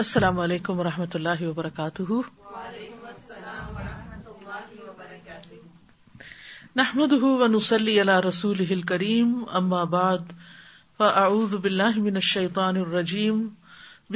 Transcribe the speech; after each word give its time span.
السلام 0.00 0.38
علیکم 0.42 0.78
و 0.80 0.84
رحمۃ 0.84 1.14
اللہ 1.14 1.40
وبرکاتہ 1.44 2.02
نحمد 6.76 7.12
نسلی 7.54 7.98
اللہ 8.00 8.20
رسول 8.26 8.64
کریم 8.92 9.34
ام 9.60 9.72
آباد 9.80 10.32
فعز 11.02 11.54
بالله 11.66 12.04
من 12.06 12.20
الشيطان 12.22 12.78
الرجیم 12.84 13.42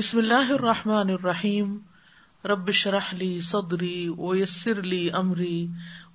بسم 0.01 0.19
اللہ 0.23 0.55
الرحمٰن 0.57 1.11
الرحیم 1.17 1.77
رب 2.53 2.71
شرح 2.83 3.13
لي 3.25 3.31
صدری 3.51 3.95
ویسر 4.23 4.83
لي 4.95 5.03
امری 5.23 5.59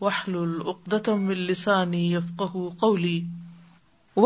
وحل 0.02 0.40
العقدم 0.42 1.28
السانی 1.38 2.04
یفقہ 2.16 2.66
قولی 2.88 3.20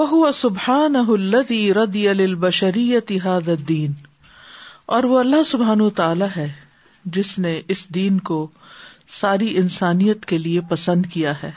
وہ 0.01 0.31
سبحان 0.45 0.95
الدی 1.07 1.61
ردی 1.83 2.07
البشریت 2.17 3.11
هذا 3.27 3.57
الدین 3.59 4.01
اور 4.95 5.03
وہ 5.11 5.19
اللہ 5.19 5.43
سبحان 5.49 5.79
تعالی 5.97 6.25
ہے 6.35 6.47
جس 7.13 7.29
نے 7.43 7.51
اس 7.75 7.79
دین 7.95 8.17
کو 8.29 8.35
ساری 9.19 9.47
انسانیت 9.57 10.25
کے 10.31 10.37
لیے 10.37 10.61
پسند 10.69 11.05
کیا 11.13 11.31
ہے 11.43 11.49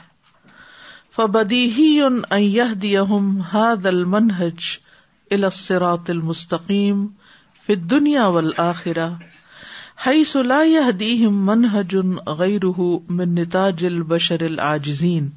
فبدی 1.17 1.65
ہی 1.73 1.99
دنیا 7.91 8.27
ول 8.37 8.51
آخرا 8.67 9.07
ہئی 10.07 10.23
ان 11.29 11.66
غیر 12.39 12.65
منتا 13.19 13.69
جل 13.83 14.01
بشر 14.15 14.43
العجین 14.51 15.29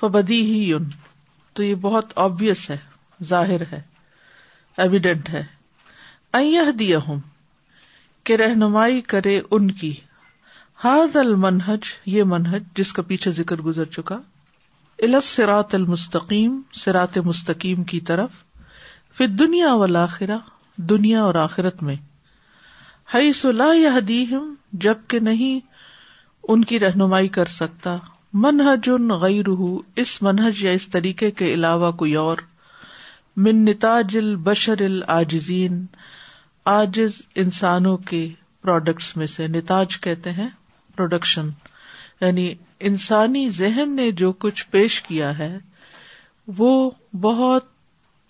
فبدی 0.00 0.40
ہی 0.52 0.72
تو 1.54 1.62
یہ 1.62 1.74
بہت 1.88 2.16
آبیس 2.28 2.68
ہے 2.70 2.76
ظاہر 3.34 3.62
ہے 3.72 3.80
ایویڈینٹ 4.84 5.28
ہے 5.34 5.42
دیا 6.78 6.98
ہوں 7.06 7.18
کہ 8.24 8.36
رہنمائی 8.36 9.00
کرے 9.12 9.40
ان 9.56 9.70
کی 9.82 9.92
حاض 10.84 11.16
المنہج 11.16 11.86
یہ 12.14 12.24
منہج 12.32 12.62
جس 12.76 12.92
کا 12.92 13.02
پیچھے 13.12 13.30
ذکر 13.32 13.60
گزر 13.66 13.84
چکا 13.96 14.18
سرات 15.24 15.74
المستقیم 15.74 16.60
سرات 16.82 17.16
مستقیم 17.24 17.82
کی 17.92 18.00
طرف 18.10 18.30
پھر 19.16 19.26
دنیا 19.38 19.72
والا 19.82 20.04
دنیا 20.90 21.22
اور 21.22 21.34
آخرت 21.42 21.82
میں 21.82 21.94
حئی 23.14 23.32
صلاح 23.40 23.72
یا 23.74 23.98
دم 24.08 24.52
جب 24.86 25.06
کہ 25.08 25.18
نہیں 25.28 25.60
ان 26.52 26.64
کی 26.70 26.80
رہنمائی 26.80 27.28
کر 27.36 27.46
سکتا 27.58 27.96
منہج 28.44 28.88
ان 28.94 29.08
غی 29.22 29.40
اس 30.00 30.20
منہج 30.22 30.62
یا 30.64 30.70
اس 30.80 30.88
طریقے 30.92 31.30
کے 31.40 31.52
علاوہ 31.54 31.90
کوئی 32.02 32.14
اور 32.24 32.38
منتاج 33.46 34.16
البشر 34.18 34.82
العجین 34.84 35.84
آجز 36.72 37.20
انسانوں 37.42 37.96
کے 38.10 38.26
پروڈکٹس 38.62 39.16
میں 39.16 39.26
سے 39.32 39.46
نتاج 39.48 39.98
کہتے 40.06 40.30
ہیں 40.38 40.48
پروڈکشن 40.96 41.48
یعنی 42.20 42.52
انسانی 42.88 43.48
ذہن 43.58 43.94
نے 43.96 44.10
جو 44.20 44.30
کچھ 44.44 44.66
پیش 44.70 45.00
کیا 45.02 45.36
ہے 45.38 45.50
وہ 46.58 46.70
بہت 47.20 47.64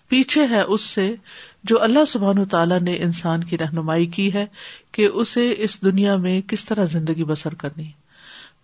پیچھے 0.09 0.45
ہے 0.49 0.61
اس 0.75 0.81
سے 0.81 1.13
جو 1.69 1.81
اللہ 1.83 2.05
سبحان 2.07 2.43
تعالیٰ 2.51 2.79
نے 2.81 2.95
انسان 3.03 3.43
کی 3.43 3.57
رہنمائی 3.57 4.05
کی 4.17 4.31
ہے 4.33 4.45
کہ 4.97 5.05
اسے 5.23 5.53
اس 5.63 5.81
دنیا 5.85 6.15
میں 6.27 6.39
کس 6.49 6.65
طرح 6.65 6.85
زندگی 6.91 7.23
بسر 7.33 7.53
کرنی 7.63 7.89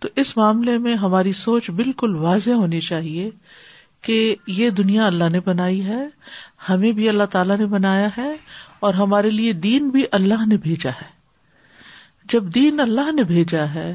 تو 0.00 0.08
اس 0.22 0.36
معاملے 0.36 0.78
میں 0.86 0.94
ہماری 1.04 1.32
سوچ 1.44 1.70
بالکل 1.80 2.14
واضح 2.22 2.62
ہونی 2.62 2.80
چاہیے 2.90 3.28
کہ 4.08 4.24
یہ 4.60 4.70
دنیا 4.82 5.06
اللہ 5.06 5.28
نے 5.32 5.40
بنائی 5.44 5.84
ہے 5.86 6.02
ہمیں 6.68 6.90
بھی 7.00 7.08
اللہ 7.08 7.24
تعالیٰ 7.32 7.58
نے 7.58 7.66
بنایا 7.78 8.08
ہے 8.18 8.32
اور 8.86 8.94
ہمارے 8.94 9.30
لیے 9.30 9.52
دین 9.66 9.88
بھی 9.90 10.04
اللہ 10.18 10.46
نے 10.46 10.56
بھیجا 10.62 10.90
ہے 11.00 11.12
جب 12.32 12.44
دین 12.54 12.80
اللہ 12.80 13.12
نے 13.12 13.22
بھیجا 13.32 13.64
ہے 13.74 13.94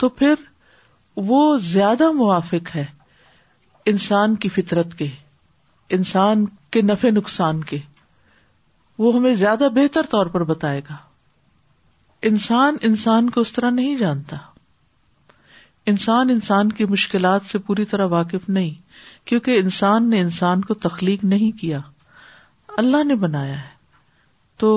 تو 0.00 0.08
پھر 0.20 0.34
وہ 1.26 1.40
زیادہ 1.62 2.10
موافق 2.12 2.74
ہے 2.76 2.84
انسان 3.90 4.34
کی 4.44 4.48
فطرت 4.48 4.94
کے 4.98 5.08
انسان 5.96 6.44
کے 6.72 6.80
نفع 6.82 7.10
نقصان 7.10 7.62
کے 7.64 7.78
وہ 8.98 9.14
ہمیں 9.16 9.34
زیادہ 9.34 9.68
بہتر 9.74 10.06
طور 10.10 10.26
پر 10.34 10.44
بتائے 10.44 10.80
گا 10.88 10.96
انسان 12.30 12.76
انسان 12.88 13.28
کو 13.30 13.40
اس 13.40 13.52
طرح 13.52 13.70
نہیں 13.70 13.96
جانتا 13.96 14.36
انسان 15.90 16.30
انسان 16.30 16.72
کی 16.78 16.84
مشکلات 16.90 17.44
سے 17.50 17.58
پوری 17.66 17.84
طرح 17.90 18.06
واقف 18.14 18.48
نہیں 18.48 19.26
کیونکہ 19.28 19.58
انسان 19.58 20.08
نے 20.10 20.20
انسان 20.20 20.60
کو 20.70 20.74
تخلیق 20.88 21.24
نہیں 21.24 21.58
کیا 21.60 21.78
اللہ 22.78 23.04
نے 23.04 23.14
بنایا 23.24 23.58
ہے 23.60 23.74
تو 24.58 24.70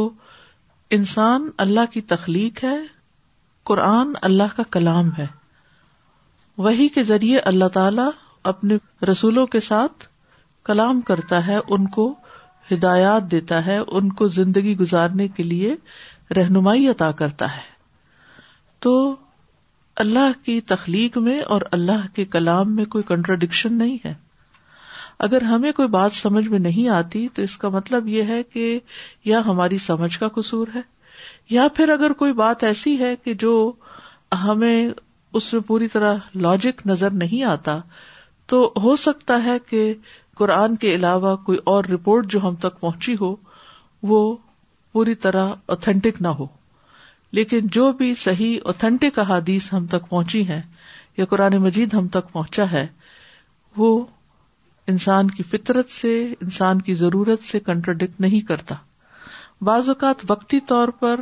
انسان 0.98 1.50
اللہ 1.66 1.92
کی 1.94 2.02
تخلیق 2.14 2.64
ہے 2.64 2.78
قرآن 3.70 4.12
اللہ 4.30 4.56
کا 4.56 4.64
کلام 4.76 5.10
ہے 5.18 5.26
وہی 6.66 6.88
کے 6.96 7.04
ذریعے 7.10 7.40
اللہ 7.52 7.68
تعالی 7.74 8.08
اپنے 8.52 8.78
رسولوں 9.12 9.46
کے 9.56 9.60
ساتھ 9.70 10.06
کلام 10.70 11.02
کرتا 11.10 11.46
ہے 11.48 11.58
ان 11.78 11.88
کو 11.98 12.14
ہدایات 12.72 13.30
دیتا 13.32 13.66
ہے 13.66 13.78
ان 13.88 14.12
کو 14.22 14.28
زندگی 14.40 14.76
گزارنے 14.78 15.28
کے 15.38 15.44
لیے 15.44 15.76
رہنمائی 16.36 16.88
عطا 16.88 17.12
کرتا 17.22 17.56
ہے 17.56 17.62
تو 18.86 18.94
اللہ 20.06 20.44
کی 20.46 20.60
تخلیق 20.74 21.18
میں 21.28 21.40
اور 21.54 21.62
اللہ 21.78 22.06
کے 22.16 22.26
کلام 22.36 22.76
میں 22.76 22.86
کوئی 22.96 23.04
کنٹراڈکشن 23.08 23.78
نہیں 23.78 23.98
ہے 24.06 24.14
اگر 25.28 25.42
ہمیں 25.44 25.72
کوئی 25.78 25.88
بات 25.96 26.14
سمجھ 26.14 26.48
میں 26.48 26.60
نہیں 26.60 26.88
آتی 26.98 27.28
تو 27.34 27.42
اس 27.42 27.58
کا 27.58 27.70
مطلب 27.70 28.08
یہ 28.08 28.24
ہے 28.34 28.42
کہ 28.54 28.68
یا 29.26 29.40
ہماری 29.46 29.78
سمجھ 29.86 30.18
کا 30.20 30.28
قصور 30.36 30.68
ہے 30.76 30.82
یا 31.50 31.68
پھر 31.76 31.90
اگر 31.90 32.14
کوئی 32.22 32.34
بات 32.34 32.64
ایسی 32.64 32.98
ہے 33.00 33.16
کہ 33.24 33.34
جو 33.44 33.52
ہمیں 34.44 34.88
اس 35.40 35.52
میں 35.54 35.62
پوری 35.68 35.88
طرح 35.94 36.18
لاجک 36.46 36.86
نظر 36.88 37.14
نہیں 37.14 37.44
آتا 37.52 37.78
تو 38.54 38.62
ہو 38.84 38.96
سکتا 39.06 39.44
ہے 39.44 39.58
کہ 39.70 39.82
قرآن 40.38 40.76
کے 40.84 40.94
علاوہ 40.96 41.36
کوئی 41.46 41.58
اور 41.74 41.86
رپورٹ 41.94 42.28
جو 42.32 42.40
ہم 42.44 42.56
تک 42.66 42.80
پہنچی 42.80 43.16
ہو 43.22 43.36
وہ 44.12 44.20
پوری 44.94 45.16
طرح 45.26 45.50
اوتھینٹک 45.74 46.22
نہ 46.22 46.28
ہو 46.40 46.46
لیکن 47.40 47.68
جو 47.72 47.92
بھی 47.98 48.14
صحیح 48.24 48.58
اوتھینٹک 48.72 49.20
احادیث 49.20 49.72
ہم 49.74 49.86
تک 49.90 50.08
پہنچی 50.10 50.48
ہے 50.48 50.62
یا 51.18 51.26
قرآن 51.34 51.58
مجید 51.64 51.94
ہم 51.94 52.08
تک 52.18 52.32
پہنچا 52.34 52.72
ہے 52.72 52.86
وہ 53.78 54.00
انسان 54.90 55.30
کی 55.38 55.44
فطرت 55.50 55.90
سے 55.92 56.12
انسان 56.42 56.82
کی 56.86 56.94
ضرورت 57.02 57.44
سے 57.48 57.60
کنٹرڈکٹ 57.66 58.20
نہیں 58.22 58.42
کرتا 58.48 58.76
بعض 59.70 59.90
اوقات 59.90 60.24
وقتی 60.30 60.60
طور 60.72 60.88
پر 61.04 61.20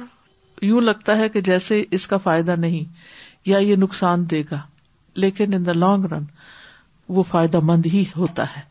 یوں 0.68 0.82
لگتا 0.82 1.16
ہے 1.18 1.28
کہ 1.34 1.42
جیسے 1.48 1.84
اس 1.98 2.06
کا 2.08 2.18
فائدہ 2.28 2.56
نہیں 2.66 2.94
یا 3.50 3.58
یہ 3.70 3.76
نقصان 3.86 4.30
دے 4.32 4.42
گا 4.52 4.60
لیکن 5.24 5.54
ان 5.54 5.66
دا 5.66 5.74
لانگ 5.82 6.06
رن 6.12 6.24
وہ 7.18 7.24
فائدہ 7.32 7.60
مند 7.72 7.86
ہی 7.94 8.04
ہوتا 8.16 8.46
ہے 8.56 8.62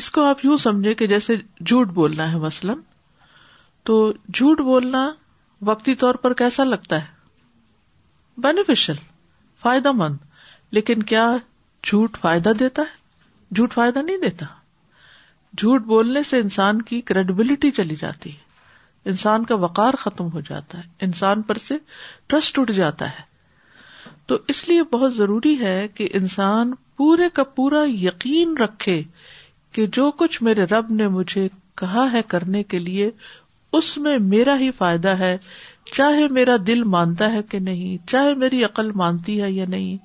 اس 0.00 0.10
کو 0.16 0.24
آپ 0.24 0.44
یوں 0.44 0.56
سمجھے 0.64 0.94
کہ 1.00 1.06
جیسے 1.12 1.36
جھوٹ 1.66 1.88
بولنا 2.00 2.30
ہے 2.32 2.38
مثلاً 2.46 2.78
تو 3.88 3.96
جھوٹ 4.34 4.60
بولنا 4.70 5.04
وقتی 5.70 5.94
طور 6.04 6.14
پر 6.26 6.32
کیسا 6.42 6.64
لگتا 6.72 7.00
ہے 7.04 8.40
بینیفیشل 8.46 9.02
فائدہ 9.62 9.92
مند 10.02 10.16
لیکن 10.78 11.02
کیا 11.12 11.26
جھوٹ 11.88 12.16
فائدہ 12.20 12.52
دیتا 12.60 12.82
ہے 12.90 13.02
جھوٹ 13.54 13.72
فائدہ 13.74 13.98
نہیں 14.06 14.18
دیتا 14.22 14.46
جھوٹ 15.58 15.82
بولنے 15.92 16.22
سے 16.30 16.38
انسان 16.40 16.80
کی 16.90 17.00
کریڈبلٹی 17.10 17.70
چلی 17.76 17.96
جاتی 18.00 18.30
ہے 18.32 18.42
انسان 19.10 19.44
کا 19.46 19.54
وقار 19.64 19.94
ختم 20.04 20.30
ہو 20.32 20.40
جاتا 20.48 20.78
ہے 20.78 21.04
انسان 21.06 21.42
پر 21.50 21.58
سے 21.66 21.74
ٹرسٹ 22.32 22.58
اٹھ 22.58 22.72
جاتا 22.72 23.08
ہے 23.10 23.32
تو 24.32 24.38
اس 24.54 24.66
لیے 24.68 24.82
بہت 24.92 25.14
ضروری 25.14 25.58
ہے 25.60 25.76
کہ 25.94 26.08
انسان 26.20 26.72
پورے 26.96 27.28
کا 27.34 27.44
پورا 27.58 27.82
یقین 27.88 28.56
رکھے 28.60 29.02
کہ 29.76 29.86
جو 29.98 30.10
کچھ 30.22 30.42
میرے 30.42 30.64
رب 30.70 30.90
نے 31.00 31.08
مجھے 31.18 31.48
کہا 31.82 32.06
ہے 32.12 32.20
کرنے 32.28 32.62
کے 32.72 32.78
لیے 32.78 33.10
اس 33.76 33.96
میں 33.98 34.18
میرا 34.32 34.56
ہی 34.58 34.70
فائدہ 34.78 35.16
ہے 35.18 35.36
چاہے 35.92 36.26
میرا 36.40 36.54
دل 36.66 36.82
مانتا 36.96 37.30
ہے 37.32 37.42
کہ 37.50 37.58
نہیں 37.68 38.06
چاہے 38.10 38.34
میری 38.42 38.64
عقل 38.64 38.90
مانتی 39.02 39.40
ہے 39.42 39.50
یا 39.52 39.64
نہیں 39.68 39.96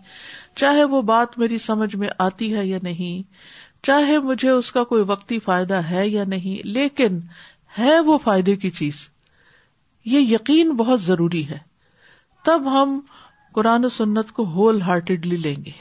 چاہے 0.60 0.84
وہ 0.92 1.02
بات 1.10 1.38
میری 1.40 1.58
سمجھ 1.66 1.96
میں 2.02 2.08
آتی 2.24 2.54
ہے 2.56 2.66
یا 2.66 2.78
نہیں 2.84 3.22
چاہے 3.88 4.18
مجھے 4.26 4.50
اس 4.50 4.72
کا 4.78 4.84
کوئی 4.90 5.04
وقتی 5.12 5.38
فائدہ 5.46 5.80
ہے 5.90 6.08
یا 6.08 6.24
نہیں 6.34 6.66
لیکن 6.78 7.20
ہے 7.78 8.00
وہ 8.08 8.18
فائدے 8.24 8.56
کی 8.64 8.70
چیز 8.82 8.96
یہ 10.16 10.34
یقین 10.34 10.74
بہت 10.82 11.02
ضروری 11.04 11.48
ہے 11.50 11.58
تب 12.46 12.68
ہم 12.74 13.00
قرآن 13.56 13.86
و 13.86 13.90
سنت 14.00 14.32
کو 14.40 14.44
ہول 14.56 14.82
ہارٹیڈلی 14.82 15.38
لیں 15.46 15.56
گے 15.66 15.72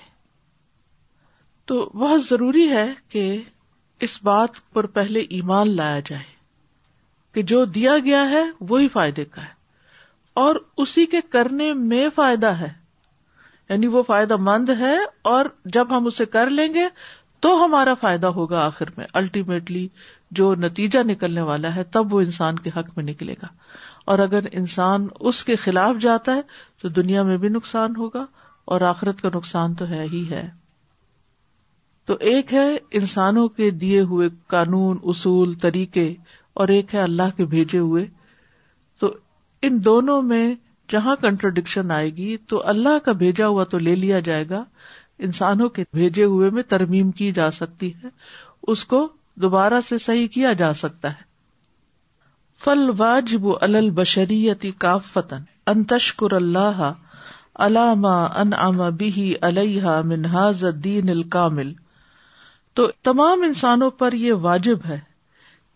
تو 1.70 1.80
بہت 2.04 2.24
ضروری 2.24 2.68
ہے 2.72 2.86
کہ 3.14 3.26
اس 4.06 4.18
بات 4.24 4.60
پر 4.74 4.86
پہلے 5.00 5.20
ایمان 5.38 5.74
لایا 5.76 5.98
جائے 6.08 6.28
کہ 7.34 7.42
جو 7.54 7.64
دیا 7.78 7.98
گیا 8.04 8.28
ہے 8.30 8.44
وہی 8.70 8.88
فائدے 8.98 9.24
کا 9.34 9.42
ہے 9.44 9.56
اور 10.46 10.62
اسی 10.84 11.06
کے 11.16 11.20
کرنے 11.36 11.72
میں 11.92 12.08
فائدہ 12.14 12.58
ہے 12.60 12.72
یعنی 13.70 13.86
وہ 13.96 14.02
فائدہ 14.02 14.36
مند 14.40 14.68
ہے 14.78 14.96
اور 15.30 15.46
جب 15.76 15.86
ہم 15.96 16.06
اسے 16.06 16.24
کر 16.36 16.50
لیں 16.50 16.72
گے 16.74 16.84
تو 17.40 17.48
ہمارا 17.64 17.94
فائدہ 18.00 18.26
ہوگا 18.36 18.64
آخر 18.66 18.86
میں 18.96 19.06
الٹیمیٹلی 19.20 19.86
جو 20.38 20.54
نتیجہ 20.62 20.98
نکلنے 21.06 21.40
والا 21.50 21.74
ہے 21.74 21.84
تب 21.96 22.14
وہ 22.14 22.20
انسان 22.20 22.58
کے 22.64 22.70
حق 22.76 22.86
میں 22.96 23.04
نکلے 23.04 23.34
گا 23.42 23.46
اور 24.12 24.18
اگر 24.24 24.46
انسان 24.60 25.06
اس 25.30 25.44
کے 25.44 25.56
خلاف 25.64 26.00
جاتا 26.02 26.34
ہے 26.36 26.40
تو 26.82 26.88
دنیا 27.00 27.22
میں 27.30 27.36
بھی 27.44 27.48
نقصان 27.48 27.96
ہوگا 27.96 28.24
اور 28.74 28.80
آخرت 28.88 29.20
کا 29.22 29.28
نقصان 29.34 29.74
تو 29.80 29.88
ہے 29.88 30.04
ہی 30.12 30.24
ہے 30.30 30.48
تو 32.06 32.14
ایک 32.30 32.52
ہے 32.54 32.66
انسانوں 32.98 33.48
کے 33.60 33.70
دیے 33.84 34.00
ہوئے 34.10 34.28
قانون 34.54 34.98
اصول 35.14 35.54
طریقے 35.62 36.12
اور 36.62 36.68
ایک 36.76 36.94
ہے 36.94 37.00
اللہ 37.00 37.36
کے 37.36 37.44
بھیجے 37.54 37.78
ہوئے 37.78 38.06
تو 39.00 39.12
ان 39.68 39.82
دونوں 39.84 40.20
میں 40.32 40.46
جہاں 40.92 41.14
کنٹروڈکشن 41.20 41.90
آئے 41.92 42.10
گی 42.16 42.36
تو 42.48 42.60
اللہ 42.72 42.98
کا 43.04 43.12
بھیجا 43.22 43.46
ہوا 43.46 43.64
تو 43.72 43.78
لے 43.78 43.94
لیا 43.96 44.18
جائے 44.28 44.44
گا 44.50 44.62
انسانوں 45.26 45.68
کے 45.76 45.84
بھیجے 45.92 46.24
ہوئے 46.34 46.50
میں 46.56 46.62
ترمیم 46.68 47.10
کی 47.20 47.30
جا 47.38 47.50
سکتی 47.60 47.92
ہے 48.02 48.08
اس 48.74 48.84
کو 48.92 49.06
دوبارہ 49.42 49.80
سے 49.88 49.98
صحیح 50.04 50.28
کیا 50.34 50.52
جا 50.62 50.72
سکتا 50.82 51.10
ہے 51.12 51.26
فل 52.64 52.88
واجب 52.98 53.46
انتشکر 55.72 56.32
اللہ 56.34 56.80
علامہ 57.66 58.08
علیہ 59.48 60.70
دین 60.84 61.08
ال 61.14 61.22
کامل 61.36 61.72
تو 62.76 62.86
تمام 63.04 63.42
انسانوں 63.46 63.90
پر 64.00 64.12
یہ 64.26 64.32
واجب 64.48 64.84
ہے 64.88 64.98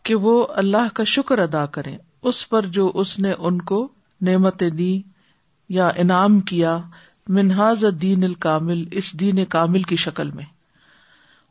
کہ 0.09 0.15
وہ 0.27 0.45
اللہ 0.65 0.89
کا 0.95 1.05
شکر 1.17 1.39
ادا 1.47 1.65
کرے 1.77 1.97
اس 2.31 2.49
پر 2.49 2.67
جو 2.79 2.91
اس 3.05 3.19
نے 3.27 3.33
ان 3.39 3.61
کو 3.73 3.87
نعمت 4.29 4.63
دی 4.79 4.93
یا 5.77 5.89
انعام 6.03 6.39
کیا 6.51 6.79
منہاز 7.37 7.85
دین 8.03 8.25
ال 8.25 8.35
کامل 8.45 8.85
اس 9.01 9.13
دین 9.21 9.45
کامل 9.55 9.83
کی 9.93 9.97
شکل 10.05 10.31
میں 10.39 10.45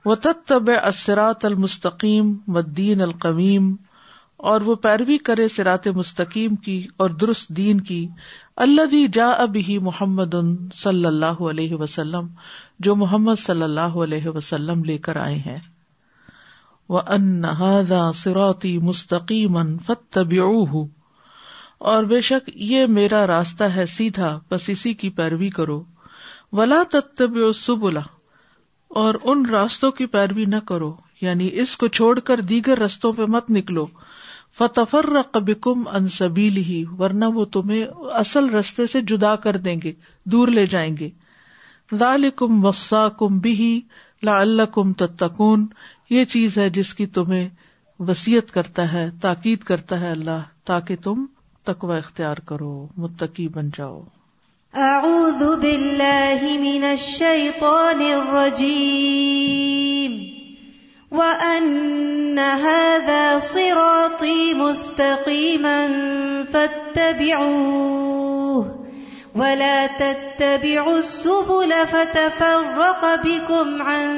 وہ 0.05 0.15
تب 0.51 0.69
اسرات 0.83 1.45
المستقیم 1.45 2.31
دین 2.77 3.01
القویم 3.01 3.73
اور 4.51 4.61
وہ 4.67 4.75
پیروی 4.83 5.17
کرے 5.27 5.47
سرات 5.55 5.87
مستقیم 5.97 6.55
کی 6.67 6.77
اور 7.03 7.09
درست 7.23 7.49
دین 7.57 7.81
کی 7.89 7.99
اللہ 8.65 8.85
دی 8.91 9.05
جا 9.13 9.29
اب 9.43 9.57
ہی 9.67 9.77
محمد 9.89 10.35
صلی 10.83 11.05
اللہ 11.05 11.41
علیہ 11.49 11.75
وسلم 11.81 12.27
جو 12.87 12.95
محمد 13.03 13.39
صلی 13.39 13.63
اللہ 13.63 13.99
علیہ 14.05 14.29
وسلم 14.37 14.83
لے 14.85 14.97
کر 15.09 15.17
آئے 15.25 15.35
ہیں 15.45 15.57
وہ 16.95 17.01
انحاظ 17.17 17.91
سراتی 18.23 18.77
مستقیم 18.87 19.59
فتبی 19.85 20.39
اور 21.89 22.03
بے 22.09 22.19
شک 22.21 22.49
یہ 22.61 22.85
میرا 22.95 23.25
راستہ 23.27 23.63
ہے 23.75 23.85
سیدھا 23.91 24.29
بس 24.51 24.67
اسی 24.69 24.93
کی 25.03 25.09
پیروی 25.19 25.49
کرو 25.59 25.79
ولا 26.57 26.81
تب 26.91 27.37
سبلا 27.59 27.99
اور 29.03 29.15
ان 29.31 29.45
راستوں 29.51 29.91
کی 29.99 30.05
پیروی 30.15 30.45
نہ 30.47 30.55
کرو 30.67 30.91
یعنی 31.21 31.49
اس 31.61 31.75
کو 31.77 31.87
چھوڑ 31.99 32.19
کر 32.27 32.39
دیگر 32.51 32.79
رستوں 32.79 33.11
پہ 33.17 33.25
مت 33.35 33.49
نکلو 33.57 33.85
ہی 36.37 36.83
ورنہ 36.99 37.25
وہ 37.33 37.45
تمہیں 37.57 37.83
اصل 38.21 38.49
رستے 38.55 38.85
سے 38.93 39.01
جدا 39.15 39.35
کر 39.47 39.57
دیں 39.67 39.75
گے 39.83 39.93
دور 40.35 40.47
لے 40.59 40.65
جائیں 40.75 40.95
گے 40.99 41.09
ذالکم 41.99 42.65
وسا 42.65 43.07
کم 43.19 43.37
بھی 43.47 43.79
لعلکم 44.29 44.93
تتقون 45.03 45.65
یہ 46.09 46.25
چیز 46.37 46.57
ہے 46.57 46.69
جس 46.79 46.93
کی 46.95 47.05
تمہیں 47.19 47.47
وسیعت 48.07 48.53
کرتا 48.53 48.91
ہے 48.93 49.09
تاکید 49.21 49.63
کرتا 49.73 49.99
ہے 50.01 50.11
اللہ 50.11 50.41
تاکہ 50.67 50.95
تم 51.03 51.25
تکوا 51.69 51.95
اختیار 51.97 52.39
کرو 52.49 52.67
متقی 53.01 53.43
بن 53.55 53.67
جاؤ 53.77 53.97
اعوذ 54.85 55.41
باللہ 55.61 56.45
من 56.61 56.85
الشیطان 56.89 58.01
الرجیم 58.13 60.15
وان 61.17 62.39
هذا 62.63 63.25
صراطی 63.49 64.47
مستقیما 64.63 65.75
فاتبعوه 66.53 68.65
ولا 69.43 69.77
تتبعوا 69.99 70.95
السبل 71.01 71.77
فتفرق 71.95 73.07
بكم 73.27 73.81
عن 73.91 74.11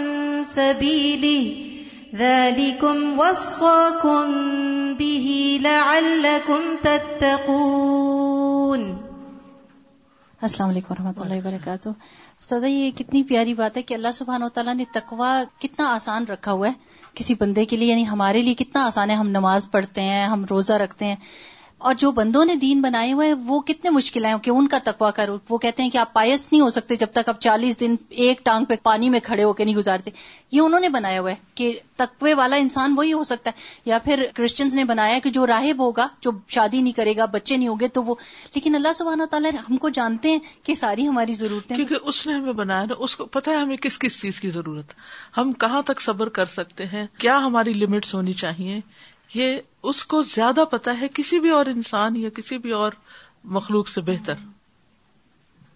سبيله 0.55 1.53
السلام 2.15 3.13
علیکم 10.69 10.83
و 10.89 11.09
اللہ 11.17 11.33
وبرکاتہ 11.33 11.89
سزا 12.41 12.67
یہ 12.67 12.91
کتنی 12.97 13.23
پیاری 13.29 13.53
بات 13.61 13.77
ہے 13.77 13.81
کہ 13.81 13.93
اللہ 13.93 14.11
سبحانہ 14.13 14.43
و 14.45 14.49
تعالیٰ 14.59 14.75
نے 14.75 14.85
تقوا 14.93 15.31
کتنا 15.61 15.87
آسان 15.93 16.25
رکھا 16.29 16.51
ہوا 16.51 16.67
ہے 16.67 16.73
کسی 17.19 17.35
بندے 17.39 17.65
کے 17.71 17.77
لیے 17.77 17.89
یعنی 17.91 18.07
ہمارے 18.11 18.41
لیے 18.41 18.53
کتنا 18.63 18.85
آسان 18.87 19.09
ہے 19.09 19.15
ہم 19.23 19.29
نماز 19.39 19.69
پڑھتے 19.71 20.01
ہیں 20.11 20.25
ہم 20.25 20.45
روزہ 20.51 20.73
رکھتے 20.85 21.05
ہیں 21.05 21.15
اور 21.89 21.93
جو 22.01 22.09
بندوں 22.17 22.43
نے 22.45 22.53
دین 22.55 22.81
بنائے 22.81 23.11
ہوئے 23.13 23.27
ہیں 23.27 23.33
وہ 23.45 23.59
کتنے 23.69 23.89
مشکل 23.91 24.25
ہیں 24.25 24.33
کہ 24.43 24.49
ان 24.49 24.67
کا 24.73 24.77
تقوا 24.83 25.09
کرو 25.15 25.35
وہ 25.49 25.57
کہتے 25.65 25.83
ہیں 25.83 25.89
کہ 25.89 25.97
آپ 26.03 26.13
پائس 26.13 26.47
نہیں 26.51 26.61
ہو 26.61 26.69
سکتے 26.75 26.95
جب 27.01 27.11
تک 27.13 27.29
آپ 27.29 27.39
چالیس 27.45 27.79
دن 27.79 27.95
ایک 28.25 28.43
ٹانگ 28.45 28.65
پہ 28.65 28.73
پانی 28.83 29.09
میں 29.15 29.19
کھڑے 29.23 29.43
ہو 29.43 29.51
کے 29.53 29.65
نہیں 29.65 29.75
گزارتے 29.75 30.11
یہ 30.51 30.61
انہوں 30.61 30.79
نے 30.79 30.89
بنایا 30.89 31.19
ہوا 31.21 31.29
ہے 31.31 31.35
کہ 31.61 31.71
تقوی 32.03 32.33
والا 32.41 32.55
انسان 32.65 32.93
وہی 32.97 33.11
ہو 33.13 33.23
سکتا 33.31 33.51
ہے 33.57 33.61
یا 33.89 33.97
پھر 34.03 34.25
کرسچنس 34.35 34.75
نے 34.75 34.83
بنایا 34.93 35.19
کہ 35.23 35.29
جو 35.39 35.45
راہب 35.47 35.83
ہوگا 35.85 36.07
جو 36.21 36.31
شادی 36.57 36.81
نہیں 36.81 36.93
کرے 37.01 37.15
گا 37.17 37.25
بچے 37.35 37.57
نہیں 37.57 37.67
ہوں 37.67 37.79
گے 37.79 37.87
تو 37.97 38.03
وہ 38.03 38.15
لیکن 38.55 38.75
اللہ 38.75 38.93
سبحانہ 39.01 39.25
تعالیٰ 39.35 39.51
ہم 39.69 39.77
کو 39.85 39.89
جانتے 39.99 40.31
ہیں 40.31 40.39
کہ 40.69 40.75
ساری 40.85 41.07
ہماری 41.07 41.33
ضرورت 41.43 41.71
ہے 41.71 41.75
کیونکہ 41.83 42.07
اس 42.13 42.25
نے 42.27 42.33
ہمیں 42.33 42.53
بنایا 42.63 42.85
نا 42.89 42.93
اس 43.09 43.15
کو 43.21 43.25
پتا 43.39 43.51
ہے 43.51 43.55
ہمیں 43.65 43.77
کس 43.87 43.99
کس 44.05 44.21
چیز 44.21 44.39
کی 44.45 44.49
ضرورت 44.59 44.93
ہم 45.37 45.53
کہاں 45.65 45.81
تک 45.91 46.01
صبر 46.09 46.29
کر 46.39 46.45
سکتے 46.55 46.85
ہیں 46.93 47.05
کیا 47.25 47.37
ہماری 47.45 47.73
لمٹس 47.83 48.13
ہونی 48.19 48.33
چاہیے 48.45 48.79
یہ 49.35 49.59
اس 49.91 49.99
کو 50.13 50.17
زیادہ 50.35 50.63
پتا 50.71 50.93
ہے 51.01 51.07
کسی 51.13 51.37
بھی 51.45 51.49
اور 51.59 51.65
انسان 51.75 52.09
یا 52.23 52.29
کسی 52.35 52.55
بھی 52.65 52.71
اور 52.79 52.91
مخلوق 53.57 53.87
سے 53.89 53.99
بہتر 54.09 54.35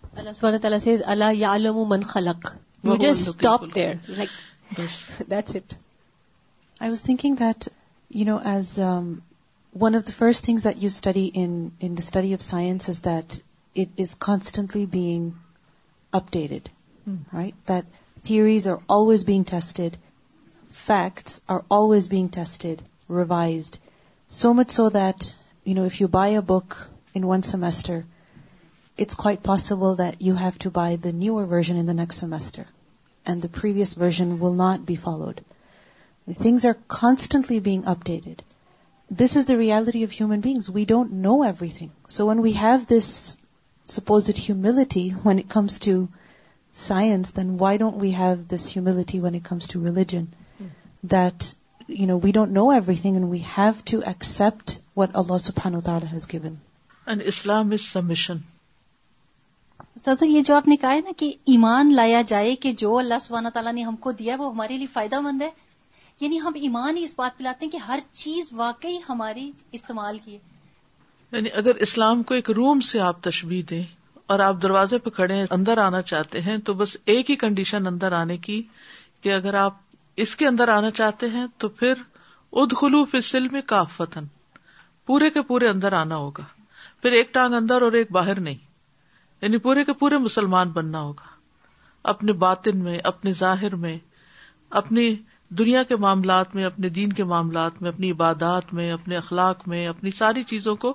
اللہ 0.04 0.20
اللہ 0.20 0.32
سبحانہ 0.38 0.58
تعالیٰ 0.62 0.80
سے 0.84 0.92
یعلم 1.38 1.78
من 1.90 2.04
خلق 2.14 2.42
بہترو 5.30 5.62
as 8.52 8.68
one 9.82 9.92
of 9.96 10.04
the 10.08 10.12
first 10.18 10.42
you 10.50 10.86
study 10.92 11.26
of 12.34 12.42
science 12.42 12.82
it 12.90 13.08
is 13.98 14.10
constantly 14.26 16.62
theories 18.28 19.24
being 19.26 19.44
test 19.50 19.76
facts 20.86 21.40
revised. 23.08 23.80
So 24.28 24.54
much 24.54 24.72
so 24.72 24.90
that, 24.90 25.36
if 25.66 26.02
you 26.02 26.08
buy 26.08 26.30
a 26.30 26.42
book 26.42 26.90
in 27.14 27.26
one 27.26 27.44
semester, 27.44 28.06
it's 28.98 29.16
quite 29.16 29.44
possible 29.44 29.96
that 29.96 30.22
you 30.22 30.36
have 30.36 30.58
to 30.60 30.72
buy 30.72 30.96
the 30.96 31.14
newer 31.14 31.46
version 31.46 31.78
in 31.78 31.86
the 31.86 31.94
next 31.94 32.18
semester, 32.18 32.66
and 33.26 33.42
the 33.42 33.50
previous 33.50 33.94
version 33.94 34.40
will 34.40 34.54
not 34.54 34.86
be 34.86 34.96
followed. 34.96 35.44
Things 36.30 36.66
are 36.66 36.78
constantly 36.88 37.60
being 37.60 37.84
updated. 37.84 38.40
This 39.10 39.36
is 39.38 39.46
the 39.46 39.58
reality 39.58 40.04
of 40.04 40.12
human 40.12 40.42
beings. 40.42 40.70
We 40.70 40.84
don't 40.84 41.14
know 41.26 41.44
everything. 41.44 41.92
So 42.08 42.26
when 42.26 42.42
we 42.42 42.52
have 42.54 42.88
this 42.88 43.38
supposed 43.86 44.38
humility 44.38 45.12
when 45.12 45.40
it 45.40 45.48
comes 45.48 45.80
to 45.82 46.10
science, 46.74 47.32
then 47.32 47.58
why 47.58 47.78
don't 47.78 47.96
we 47.96 48.12
have 48.12 48.50
this 48.50 48.70
humility 48.70 49.22
when 49.22 49.36
it 49.36 49.46
comes 49.46 49.70
to 49.70 49.80
religion? 49.80 50.34
Hmm. 50.58 50.68
That 51.04 51.46
یہ 51.88 52.12
جو 60.46 60.56
آپ 60.56 60.68
نے 60.68 60.76
کہا 60.78 60.94
ہے 60.94 61.00
نا 61.04 61.12
کہ 61.18 61.32
ایمان 61.52 61.94
لایا 61.96 62.22
جائے 62.28 62.56
کہ 62.64 62.72
جو 62.78 62.98
اللہ 62.98 63.20
سبحانہ 63.22 63.50
تعالیٰ 63.54 63.74
نے 63.74 63.84
ہم 63.84 63.96
کو 64.00 64.12
دیا 64.20 64.36
وہ 64.40 64.52
ہمارے 64.52 64.78
لیے 64.78 64.88
فائدہ 64.94 65.20
مند 65.22 65.42
ہے 65.42 65.50
یعنی 66.20 66.40
ہم 66.42 66.54
ایمان 66.62 66.98
ہی 66.98 67.04
اس 67.04 67.14
بات 67.18 67.38
پہ 67.38 67.44
لاتے 67.44 67.66
ہیں 67.66 67.72
کہ 67.72 67.78
ہر 67.88 68.00
چیز 68.12 68.52
واقعی 68.56 68.98
ہماری 69.10 69.50
استعمال 69.80 70.18
کی 70.26 70.34
ہے 70.34 71.36
یعنی 71.38 71.50
اگر 71.62 71.76
اسلام 71.86 72.22
کو 72.24 72.34
ایک 72.34 72.50
روم 72.58 72.80
سے 72.90 73.00
آپ 73.02 73.24
تشبیح 73.24 73.64
دیں 73.70 73.82
اور 74.34 74.40
آپ 74.40 74.56
دروازے 74.64 74.98
پہ 75.04 75.10
کھڑے 75.16 75.34
ہیں 75.34 75.46
اندر 75.52 75.78
آنا 75.78 76.02
چاہتے 76.12 76.42
ہیں 76.42 76.58
تو 76.66 76.74
بس 76.82 76.96
ایک 77.12 77.30
ہی 77.32 77.36
کنڈیشن 77.44 77.88
اندر 77.88 78.12
آنے 78.22 78.38
کی 78.46 78.62
کہ 79.22 79.34
اگر 79.34 79.54
آپ 79.60 79.74
اس 80.24 80.36
کے 80.36 80.48
اندر 80.48 80.68
آنا 80.74 80.90
چاہتے 81.00 81.28
ہیں 81.30 81.46
تو 81.64 81.70
پھر 81.80 82.02
اد 82.62 82.74
خلو 82.80 83.04
اسل 83.18 83.48
میں 83.56 83.62
فتن 83.96 84.26
پورے 85.08 85.30
کے 85.30 85.42
پورے 85.50 85.68
اندر 85.70 85.94
آنا 85.94 86.16
ہوگا 86.18 86.44
پھر 87.02 87.12
ایک 87.18 87.34
ٹانگ 87.34 87.54
اندر 87.54 87.82
اور 87.88 87.92
ایک 88.00 88.12
باہر 88.12 88.40
نہیں 88.40 88.58
یعنی 89.42 89.58
پورے 89.66 89.84
کے 89.86 89.94
پورے 90.00 90.18
مسلمان 90.18 90.70
بننا 90.78 91.02
ہوگا 91.02 91.36
اپنے 92.14 92.34
باطن 92.46 92.78
میں 92.84 92.98
اپنے 93.14 93.32
ظاہر 93.40 93.76
میں 93.86 93.98
اپنی 94.82 95.06
دنیا 95.58 95.84
کے 95.92 95.96
معاملات 96.06 96.56
میں 96.56 96.66
اپنے 96.66 96.90
دین 96.98 97.14
کے 97.20 97.24
معاملات 97.34 97.82
میں 97.82 97.90
اپنی 97.92 98.12
عبادات 98.12 98.74
میں 98.80 98.92
اپنے 98.92 99.18
اخلاق 99.18 99.68
میں 99.68 99.86
اپنی 99.88 100.12
ساری 100.18 100.44
چیزوں 100.54 100.76
کو 100.86 100.94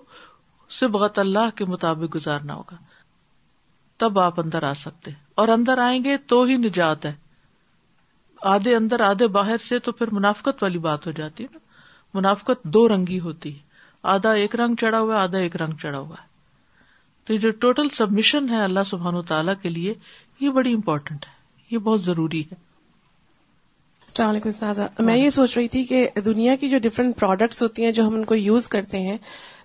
صرف 0.79 1.19
اللہ 1.19 1.57
کے 1.57 1.65
مطابق 1.75 2.15
گزارنا 2.15 2.55
ہوگا 2.55 2.77
تب 4.03 4.19
آپ 4.21 4.41
اندر 4.41 4.63
آ 4.63 4.75
سکتے 4.83 5.11
اور 5.43 5.49
اندر 5.57 5.79
آئیں 5.87 6.03
گے 6.05 6.17
تو 6.33 6.43
ہی 6.51 6.57
نجات 6.67 7.05
ہے 7.07 7.13
آدھے 8.51 8.75
اندر 8.77 9.01
آدھے 9.11 9.27
باہر 9.37 9.57
سے 9.69 9.79
تو 9.89 9.93
پھر 9.93 10.11
منافقت 10.13 10.63
والی 10.63 10.79
بات 10.89 11.07
ہو 11.07 11.13
جاتی 11.17 11.45
ہے 11.45 11.49
نا 11.53 11.59
منافقت 12.19 12.65
دو 12.75 12.89
رنگی 12.95 13.19
ہوتی 13.21 13.55
ہے 13.55 13.71
آدھا 14.15 14.33
ایک 14.45 14.55
رنگ 14.61 14.85
ہوا 14.95 15.15
ہے 15.17 15.21
آدھا 15.21 15.39
ایک 15.39 15.57
رنگ 15.63 15.75
چڑھا 15.83 15.99
ہوا 15.99 16.17
ہے 16.21 16.31
تو 17.27 17.33
یہ 17.33 17.39
جو 17.39 17.51
ٹوٹل 17.65 17.89
سبمشن 17.97 18.49
ہے 18.51 18.63
اللہ 18.63 18.85
سبحان 18.87 19.15
و 19.17 19.23
تعالیٰ 19.33 19.55
کے 19.63 19.69
لیے 19.71 19.95
یہ 20.41 20.51
بڑی 20.57 20.73
امپورٹنٹ 20.75 21.27
ہے 21.27 21.41
یہ 21.75 21.79
بہت 21.89 22.03
ضروری 22.03 22.41
ہے 22.51 22.55
السلام 24.07 24.29
علیکم 24.31 24.49
استاذہ 24.49 24.87
میں 25.09 25.17
یہ 25.17 25.31
سوچ 25.31 25.57
رہی 25.59 25.69
تھی 25.75 25.83
کہ 25.91 26.07
دنیا 26.25 26.55
کی 26.61 26.69
جو 26.71 26.79
ڈفرینٹ 26.83 27.17
پروڈکٹس 27.19 27.63
ہوتی 27.63 27.85
ہیں 27.85 27.93
جو 27.99 28.07
ہم 28.07 28.15
ان 28.15 28.25
کو 28.25 28.35
یوز 28.35 28.69
کرتے 28.69 28.99
ہیں 29.01 29.17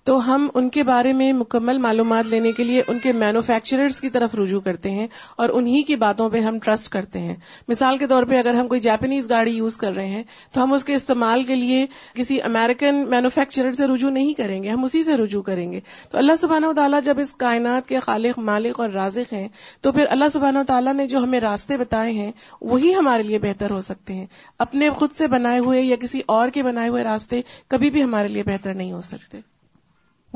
تو 0.07 0.13
ہم 0.25 0.45
ان 0.59 0.67
کے 0.75 0.83
بارے 0.87 1.11
میں 1.19 1.31
مکمل 1.33 1.77
معلومات 1.85 2.25
لینے 2.33 2.51
کے 2.57 2.63
لیے 2.63 2.81
ان 2.91 2.99
کے 3.05 3.11
مینوفیکچررز 3.13 3.99
کی 4.01 4.09
طرف 4.09 4.35
رجوع 4.35 4.59
کرتے 4.67 4.89
ہیں 4.91 5.07
اور 5.45 5.49
انہی 5.53 5.81
کی 5.89 5.95
باتوں 6.03 6.29
پہ 6.35 6.39
ہم 6.41 6.59
ٹرسٹ 6.65 6.89
کرتے 6.89 7.19
ہیں 7.19 7.33
مثال 7.67 7.97
کے 8.03 8.07
طور 8.07 8.23
پہ 8.29 8.37
اگر 8.39 8.53
ہم 8.59 8.67
کوئی 8.67 8.79
جاپنیز 8.85 9.29
گاڑی 9.29 9.51
یوز 9.55 9.77
کر 9.77 9.93
رہے 9.95 10.05
ہیں 10.07 10.21
تو 10.53 10.63
ہم 10.63 10.73
اس 10.73 10.85
کے 10.89 10.95
استعمال 10.95 11.43
کے 11.47 11.55
لیے 11.55 11.85
کسی 12.17 12.39
امیرکن 12.49 13.03
مینوفیکچرر 13.09 13.71
سے 13.81 13.87
رجوع 13.93 14.09
نہیں 14.19 14.33
کریں 14.37 14.61
گے 14.63 14.69
ہم 14.69 14.83
اسی 14.83 15.01
سے 15.09 15.17
رجوع 15.23 15.41
کریں 15.49 15.71
گے 15.71 15.79
تو 16.11 16.17
اللہ 16.17 16.35
سبحانہ 16.43 16.65
و 16.67 16.73
تعالیٰ 16.79 16.99
جب 17.05 17.19
اس 17.25 17.33
کائنات 17.43 17.87
کے 17.89 17.99
خالق 18.07 18.39
مالک 18.51 18.79
اور 18.85 18.89
رازق 18.99 19.33
ہیں 19.33 19.47
تو 19.81 19.91
پھر 19.97 20.05
اللہ 20.17 20.29
سبحانہ 20.37 20.59
و 20.59 20.63
تعالیٰ 20.67 20.93
نے 21.01 21.07
جو 21.15 21.23
ہمیں 21.23 21.39
راستے 21.49 21.77
بتائے 21.83 22.11
ہیں 22.21 22.31
وہی 22.61 22.93
ہمارے 22.99 23.23
لیے 23.31 23.39
بہتر 23.49 23.71
ہو 23.77 23.81
سکتے 23.91 24.13
ہیں 24.21 24.25
اپنے 24.69 24.89
خود 24.99 25.15
سے 25.17 25.27
بنائے 25.35 25.59
ہوئے 25.67 25.81
یا 25.81 25.95
کسی 26.07 26.21
اور 26.37 26.49
کے 26.59 26.63
بنائے 26.71 26.89
ہوئے 26.95 27.03
راستے 27.11 27.41
کبھی 27.75 27.89
بھی 27.97 28.03
ہمارے 28.03 28.27
لیے 28.37 28.43
بہتر 28.53 28.73
نہیں 28.83 28.91
ہو 28.91 29.01
سکتے 29.11 29.41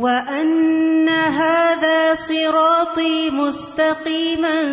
وَأَنَّ 0.02 1.16
هَذَا 1.34 1.98
صِرَاطِي 2.22 3.18
مُسْتَقِيمًا 3.40 4.72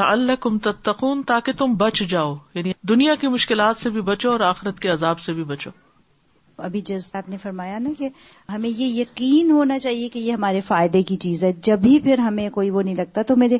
لا 0.00 0.10
اللہ 0.10 0.36
کم 0.42 0.58
تتقون 0.68 1.22
تاکہ 1.32 1.52
تم 1.58 1.74
بچ 1.78 2.02
جاؤ 2.08 2.34
یعنی 2.54 2.72
دنیا 2.88 3.14
کی 3.20 3.28
مشکلات 3.38 3.80
سے 3.82 3.90
بھی 3.96 4.00
بچو 4.12 4.30
اور 4.32 4.40
آخرت 4.54 4.80
کے 4.80 4.88
عذاب 4.90 5.20
سے 5.20 5.32
بھی 5.40 5.44
بچو 5.54 5.70
ابھی 6.64 6.80
آپ 7.20 7.28
نے 7.28 7.36
فرمایا 7.42 7.78
نا 7.78 7.90
کہ 7.98 8.08
ہمیں 8.52 8.68
یہ 8.68 9.00
یقین 9.00 9.50
ہونا 9.50 9.78
چاہیے 9.78 10.08
کہ 10.08 10.18
یہ 10.18 10.32
ہمارے 10.32 10.60
فائدے 10.66 11.02
کی 11.10 11.16
چیز 11.26 11.44
ہے 11.44 11.52
جب 11.70 11.78
بھی 11.82 11.98
پھر 12.04 12.18
ہمیں 12.28 12.48
کوئی 12.58 12.70
وہ 12.70 12.82
نہیں 12.82 12.94
لگتا 12.94 13.22
تو 13.28 13.36
میرے 13.44 13.58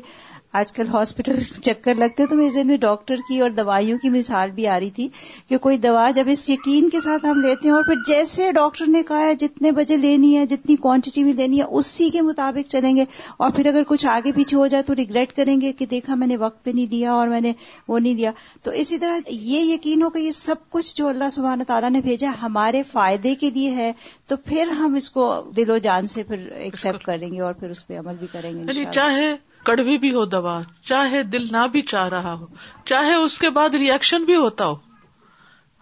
آج 0.59 0.71
کل 0.73 0.87
ہاسپٹل 0.93 1.39
چکر 1.63 1.95
لگتے 1.97 2.25
تو 2.29 2.35
میرے 2.35 2.49
ذہن 2.53 2.67
میں 2.67 2.75
ڈاکٹر 2.77 3.15
کی 3.27 3.39
اور 3.41 3.49
دوائیوں 3.59 3.97
کی 3.99 4.09
مثال 4.09 4.49
بھی 4.55 4.65
آ 4.67 4.79
رہی 4.79 4.89
تھی 4.95 5.07
کہ 5.49 5.57
کوئی 5.65 5.77
دوا 5.83 6.09
جب 6.15 6.27
اس 6.31 6.49
یقین 6.49 6.89
کے 6.95 6.99
ساتھ 7.03 7.25
ہم 7.25 7.39
لیتے 7.41 7.67
ہیں 7.67 7.73
اور 7.75 7.83
پھر 7.83 8.01
جیسے 8.07 8.51
ڈاکٹر 8.57 8.87
نے 8.87 9.01
کہا 9.07 9.19
ہے 9.25 9.35
جتنے 9.43 9.71
بجے 9.77 9.97
لینی 9.97 10.35
ہے 10.37 10.45
جتنی 10.45 10.75
کوانٹیٹی 10.87 11.23
میں 11.23 11.33
لینی 11.33 11.59
ہے 11.59 11.65
اسی 11.81 12.09
کے 12.15 12.21
مطابق 12.21 12.69
چلیں 12.71 12.95
گے 12.95 13.05
اور 13.37 13.49
پھر 13.55 13.65
اگر 13.73 13.83
کچھ 13.87 14.05
آگے 14.15 14.31
پیچھے 14.35 14.57
ہو 14.57 14.65
جائے 14.73 14.83
تو 14.87 14.95
ریگریٹ 14.95 15.31
کریں 15.35 15.55
گے 15.61 15.71
کہ 15.81 15.85
دیکھا 15.91 16.15
میں 16.23 16.27
نے 16.27 16.37
وقت 16.37 16.63
پہ 16.65 16.71
نہیں 16.73 16.85
دیا 16.91 17.11
اور 17.13 17.27
میں 17.27 17.39
نے 17.41 17.53
وہ 17.87 17.99
نہیں 17.99 18.15
دیا 18.15 18.31
تو 18.63 18.71
اسی 18.81 18.97
طرح 18.97 19.29
یہ 19.31 19.59
یقین 19.73 20.01
ہو 20.03 20.09
کہ 20.09 20.19
یہ 20.19 20.31
سب 20.41 20.69
کچھ 20.77 20.95
جو 20.95 21.07
اللہ 21.07 21.29
سبحانہ 21.31 21.63
تعالیٰ 21.67 21.89
نے 21.91 22.01
بھیجا 22.09 22.31
ہمارے 22.41 22.81
فائدے 22.91 23.33
کے 23.45 23.49
لیے 23.55 23.69
ہے 23.75 23.91
تو 24.27 24.37
پھر 24.45 24.71
ہم 24.79 24.95
اس 24.97 25.09
کو 25.11 25.29
دل 25.57 25.69
و 25.71 25.77
جان 25.87 26.07
سے 26.15 26.23
پھر 26.31 26.45
ایکسپٹ 26.55 27.03
کریں 27.05 27.29
گے 27.33 27.41
اور 27.49 27.53
پھر 27.59 27.69
اس 27.69 27.85
پہ 27.87 27.99
عمل 27.99 28.15
بھی 28.19 28.27
کریں 28.33 28.51
گے 28.53 28.59
یعنی 28.79 29.39
کڑوی 29.67 29.97
بھی 30.03 30.13
ہو 30.13 30.23
دوا 30.25 30.59
چاہے 30.89 31.21
دل 31.33 31.45
نہ 31.51 31.65
بھی 31.71 31.81
چاہ 31.91 32.07
رہا 32.09 32.33
ہو 32.33 32.45
چاہے 32.91 33.13
اس 33.23 33.37
کے 33.39 33.49
بعد 33.57 33.75
ریئیکشن 33.83 34.23
بھی 34.29 34.35
ہوتا 34.35 34.65
ہو 34.67 34.75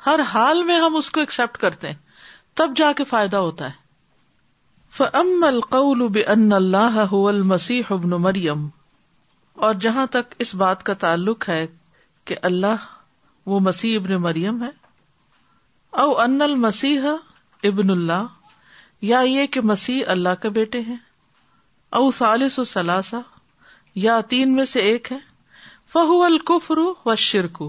ہر 0.05 0.19
حال 0.33 0.63
میں 0.69 0.79
ہم 0.81 0.95
اس 0.95 1.09
کو 1.11 1.19
ایکسپٹ 1.19 1.57
کرتے 1.63 1.87
ہیں 1.89 1.95
تب 2.61 2.73
جا 2.75 2.91
کے 2.97 3.03
فائدہ 3.13 3.37
ہوتا 3.45 3.67
ہے 3.69 3.87
مریم 8.25 8.65
اور 9.67 9.73
جہاں 9.87 10.05
تک 10.15 10.33
اس 10.45 10.53
بات 10.63 10.83
کا 10.83 10.93
تعلق 11.05 11.47
ہے 11.49 11.65
کہ 12.29 12.35
اللہ 12.49 12.87
وہ 13.53 13.59
مسیح 13.69 13.97
ابن 13.99 14.15
مریم 14.27 14.63
ہے 14.63 14.69
او 16.01 16.09
ان 16.21 16.41
المسیح 16.41 17.05
ابن 17.69 17.89
اللہ 17.91 18.25
یا 19.11 19.19
یہ 19.25 19.45
کہ 19.55 19.61
مسیح 19.73 20.03
اللہ 20.17 20.41
کے 20.41 20.49
بیٹے 20.59 20.81
ہیں 20.91 20.97
او 21.99 22.09
ثالث 22.17 22.57
و 22.59 22.63
ثلاثہ 22.73 23.21
یا 23.95 24.19
تین 24.29 24.53
میں 24.55 24.65
سے 24.65 24.79
ایک 24.89 25.11
ہے 25.11 25.17
فہو 25.93 26.21
القفر 26.23 26.77
و 27.05 27.15
شرک 27.17 27.61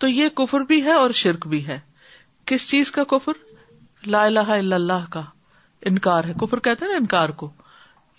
تو 0.00 0.08
یہ 0.08 0.28
کفر 0.34 0.60
بھی 0.68 0.82
ہے 0.84 0.92
اور 0.92 1.10
شرک 1.14 1.46
بھی 1.48 1.66
ہے 1.66 1.78
کس 2.46 2.68
چیز 2.68 2.90
کا 2.90 3.04
کفر 3.08 3.32
لا 4.06 4.24
الہ 4.24 4.48
الا 4.50 4.74
اللہ 4.76 5.04
کا 5.10 5.20
انکار 5.90 6.24
ہے 6.28 6.32
کفر 6.40 6.58
کہتے 6.60 6.84
ہیں 6.84 6.92
نا 6.92 6.96
انکار 6.98 7.28
کو 7.42 7.50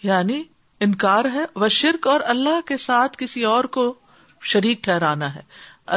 یعنی 0.03 0.41
انکار 0.85 1.25
ہے 1.33 1.43
وہ 1.61 1.67
شرک 1.79 2.07
اور 2.07 2.21
اللہ 2.35 2.59
کے 2.67 2.77
ساتھ 2.85 3.17
کسی 3.17 3.43
اور 3.51 3.63
کو 3.77 3.93
شریک 4.51 4.83
ٹھہرانا 4.83 5.33
ہے 5.35 5.41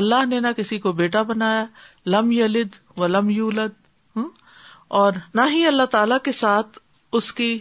اللہ 0.00 0.24
نے 0.28 0.40
نہ 0.40 0.46
کسی 0.56 0.78
کو 0.78 0.92
بیٹا 1.00 1.22
بنایا 1.22 1.64
لم 2.14 2.30
یلد 2.32 2.74
و 2.96 3.06
لم 3.06 3.30
یولد 3.30 4.18
اور 5.00 5.12
نہ 5.34 5.40
ہی 5.50 5.66
اللہ 5.66 5.86
تعالی 5.90 6.14
کے 6.24 6.32
ساتھ 6.40 6.78
اس 7.20 7.32
کی 7.32 7.58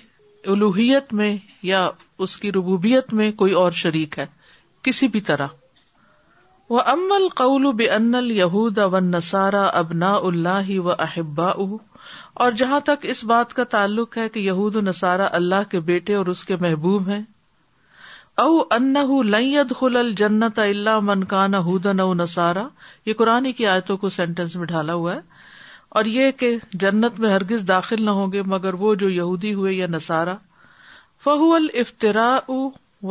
الوحیت 0.47 1.13
میں 1.21 1.35
یا 1.63 1.87
اس 2.23 2.35
کی 2.43 2.51
ربوبیت 2.55 3.13
میں 3.13 3.31
کوئی 3.39 3.53
اور 3.61 3.71
شریک 3.83 4.17
ہے 4.19 4.25
کسی 4.83 5.07
بھی 5.15 5.21
طرح 5.29 5.47
وہ 6.69 6.79
امل 6.91 7.27
قول 7.35 7.71
بے 7.79 7.87
یہود 8.33 8.77
ون 8.91 9.09
نسارا 9.11 9.63
ابنا 9.79 10.13
اللہ 10.15 10.69
و 10.79 10.91
احبا 10.99 11.49
اور 12.45 12.51
جہاں 12.61 12.79
تک 12.85 13.05
اس 13.11 13.23
بات 13.31 13.53
کا 13.53 13.63
تعلق 13.73 14.17
ہے 14.17 14.27
کہ 14.29 14.39
یہود 14.39 14.75
و 14.75 14.81
نسارا 14.81 15.27
اللہ 15.41 15.69
کے 15.71 15.79
بیٹے 15.89 16.15
اور 16.15 16.25
اس 16.35 16.43
کے 16.45 16.55
محبوب 16.61 17.09
ہیں 17.09 17.21
او 18.43 18.63
خل 19.79 19.97
الجنت 19.97 20.57
اللہ 20.59 20.99
من 21.09 21.23
قاند 21.35 21.89
او 21.99 22.13
نسارا 22.13 22.67
یہ 23.05 23.13
قرآن 23.17 23.51
کی 23.57 23.67
آیتوں 23.75 23.97
کو 23.97 24.09
سینٹینس 24.17 24.55
میں 24.55 24.65
ڈھالا 24.67 24.93
ہوا 24.93 25.13
ہے 25.15 25.19
اور 25.99 26.05
یہ 26.15 26.31
کہ 26.37 26.55
جنت 26.85 27.19
میں 27.19 27.29
ہرگز 27.31 27.63
داخل 27.67 28.03
نہ 28.05 28.11
ہوں 28.19 28.31
گے 28.31 28.41
مگر 28.55 28.73
وہ 28.85 28.95
جو 29.03 29.09
یہودی 29.09 29.53
ہوئے 29.53 29.73
یا 29.73 29.87
نسارا 29.91 30.35
فہو 31.23 31.53
الفطرا 31.55 32.29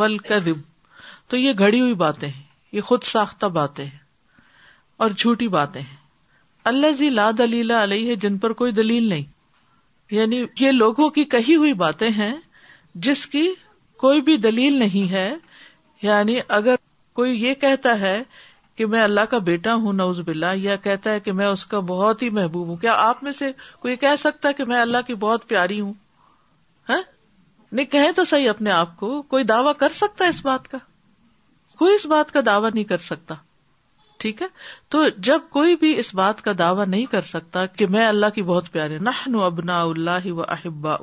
ول 0.01 0.17
تو 1.29 1.37
یہ 1.37 1.53
گڑی 1.59 1.81
ہوئی 1.81 1.95
باتیں 2.05 2.29
ہیں 2.29 2.43
یہ 2.73 2.81
خود 2.89 3.03
ساختہ 3.11 3.47
باتیں 3.61 3.85
ہیں 3.85 3.99
اور 5.03 5.11
جھوٹی 5.19 5.49
باتیں 5.55 5.81
ہیں 5.81 5.97
اللہ 6.73 6.93
زی 6.99 7.09
لا 7.11 7.29
اللہ 7.43 7.83
علیہ 7.83 8.11
ہے 8.11 8.15
جن 8.25 8.37
پر 8.43 8.53
کوئی 8.63 8.73
دلیل 8.73 9.09
نہیں 9.09 9.33
یعنی 10.11 10.45
یہ 10.61 10.71
لوگوں 10.73 11.09
کی 11.17 11.25
کہی 11.35 11.57
ہوئی 11.57 11.73
باتیں 11.83 12.09
ہیں 12.19 12.35
جس 13.07 13.25
کی 13.35 13.49
کوئی 14.05 14.21
بھی 14.23 14.37
دلیل 14.47 14.79
نہیں 14.79 15.11
ہے 15.11 15.29
یعنی 16.03 16.39
اگر 16.59 16.75
کوئی 17.19 17.33
یہ 17.45 17.55
کہتا 17.61 17.99
ہے 18.01 18.17
کہ 18.77 18.87
میں 18.93 19.03
اللہ 19.03 19.25
کا 19.31 19.39
بیٹا 19.49 19.75
ہوں 19.83 19.93
نوز 20.03 20.21
باللہ 20.27 20.53
یا 20.57 20.77
کہتا 20.87 21.13
ہے 21.13 21.21
کہ 21.27 21.33
میں 21.41 21.47
اس 21.47 21.65
کا 21.73 21.81
بہت 21.93 22.23
ہی 22.23 22.31
محبوب 22.39 22.69
ہوں 22.69 22.77
کیا 22.85 22.95
آپ 23.09 23.23
میں 23.23 23.33
سے 23.41 23.51
کوئی 23.81 23.97
کہہ 24.05 24.17
سکتا 24.19 24.49
ہے 24.49 24.55
کہ 24.55 24.65
میں 24.73 24.81
اللہ 24.81 25.05
کی 25.07 25.15
بہت 25.27 25.47
پیاری 25.49 25.81
ہوں 25.81 25.93
ہاں؟ 26.89 27.03
نہیں 27.77 27.87
کہیں 27.93 28.11
تو 28.17 28.25
صحیح 28.25 28.49
اپنے 28.51 28.71
آپ 28.71 28.97
کو 28.97 29.11
کوئی 29.35 29.45
دعوی 29.45 29.71
کر 29.79 29.93
سکتا 29.95 30.25
ہے 30.25 30.31
اس 30.31 30.45
بات 30.45 30.69
کا 30.71 30.79
کوئی 31.79 31.95
اس 31.95 32.05
بات 32.07 32.31
کا 32.33 32.41
دعوی 32.47 32.69
نہیں 32.75 32.85
کر 32.91 32.97
سکتا 33.11 33.35
ٹھیک 34.23 34.43
ہے 34.43 34.47
تو 34.95 35.03
جب 35.29 35.49
کوئی 35.53 35.75
بھی 35.77 35.93
اس 35.99 36.15
بات 36.21 36.43
کا 36.43 36.53
دعوی 36.59 36.85
نہیں 36.89 37.07
کر 37.15 37.23
سکتا 37.31 37.65
کہ 37.79 37.87
میں 37.95 38.07
اللہ 38.09 38.27
کی 38.35 38.43
بہت 38.51 38.71
پیارے 38.73 38.99
نہ 39.09 39.15
ابنا 39.47 39.81
ابنا 39.83 40.19
و 40.39 40.43
احبا 40.43 40.97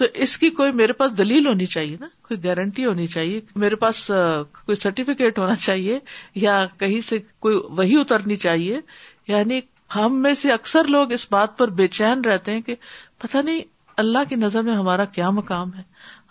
تو 0.00 0.04
اس 0.24 0.36
کی 0.42 0.50
کوئی 0.60 0.72
میرے 0.72 0.92
پاس 1.00 1.16
دلیل 1.18 1.46
ہونی 1.46 1.66
چاہیے 1.74 1.96
نا 2.00 2.06
کوئی 2.28 2.42
گارنٹی 2.44 2.84
ہونی 2.86 3.06
چاہیے 3.14 3.40
میرے 3.64 3.74
پاس 3.82 4.06
کوئی 4.06 4.76
سرٹیفکیٹ 4.84 5.38
ہونا 5.38 5.56
چاہیے 5.66 5.98
یا 6.44 6.54
کہیں 6.78 7.00
سے 7.08 7.18
کوئی 7.46 7.58
وہی 7.80 8.00
اترنی 8.00 8.36
چاہیے 8.46 8.78
یعنی 9.28 9.60
ہم 9.96 10.20
میں 10.22 10.34
سے 10.42 10.52
اکثر 10.52 10.86
لوگ 10.96 11.12
اس 11.12 11.26
بات 11.32 11.56
پر 11.58 11.70
بے 11.82 11.88
چین 11.98 12.20
رہتے 12.24 12.52
ہیں 12.54 12.60
کہ 12.70 12.74
پتہ 13.24 13.42
نہیں 13.48 13.60
اللہ 14.00 14.24
کی 14.28 14.34
نظر 14.36 14.62
میں 14.62 14.74
ہمارا 14.76 15.04
کیا 15.16 15.30
مقام 15.30 15.72
ہے 15.74 15.82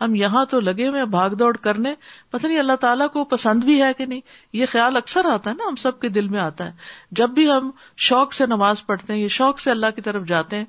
ہم 0.01 0.15
یہاں 0.15 0.43
تو 0.49 0.59
لگے 0.59 0.87
ہوئے 0.87 1.05
بھاگ 1.15 1.29
دوڑ 1.39 1.55
کرنے 1.67 1.93
پتہ 2.31 2.47
نہیں 2.47 2.59
اللہ 2.59 2.75
تعالیٰ 2.81 3.07
کو 3.13 3.23
پسند 3.33 3.63
بھی 3.63 3.81
ہے 3.81 3.91
کہ 3.97 4.05
نہیں 4.05 4.21
یہ 4.57 4.65
خیال 4.71 4.97
اکثر 4.97 5.25
آتا 5.33 5.49
ہے 5.49 5.55
نا 5.55 5.67
ہم 5.67 5.75
سب 5.81 5.99
کے 6.01 6.09
دل 6.17 6.27
میں 6.27 6.39
آتا 6.41 6.65
ہے 6.65 6.71
جب 7.19 7.29
بھی 7.39 7.49
ہم 7.51 7.69
شوق 8.07 8.33
سے 8.33 8.45
نماز 8.47 8.85
پڑھتے 8.85 9.13
ہیں 9.13 9.19
یا 9.19 9.27
شوق 9.37 9.59
سے 9.59 9.71
اللہ 9.71 9.95
کی 9.95 10.01
طرف 10.01 10.25
جاتے 10.27 10.57
ہیں 10.57 10.65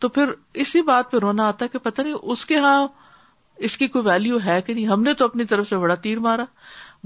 تو 0.00 0.08
پھر 0.16 0.32
اسی 0.64 0.82
بات 0.92 1.10
پہ 1.10 1.18
رونا 1.22 1.48
آتا 1.48 1.64
ہے 1.64 1.68
کہ 1.72 1.78
پتہ 1.90 2.02
نہیں 2.02 2.14
اس 2.22 2.44
کے 2.46 2.58
ہاں 2.66 2.78
اس 3.66 3.76
کی 3.78 3.86
کوئی 3.88 4.04
ویلو 4.08 4.38
ہے 4.44 4.60
کہ 4.62 4.74
نہیں 4.74 4.86
ہم 4.86 5.02
نے 5.02 5.12
تو 5.18 5.24
اپنی 5.24 5.44
طرف 5.52 5.68
سے 5.68 5.76
بڑا 5.78 5.94
تیر 6.06 6.18
مارا 6.20 6.44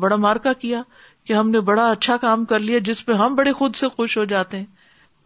بڑا 0.02 0.16
مارکا 0.26 0.52
کیا 0.62 0.83
کہ 1.26 1.33
ہم 1.33 1.50
نے 1.50 1.61
بڑا 1.71 1.90
اچھا 1.90 2.16
کام 2.21 2.45
کر 2.52 2.59
لیا 2.61 2.78
جس 2.85 3.04
پہ 3.07 3.12
ہم 3.25 3.35
بڑے 3.37 3.52
خود 3.62 3.75
سے 3.76 3.88
خوش 3.97 4.16
ہو 4.18 4.25
جاتے 4.35 4.59
ہیں 4.59 4.66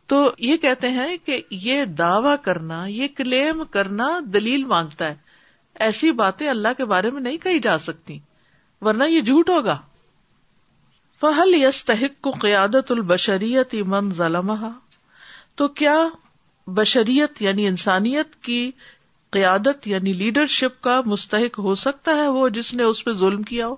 تو 0.09 0.16
یہ 0.44 0.56
کہتے 0.62 0.88
ہیں 0.99 1.16
کہ 1.26 1.40
یہ 1.64 1.85
دعوی 1.99 2.35
کرنا 2.42 2.85
یہ 2.87 3.09
کلیم 3.16 3.62
کرنا 3.71 4.09
دلیل 4.32 4.64
مانگتا 4.75 5.09
ہے 5.09 5.14
ایسی 5.85 6.11
باتیں 6.23 6.49
اللہ 6.49 6.73
کے 6.76 6.85
بارے 6.85 7.11
میں 7.11 7.21
نہیں 7.21 7.37
کہی 7.42 7.59
جا 7.66 7.76
سکتی 7.87 8.18
ورنہ 8.87 9.04
یہ 9.09 9.21
جھوٹ 9.21 9.50
ہوگا 9.50 9.78
فہل 11.21 11.54
یس 11.62 11.85
تحق 11.85 12.21
کو 12.23 12.30
قیادت 12.40 12.90
البشریت 12.92 13.75
من 13.88 14.11
ظلم 14.16 14.52
تو 15.61 15.68
کیا 15.82 15.97
بشریت 16.76 17.42
یعنی 17.42 17.66
انسانیت 17.66 18.35
کی 18.44 18.61
قیادت 19.37 19.87
یعنی 19.88 20.12
لیڈرشپ 20.12 20.80
کا 20.85 21.00
مستحق 21.06 21.59
ہو 21.66 21.75
سکتا 21.82 22.14
ہے 22.16 22.26
وہ 22.37 22.49
جس 22.56 22.73
نے 22.75 22.82
اس 22.82 23.04
پہ 23.04 23.12
ظلم 23.23 23.42
کیا 23.52 23.66
ہو 23.68 23.76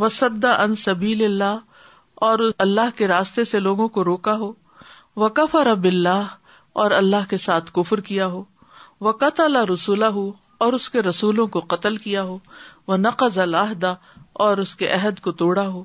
وسدا 0.00 0.52
ان 0.62 0.74
سبیل 0.84 1.24
اللہ 1.24 1.56
اور 2.28 2.38
اللہ 2.66 2.96
کے 2.96 3.08
راستے 3.08 3.44
سے 3.54 3.60
لوگوں 3.60 3.88
کو 3.98 4.04
روکا 4.04 4.36
ہو 4.38 4.52
وقف 5.20 5.54
رب 5.66 5.84
اللہ 5.88 6.24
اور 6.80 6.90
اللہ 6.94 7.28
کے 7.28 7.36
ساتھ 7.44 7.70
کفر 7.74 8.00
کیا 8.10 8.26
ہو 8.32 8.42
وہ 9.06 9.12
قطع 9.22 9.46
رسولہ 9.72 10.04
ہو 10.16 10.30
اور 10.64 10.72
اس 10.72 10.88
کے 10.90 11.02
رسولوں 11.02 11.46
کو 11.54 11.60
قتل 11.74 11.96
کیا 12.06 12.22
ہو 12.30 12.36
وہ 12.88 12.96
نقض 12.96 13.38
الحدہ 13.44 13.94
اور 14.46 14.58
اس 14.64 14.74
کے 14.82 14.88
عہد 14.96 15.20
کو 15.26 15.32
توڑا 15.42 15.66
ہو 15.68 15.82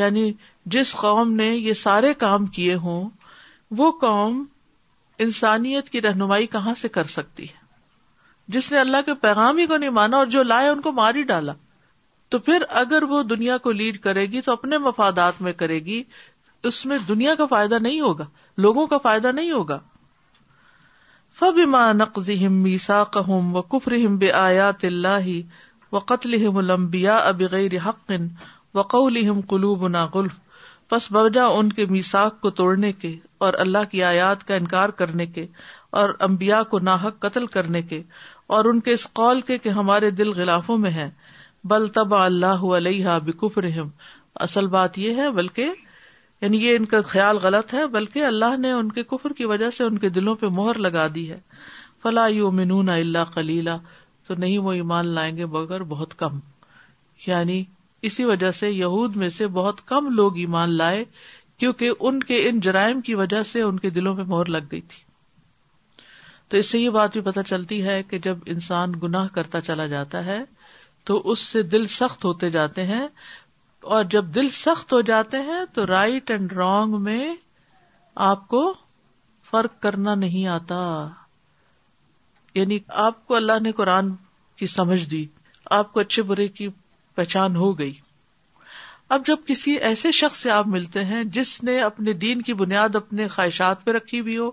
یعنی 0.00 0.30
جس 0.74 0.92
قوم 1.00 1.32
نے 1.36 1.48
یہ 1.48 1.72
سارے 1.84 2.12
کام 2.24 2.46
کیے 2.58 2.74
ہوں 2.84 3.08
وہ 3.78 3.90
قوم 4.00 4.44
انسانیت 5.26 5.88
کی 5.90 6.00
رہنمائی 6.02 6.46
کہاں 6.54 6.74
سے 6.80 6.88
کر 6.96 7.04
سکتی 7.18 7.48
ہے 7.48 7.64
جس 8.56 8.70
نے 8.72 8.78
اللہ 8.78 9.02
کے 9.06 9.14
پیغام 9.22 9.58
ہی 9.58 9.66
کو 9.66 9.76
نہیں 9.76 9.90
مانا 10.00 10.16
اور 10.16 10.26
جو 10.34 10.42
لائے 10.42 10.68
ان 10.68 10.80
کو 10.80 10.92
ماری 11.00 11.22
ڈالا 11.32 11.52
تو 12.34 12.38
پھر 12.48 12.62
اگر 12.82 13.02
وہ 13.14 13.22
دنیا 13.32 13.56
کو 13.66 13.72
لیڈ 13.80 14.00
کرے 14.02 14.26
گی 14.30 14.40
تو 14.44 14.52
اپنے 14.52 14.78
مفادات 14.88 15.40
میں 15.46 15.52
کرے 15.62 15.78
گی 15.84 16.02
اس 16.66 16.84
میں 16.90 16.96
دنیا 17.08 17.34
کا 17.38 17.46
فائدہ 17.50 17.78
نہیں 17.86 18.00
ہوگا 18.00 18.24
لوگوں 18.64 18.86
کا 18.92 18.98
فائدہ 19.02 19.32
نہیں 19.38 19.50
ہوگا 19.58 19.78
فب 21.38 21.58
نق 21.96 22.18
زم 22.26 22.52
میسا 22.62 23.02
قطلب 23.16 24.20
کلو 29.50 29.74
بنا 29.82 30.06
گلف 30.14 30.32
بس 30.92 31.10
بوجہ 31.12 31.46
ان 31.60 31.72
کے 31.78 31.86
میساک 31.90 32.40
کو 32.40 32.50
توڑنے 32.60 32.92
کے 33.02 33.14
اور 33.46 33.54
اللہ 33.66 33.84
کی 33.90 34.02
آیات 34.10 34.46
کا 34.48 34.54
انکار 34.54 34.88
کرنے 35.02 35.26
کے 35.36 35.46
اور 36.00 36.10
امبیا 36.28 36.62
کو 36.72 36.78
ناحق 36.90 37.18
قتل 37.22 37.46
کرنے 37.56 37.82
کے 37.92 38.02
اور 38.56 38.64
ان 38.72 38.80
کے 38.88 38.92
اس 38.98 39.06
قول 39.20 39.40
کے 39.50 39.58
کہ 39.64 39.68
ہمارے 39.80 40.10
دل 40.22 40.30
غلافوں 40.40 40.76
میں 40.86 40.90
ہیں 40.98 41.10
بل 41.74 41.86
تبا 42.00 42.24
اللہ 42.24 42.62
علیہ 42.80 43.18
بکفرہم 43.24 43.88
اصل 44.48 44.66
بات 44.78 44.98
یہ 44.98 45.16
ہے 45.22 45.30
بلکہ 45.40 45.72
یعنی 46.42 46.58
یہ 46.64 46.76
ان 46.76 46.84
کا 46.84 47.00
خیال 47.12 47.38
غلط 47.42 47.72
ہے 47.74 47.86
بلکہ 47.92 48.24
اللہ 48.24 48.56
نے 48.62 48.72
ان 48.72 48.90
کے 48.92 49.02
کفر 49.10 49.32
کی 49.36 49.44
وجہ 49.52 49.70
سے 49.76 49.84
ان 49.84 49.98
کے 49.98 50.08
دلوں 50.16 50.34
پہ 50.40 50.46
مہر 50.56 50.78
لگا 50.88 51.06
دی 51.14 51.30
ہے 51.30 51.38
فلاں 52.02 52.28
اللہ 52.92 53.32
کلیلہ 53.34 53.76
تو 54.26 54.34
نہیں 54.38 54.58
وہ 54.66 54.72
ایمان 54.72 55.06
لائیں 55.14 55.36
گے 55.36 55.46
بغیر 55.54 55.82
بہت 55.94 56.14
کم 56.18 56.38
یعنی 57.26 57.62
اسی 58.08 58.24
وجہ 58.24 58.50
سے 58.58 58.70
یہود 58.70 59.16
میں 59.16 59.28
سے 59.36 59.46
بہت 59.60 59.80
کم 59.86 60.08
لوگ 60.16 60.36
ایمان 60.38 60.76
لائے 60.76 61.04
کیونکہ 61.58 61.92
ان 62.08 62.22
کے 62.30 62.48
ان 62.48 62.60
جرائم 62.66 63.00
کی 63.00 63.14
وجہ 63.20 63.42
سے 63.52 63.62
ان 63.62 63.78
کے 63.80 63.90
دلوں 63.98 64.14
پہ 64.16 64.22
مہر 64.32 64.48
لگ 64.56 64.70
گئی 64.72 64.80
تھی 64.88 65.04
تو 66.50 66.56
اس 66.60 66.68
سے 66.72 66.78
یہ 66.78 66.90
بات 66.96 67.12
بھی 67.12 67.20
پتہ 67.30 67.40
چلتی 67.46 67.82
ہے 67.84 68.02
کہ 68.10 68.18
جب 68.24 68.38
انسان 68.56 68.92
گناہ 69.02 69.26
کرتا 69.34 69.60
چلا 69.70 69.86
جاتا 69.94 70.24
ہے 70.24 70.38
تو 71.10 71.20
اس 71.30 71.38
سے 71.48 71.62
دل 71.76 71.86
سخت 72.00 72.24
ہوتے 72.24 72.50
جاتے 72.50 72.84
ہیں 72.86 73.06
اور 73.94 74.04
جب 74.12 74.30
دل 74.34 74.48
سخت 74.58 74.92
ہو 74.92 75.00
جاتے 75.08 75.40
ہیں 75.48 75.64
تو 75.74 75.86
رائٹ 75.86 76.30
اینڈ 76.30 76.52
رانگ 76.52 77.00
میں 77.02 77.34
آپ 78.28 78.46
کو 78.54 78.62
فرق 79.50 79.78
کرنا 79.82 80.14
نہیں 80.22 80.46
آتا 80.54 80.78
یعنی 82.54 82.78
آپ 83.04 83.24
کو 83.26 83.34
اللہ 83.36 83.58
نے 83.62 83.72
قرآن 83.80 84.08
کی 84.62 84.66
سمجھ 84.72 85.02
دی 85.10 85.24
آپ 85.78 85.92
کو 85.92 86.00
اچھے 86.00 86.22
برے 86.30 86.46
کی 86.56 86.68
پہچان 87.14 87.56
ہو 87.56 87.68
گئی 87.78 87.92
اب 89.16 89.26
جب 89.26 89.46
کسی 89.48 89.74
ایسے 89.90 90.12
شخص 90.20 90.38
سے 90.42 90.50
آپ 90.50 90.66
ملتے 90.68 91.04
ہیں 91.12 91.22
جس 91.36 91.62
نے 91.68 91.80
اپنے 91.82 92.12
دین 92.26 92.42
کی 92.48 92.54
بنیاد 92.62 92.96
اپنے 93.02 93.28
خواہشات 93.34 93.84
پہ 93.84 93.90
رکھی 93.98 94.20
ہوئی 94.20 94.38
ہو 94.38 94.50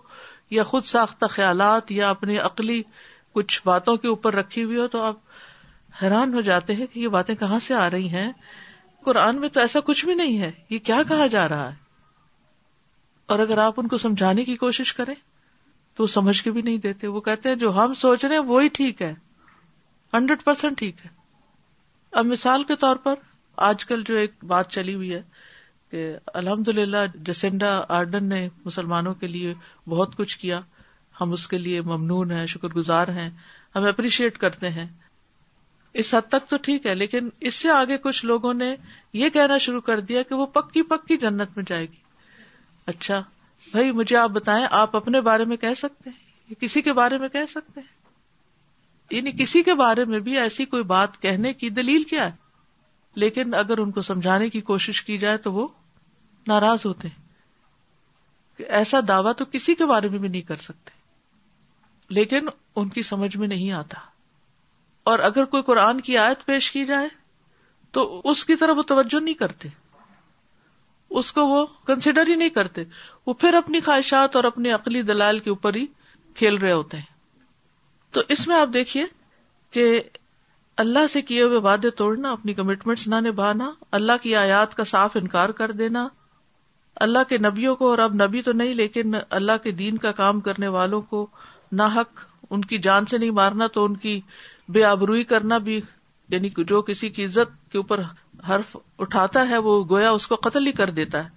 یا 0.57 0.63
خود 0.73 0.83
ساختہ 0.91 1.25
خیالات 1.37 1.91
یا 1.91 2.09
اپنی 2.09 2.37
عقلی 2.51 2.81
کچھ 3.37 3.61
باتوں 3.65 3.95
کے 4.03 4.07
اوپر 4.07 4.35
رکھی 4.41 4.63
ہوئی 4.63 4.77
ہو 4.79 4.87
تو 4.97 5.01
آپ 5.03 6.01
حیران 6.01 6.33
ہو 6.33 6.41
جاتے 6.51 6.75
ہیں 6.75 6.85
کہ 6.93 6.99
یہ 6.99 7.07
باتیں 7.19 7.33
کہاں 7.39 7.59
سے 7.67 7.73
آ 7.83 7.89
رہی 7.89 8.09
ہیں 8.09 8.31
قرآن 9.05 9.39
میں 9.39 9.49
تو 9.53 9.59
ایسا 9.59 9.79
کچھ 9.85 10.05
بھی 10.05 10.13
نہیں 10.15 10.37
ہے 10.39 10.51
یہ 10.69 10.79
کیا 10.89 11.01
کہا 11.07 11.25
جا 11.35 11.47
رہا 11.49 11.69
ہے 11.69 11.81
اور 13.33 13.39
اگر 13.39 13.57
آپ 13.65 13.79
ان 13.79 13.87
کو 13.93 13.97
سمجھانے 14.05 14.43
کی 14.45 14.55
کوشش 14.63 14.93
کریں 14.93 15.13
تو 15.95 16.03
وہ 16.03 16.07
سمجھ 16.17 16.41
کے 16.43 16.51
بھی 16.51 16.61
نہیں 16.67 16.77
دیتے 16.85 17.07
وہ 17.15 17.21
کہتے 17.27 17.49
ہیں 17.49 17.55
جو 17.63 17.73
ہم 17.75 17.93
سوچ 18.03 18.25
رہے 18.25 18.35
ہیں 18.35 18.43
وہی 18.51 18.67
ٹھیک 18.79 19.01
ہے 19.01 19.13
ہنڈریڈ 20.13 20.43
پرسینٹ 20.43 20.77
ٹھیک 20.79 21.05
ہے 21.05 21.09
اب 22.21 22.25
مثال 22.33 22.63
کے 22.71 22.75
طور 22.83 22.95
پر 23.03 23.13
آج 23.69 23.85
کل 23.85 24.03
جو 24.07 24.15
ایک 24.21 24.33
بات 24.53 24.69
چلی 24.75 24.95
ہوئی 24.95 25.13
ہے 25.13 25.21
کہ 25.91 26.11
الحمد 26.41 26.67
للہ 26.77 27.05
جسینڈا 27.27 27.71
آرڈن 27.99 28.27
نے 28.29 28.47
مسلمانوں 28.65 29.13
کے 29.23 29.27
لیے 29.27 29.53
بہت 29.89 30.15
کچھ 30.17 30.37
کیا 30.39 30.59
ہم 31.21 31.31
اس 31.37 31.47
کے 31.47 31.57
لیے 31.65 31.81
ممنون 31.91 32.31
ہیں 32.31 32.45
شکر 32.53 32.73
گزار 32.75 33.07
ہیں 33.17 33.29
ہم 33.75 33.85
اپریشیٹ 33.87 34.37
کرتے 34.45 34.69
ہیں 34.77 34.87
اس 36.01 36.13
حد 36.13 36.29
تک 36.31 36.49
تو 36.49 36.57
ٹھیک 36.63 36.85
ہے 36.87 36.93
لیکن 36.95 37.27
اس 37.49 37.55
سے 37.55 37.69
آگے 37.69 37.97
کچھ 38.03 38.23
لوگوں 38.25 38.53
نے 38.53 38.73
یہ 39.21 39.29
کہنا 39.33 39.57
شروع 39.65 39.81
کر 39.89 39.99
دیا 40.11 40.21
کہ 40.29 40.35
وہ 40.35 40.45
پکی 40.53 40.81
پکی 40.93 41.17
جنت 41.23 41.55
میں 41.55 41.63
جائے 41.67 41.85
گی 41.87 42.01
اچھا 42.93 43.21
بھائی 43.71 43.91
مجھے 43.99 44.15
آپ 44.17 44.29
بتائیں 44.29 44.65
آپ 44.71 44.95
اپنے 44.95 45.21
بارے 45.27 45.45
میں 45.51 45.57
کہہ 45.57 45.73
سکتے 45.77 46.09
ہیں 46.09 46.55
کسی 46.61 46.81
کے 46.81 46.93
بارے 46.93 47.17
میں 47.17 47.29
کہہ 47.33 47.45
سکتے 47.49 47.79
ہیں 47.81 47.91
یعنی 49.15 49.31
کسی 49.43 49.61
کے 49.63 49.73
بارے 49.75 50.05
میں 50.05 50.19
بھی 50.27 50.37
ایسی 50.39 50.65
کوئی 50.71 50.83
بات 50.91 51.21
کہنے 51.21 51.53
کی 51.53 51.69
دلیل 51.79 52.03
کیا 52.09 52.25
ہے 52.29 52.41
لیکن 53.23 53.53
اگر 53.53 53.77
ان 53.79 53.91
کو 53.91 54.01
سمجھانے 54.01 54.49
کی 54.49 54.61
کوشش 54.69 55.01
کی 55.03 55.17
جائے 55.17 55.37
تو 55.47 55.51
وہ 55.53 55.67
ناراض 56.47 56.85
ہوتے 56.85 57.07
ہیں 57.07 57.21
کہ 58.57 58.63
ایسا 58.79 58.99
دعویٰ 59.07 59.33
تو 59.37 59.45
کسی 59.51 59.75
کے 59.75 59.85
بارے 59.85 60.09
میں 60.09 60.19
بھی 60.19 60.27
نہیں 60.29 60.41
کر 60.47 60.55
سکتے 60.61 61.01
لیکن 62.15 62.47
ان 62.75 62.89
کی 62.95 63.01
سمجھ 63.03 63.35
میں 63.37 63.47
نہیں 63.47 63.71
آتا 63.71 63.99
اور 65.11 65.19
اگر 65.29 65.45
کوئی 65.53 65.63
قرآن 65.65 65.99
کی 66.01 66.17
آیت 66.17 66.45
پیش 66.45 66.71
کی 66.71 66.85
جائے 66.85 67.07
تو 67.93 68.03
اس 68.29 68.43
کی 68.45 68.55
طرف 68.55 68.77
وہ 68.77 68.83
توجہ 68.91 69.19
نہیں 69.23 69.33
کرتے 69.41 69.69
اس 71.21 71.31
کو 71.33 71.45
وہ 71.47 71.65
کنسیڈر 71.87 72.27
ہی 72.27 72.35
نہیں 72.35 72.49
کرتے 72.49 72.83
وہ 73.25 73.33
پھر 73.41 73.53
اپنی 73.53 73.79
خواہشات 73.87 74.35
اور 74.35 74.43
اپنی 74.43 74.71
عقلی 74.71 75.01
دلال 75.09 75.39
کے 75.39 75.49
اوپر 75.49 75.75
ہی 75.75 75.85
کھیل 76.35 76.55
رہے 76.57 76.71
ہوتے 76.71 76.97
ہیں 76.97 77.11
تو 78.13 78.21
اس 78.35 78.47
میں 78.47 78.55
آپ 78.59 78.69
دیکھیے 78.73 79.03
کہ 79.71 79.85
اللہ 80.83 81.07
سے 81.13 81.21
کیے 81.21 81.41
ہوئے 81.43 81.59
وعدے 81.67 81.89
توڑنا 81.99 82.31
اپنی 82.31 82.53
کمٹمنٹس 82.53 83.07
نہ 83.07 83.15
نبھانا 83.27 83.69
اللہ 83.99 84.17
کی 84.21 84.35
آیات 84.35 84.75
کا 84.75 84.83
صاف 84.91 85.15
انکار 85.21 85.49
کر 85.59 85.71
دینا 85.81 86.07
اللہ 87.07 87.27
کے 87.29 87.37
نبیوں 87.47 87.75
کو 87.75 87.89
اور 87.89 87.97
اب 87.99 88.13
نبی 88.23 88.41
تو 88.47 88.51
نہیں 88.53 88.73
لیکن 88.73 89.13
اللہ 89.41 89.57
کے 89.63 89.71
دین 89.83 89.97
کا 90.05 90.11
کام 90.21 90.39
کرنے 90.47 90.67
والوں 90.77 91.01
کو 91.13 91.25
نہ 91.71 91.83
حق 91.95 92.25
ان 92.49 92.65
کی 92.71 92.77
جان 92.87 93.05
سے 93.11 93.17
نہیں 93.17 93.31
مارنا 93.41 93.67
تو 93.77 93.85
ان 93.85 93.95
کی 93.97 94.19
بے 94.71 94.83
آبروئی 94.85 95.23
کرنا 95.31 95.57
بھی 95.67 95.79
یعنی 96.29 96.49
جو 96.67 96.81
کسی 96.81 97.09
کی 97.09 97.25
عزت 97.25 97.51
کے 97.71 97.77
اوپر 97.77 98.01
حرف 98.49 98.75
اٹھاتا 99.01 99.47
ہے 99.49 99.57
وہ 99.65 99.83
گویا 99.89 100.11
اس 100.11 100.27
کو 100.27 100.35
قتل 100.43 100.67
ہی 100.67 100.71
کر 100.79 100.89
دیتا 100.99 101.23
ہے 101.23 101.29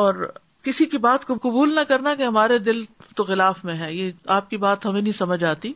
اور 0.00 0.14
کسی 0.64 0.84
کی 0.92 0.98
بات 0.98 1.24
کو 1.26 1.34
قبول 1.42 1.74
نہ 1.74 1.80
کرنا 1.88 2.14
کہ 2.14 2.22
ہمارے 2.22 2.58
دل 2.58 2.82
تو 3.16 3.24
غلاف 3.24 3.64
میں 3.64 3.74
ہے 3.78 3.92
یہ 3.94 4.10
آپ 4.36 4.48
کی 4.50 4.56
بات 4.66 4.86
ہمیں 4.86 5.00
نہیں 5.00 5.12
سمجھ 5.16 5.42
آتی 5.44 5.72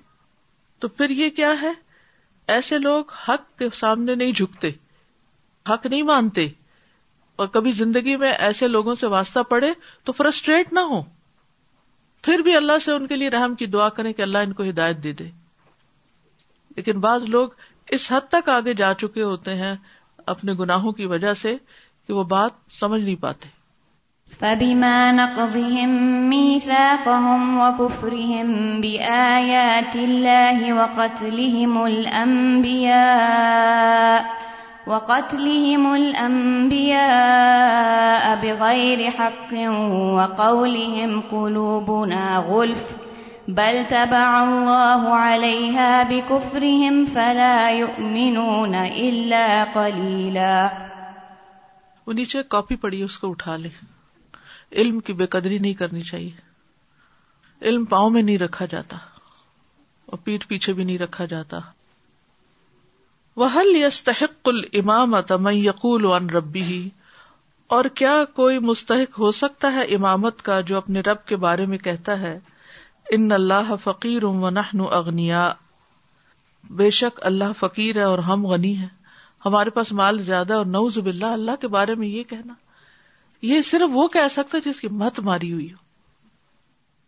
تو 0.80 0.88
پھر 0.88 1.10
یہ 1.18 1.30
کیا 1.36 1.52
ہے 1.62 1.72
ایسے 2.54 2.78
لوگ 2.78 3.12
حق 3.28 3.58
کے 3.58 3.68
سامنے 3.78 4.14
نہیں 4.14 4.32
جھکتے 4.32 4.70
حق 5.70 5.86
نہیں 5.86 6.02
مانتے 6.02 6.48
اور 7.40 7.46
کبھی 7.52 7.70
زندگی 7.72 8.16
میں 8.22 8.32
ایسے 8.48 8.68
لوگوں 8.68 8.94
سے 9.00 9.06
واسطہ 9.16 9.40
پڑے 9.48 9.72
تو 10.04 10.12
فرسٹریٹ 10.12 10.72
نہ 10.72 10.80
ہو 10.90 11.00
پھر 12.24 12.38
بھی 12.44 12.56
اللہ 12.56 12.78
سے 12.84 12.92
ان 12.92 13.06
کے 13.06 13.16
لیے 13.16 13.28
رحم 13.30 13.54
کی 13.62 13.66
دعا 13.76 13.88
کریں 13.98 14.12
کہ 14.12 14.22
اللہ 14.22 14.38
ان 14.46 14.52
کو 14.52 14.64
ہدایت 14.68 15.02
دے 15.04 15.12
دے 15.22 15.28
لیکن 16.76 17.00
بعض 17.00 17.24
لوگ 17.28 17.48
اس 17.96 18.04
حد 18.12 18.26
تک 18.32 18.48
آگے 18.56 18.72
جا 18.80 18.90
چکے 19.00 19.22
ہوتے 19.22 19.54
ہیں 19.62 19.74
اپنے 20.32 20.52
گناہوں 20.58 20.92
کی 20.98 21.06
وجہ 21.12 21.32
سے 21.42 21.54
کہ 22.06 22.12
وہ 22.18 22.24
بات 22.34 22.52
سمجھ 22.80 23.02
نہیں 23.02 23.18
پاتے 23.22 23.46
ابھی 24.48 24.74
مانکی 24.80 26.58
آیا 29.08 29.72
تی 29.92 30.70
و 30.72 30.80
قتلی 30.98 31.54
مل 31.76 31.98
امبیا 32.24 33.06
وقتلهم 34.90 35.82
الأنبياء 35.88 38.24
بغير 38.44 39.02
حق 39.18 39.50
وقولهم 39.58 41.20
قلوبنا 41.34 42.22
لو 42.48 42.62
بل 43.58 43.76
تبع 43.90 44.18
الله 44.40 45.14
عليها 45.20 46.02
بكفرهم 46.10 46.98
فلا 47.14 47.54
يؤمنون 47.76 48.74
قليلا 49.76 50.50
وہ 52.10 52.14
نیچے 52.18 52.38
ایک 52.42 52.48
کاپی 52.56 52.76
پڑی 52.84 53.00
اس 53.06 53.16
کو 53.22 53.30
اٹھا 53.34 53.56
لے 53.62 53.72
علم 54.82 55.00
کی 55.08 55.16
بے 55.22 55.26
قدری 55.36 55.58
نہیں 55.64 55.74
کرنی 55.80 56.02
چاہیے 56.10 56.44
علم 57.70 57.86
پاؤں 57.94 58.14
میں 58.18 58.22
نہیں 58.28 58.38
رکھا 58.44 58.66
جاتا 58.74 58.98
اور 60.12 60.20
پیٹ 60.28 60.46
پیچھے 60.52 60.72
بھی 60.80 60.84
نہیں 60.90 61.00
رکھا 61.06 61.26
جاتا 61.34 61.60
وَهَلْ 61.64 63.80
حل 63.80 64.28
الْإِمَامَةَ 64.28 65.42
مَنْ 65.48 65.58
يَقُولُ 65.70 66.14
عَنْ 66.20 66.30
رَبِّهِ 66.38 66.86
یقول 66.86 66.86
ربی 67.72 67.80
اور 67.80 67.90
کیا 68.02 68.14
کوئی 68.40 68.62
مستحق 68.70 69.18
ہو 69.24 69.32
سکتا 69.42 69.72
ہے 69.78 69.88
امامت 70.00 70.46
کا 70.50 70.60
جو 70.72 70.78
اپنے 70.84 71.04
رب 71.10 71.26
کے 71.32 71.40
بارے 71.48 71.68
میں 71.74 71.80
کہتا 71.90 72.16
ہے 72.26 72.32
ان 73.16 73.32
اللہ 73.32 73.74
فقیر 73.82 74.24
و 74.24 74.28
امن 74.46 74.58
اغنیا 74.96 75.50
بے 76.80 76.88
شک 76.98 77.18
اللہ 77.30 77.52
فقیر 77.58 77.96
ہے 77.96 78.02
اور 78.10 78.18
ہم 78.32 78.46
غنی 78.46 78.76
ہے 78.78 78.86
ہمارے 79.44 79.70
پاس 79.78 79.92
مال 80.00 80.18
زیادہ 80.22 80.54
اور 80.54 80.64
نو 80.74 80.88
زب 80.96 81.06
اللہ 81.12 81.32
اللہ 81.38 81.56
کے 81.60 81.68
بارے 81.76 81.94
میں 82.02 82.08
یہ 82.08 82.24
کہنا 82.30 82.54
یہ 83.48 83.62
صرف 83.70 83.90
وہ 83.92 84.06
کہہ 84.16 84.28
سکتا 84.30 84.58
جس 84.64 84.80
کی 84.80 84.88
مت 85.02 85.18
ماری 85.28 85.52
ہوئی 85.52 85.70
ہو 85.72 85.78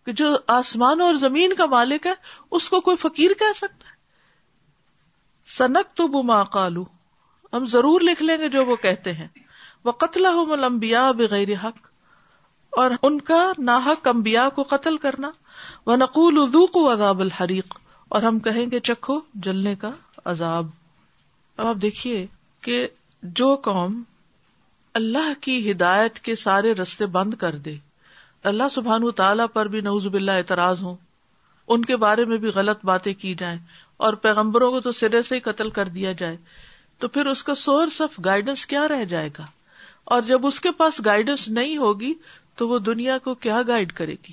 کہ 0.07 0.13
جو 0.21 0.37
آسمان 0.55 1.01
اور 1.01 1.15
زمین 1.25 1.55
کا 1.55 1.67
مالک 1.75 2.07
ہے 2.07 2.13
اس 2.59 2.69
کو 2.71 2.81
کوئی 2.89 2.97
فقیر 3.03 3.35
کہہ 3.39 3.53
سکتا 3.57 3.89
ہے 3.89 4.01
سنک 5.57 5.97
تو 5.97 6.07
بما 6.17 6.43
کالو 6.57 6.85
ہم 7.53 7.67
ضرور 7.77 8.01
لکھ 8.09 8.23
لیں 8.23 8.37
گے 8.39 8.49
جو 8.57 8.65
وہ 8.67 8.77
کہتے 8.89 9.13
ہیں 9.21 9.29
وہ 9.85 9.93
قتل 10.05 10.27
ہو 10.35 10.45
ملمبیا 10.47 11.11
بغیر 11.23 11.55
حق 11.65 11.79
اور 12.83 12.91
ان 13.09 13.21
کا 13.31 13.43
ناحق 13.71 14.09
امبیا 14.09 14.49
کو 14.55 14.63
قتل 14.69 14.97
کرنا 14.99 15.31
وہ 15.87 15.95
نقول 15.97 16.39
اردو 16.41 16.87
عذاب 16.93 17.21
الحریق 17.21 17.75
اور 18.17 18.23
ہم 18.23 18.39
کہیں 18.41 18.65
گے 18.71 18.81
چکھو 18.89 19.19
جلنے 19.45 19.75
کا 19.79 19.91
عذاب 20.33 20.67
اب 21.57 21.67
آپ 21.67 21.77
دیکھیے 21.83 22.27
کہ 22.67 22.87
جو 23.41 23.55
قوم 23.63 24.01
اللہ 25.01 25.33
کی 25.41 25.57
ہدایت 25.71 26.19
کے 26.29 26.35
سارے 26.45 26.73
رستے 26.81 27.07
بند 27.17 27.35
کر 27.41 27.57
دے 27.65 27.77
اللہ 28.51 28.69
سبحان 28.71 29.11
تعالیٰ 29.17 29.47
پر 29.53 29.69
بھی 29.73 29.81
نوز 29.81 30.07
باللہ 30.13 30.31
اعتراض 30.43 30.83
ہوں 30.83 30.95
ان 31.75 31.85
کے 31.85 31.97
بارے 32.05 32.25
میں 32.31 32.39
بھی 32.45 32.49
غلط 32.55 32.85
باتیں 32.87 33.13
کی 33.25 33.35
جائیں 33.39 33.59
اور 34.07 34.13
پیغمبروں 34.27 34.71
کو 34.71 34.81
تو 34.87 34.93
سرے 35.01 35.23
سے 35.29 35.35
ہی 35.35 35.41
قتل 35.41 35.71
کر 35.79 35.89
دیا 35.99 36.13
جائے 36.23 36.37
تو 37.01 37.09
پھر 37.17 37.27
اس 37.27 37.43
کا 37.45 37.55
سورس 37.65 38.01
آف 38.03 38.19
گائیڈنس 38.25 38.65
کیا 38.73 38.87
رہ 38.89 39.05
جائے 39.15 39.31
گا 39.39 39.47
اور 40.15 40.23
جب 40.33 40.47
اس 40.47 40.61
کے 40.61 40.71
پاس 40.79 41.01
گائیڈنس 41.05 41.49
نہیں 41.61 41.77
ہوگی 41.79 42.13
تو 42.57 42.69
وہ 42.69 42.79
دنیا 42.91 43.19
کو 43.25 43.35
کیا 43.47 43.61
گائیڈ 43.69 43.93
کرے 44.01 44.15
گی 44.29 44.33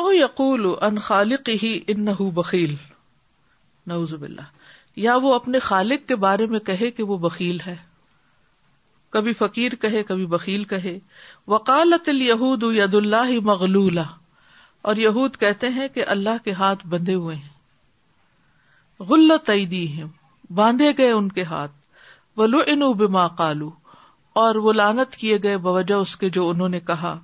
او 0.00 0.10
یقول 0.12 0.66
ان 0.88 0.98
خالق 1.06 1.48
ہی 1.62 1.72
ان 1.94 2.04
بخیل 2.34 2.74
نعوذ 3.90 4.12
باللہ 4.20 4.44
یا 5.06 5.16
وہ 5.22 5.34
اپنے 5.34 5.58
خالق 5.68 6.06
کے 6.08 6.16
بارے 6.22 6.46
میں 6.52 6.60
کہے 6.68 6.90
کہ 6.98 7.02
وہ 7.10 7.16
بخیل 7.28 7.58
ہے 7.66 7.74
کبھی 9.16 9.32
فقیر 9.38 9.74
کہے 9.80 10.02
کبھی 10.10 10.26
بخیل 10.34 10.64
کہے 10.72 10.96
وکالت 11.52 12.08
الہود 12.08 12.62
ید 12.76 12.94
اللہ 12.94 13.30
مغلولا 13.44 14.02
اور 14.90 14.96
یہود 14.96 15.36
کہتے 15.40 15.68
ہیں 15.76 15.88
کہ 15.94 16.04
اللہ 16.14 16.42
کے 16.44 16.52
ہاتھ 16.62 16.86
بندھے 16.94 17.14
ہوئے 17.14 17.36
ہیں 17.36 19.02
غلط 19.08 19.50
عیدی 19.50 19.86
ہیں 19.96 20.04
باندھے 20.54 20.90
گئے 20.98 21.10
ان 21.10 21.28
کے 21.38 21.42
ہاتھ 21.52 21.72
ولو 22.38 22.58
ان 22.74 22.90
بما 23.04 23.28
کالو 23.42 23.70
اور 24.42 24.54
وہ 24.66 24.72
لانت 24.72 25.16
کیے 25.16 25.38
گئے 25.42 25.56
بوجہ 25.68 25.94
اس 25.94 26.16
کے 26.16 26.28
جو 26.38 26.48
انہوں 26.48 26.68
نے 26.76 26.80
کہا 26.90 27.16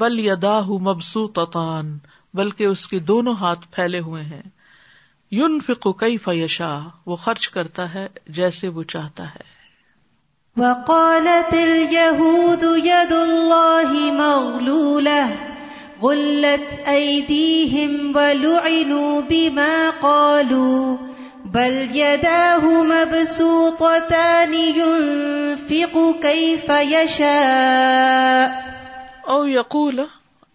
بل 0.00 0.18
یداح 0.24 0.68
مبسو 0.84 1.26
تطان 1.38 1.96
بلکہ 2.38 2.64
اس 2.66 2.86
کے 2.88 2.98
دونوں 3.08 3.34
ہاتھ 3.40 3.66
پھیلے 3.74 3.98
ہوئے 4.06 4.22
ہیں 4.24 4.42
یون 5.38 5.58
فکو 5.66 5.92
کئی 6.02 6.16
فیشا 6.26 6.70
وہ 7.06 7.16
خرچ 7.24 7.48
کرتا 7.56 7.92
ہے 7.94 8.06
جیسے 8.38 8.68
وہ 8.78 8.82
چاہتا 8.94 9.24
ہے 9.34 9.50
وقالت 10.60 11.52
اليهود 11.58 12.64
يد 12.86 13.12
الله 13.18 14.00
مغلولة 14.16 15.94
غلت 16.02 16.72
أيديهم 16.88 18.10
ولعنوا 18.16 19.14
بما 19.30 19.76
قالوا 20.02 20.96
بل 21.54 21.78
يداه 22.00 22.74
مبسوطتان 22.92 24.54
ينفق 24.80 25.96
كيف 26.28 26.70
يشاء 26.92 28.70
او 29.30 29.46
یقول 29.48 30.00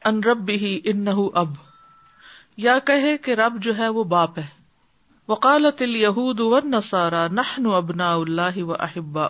ان 0.05 0.19
رب 0.23 0.49
ہی 0.61 0.79
ان 0.91 1.03
نہ 1.03 1.09
وہ 3.95 4.03
باپ 4.13 4.37
ہے 4.39 4.45
وکالت 5.31 5.81
ابنا 7.39 8.13
اللہ 8.13 8.57
و 8.63 8.73
احبا 8.87 9.27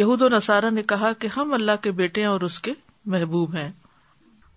یہود 0.00 0.22
و 0.22 0.28
نسارا 0.36 0.70
نے 0.70 0.82
کہا 0.94 1.12
کہ 1.18 1.28
ہم 1.36 1.52
اللہ 1.58 1.76
کے 1.82 1.90
بیٹے 2.00 2.24
اور 2.32 2.40
اس 2.48 2.58
کے 2.66 2.72
محبوب 3.14 3.54
ہیں 3.58 3.68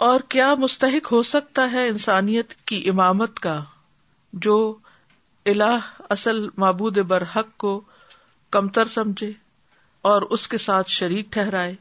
اور 0.07 0.19
کیا 0.29 0.47
مستحق 0.59 1.11
ہو 1.11 1.21
سکتا 1.29 1.67
ہے 1.71 1.87
انسانیت 1.87 2.53
کی 2.71 2.81
امامت 2.89 3.39
کا 3.45 3.53
جو 4.47 4.55
اللہ 5.51 5.85
اصل 6.15 6.45
معبود 6.63 6.97
بر 7.11 7.23
حق 7.35 7.55
کو 7.63 7.71
کمتر 8.55 8.87
سمجھے 8.95 9.31
اور 10.11 10.21
اس 10.37 10.47
کے 10.47 10.57
ساتھ 10.67 10.89
شریک 10.95 11.31
ٹھہرائے 11.33 11.73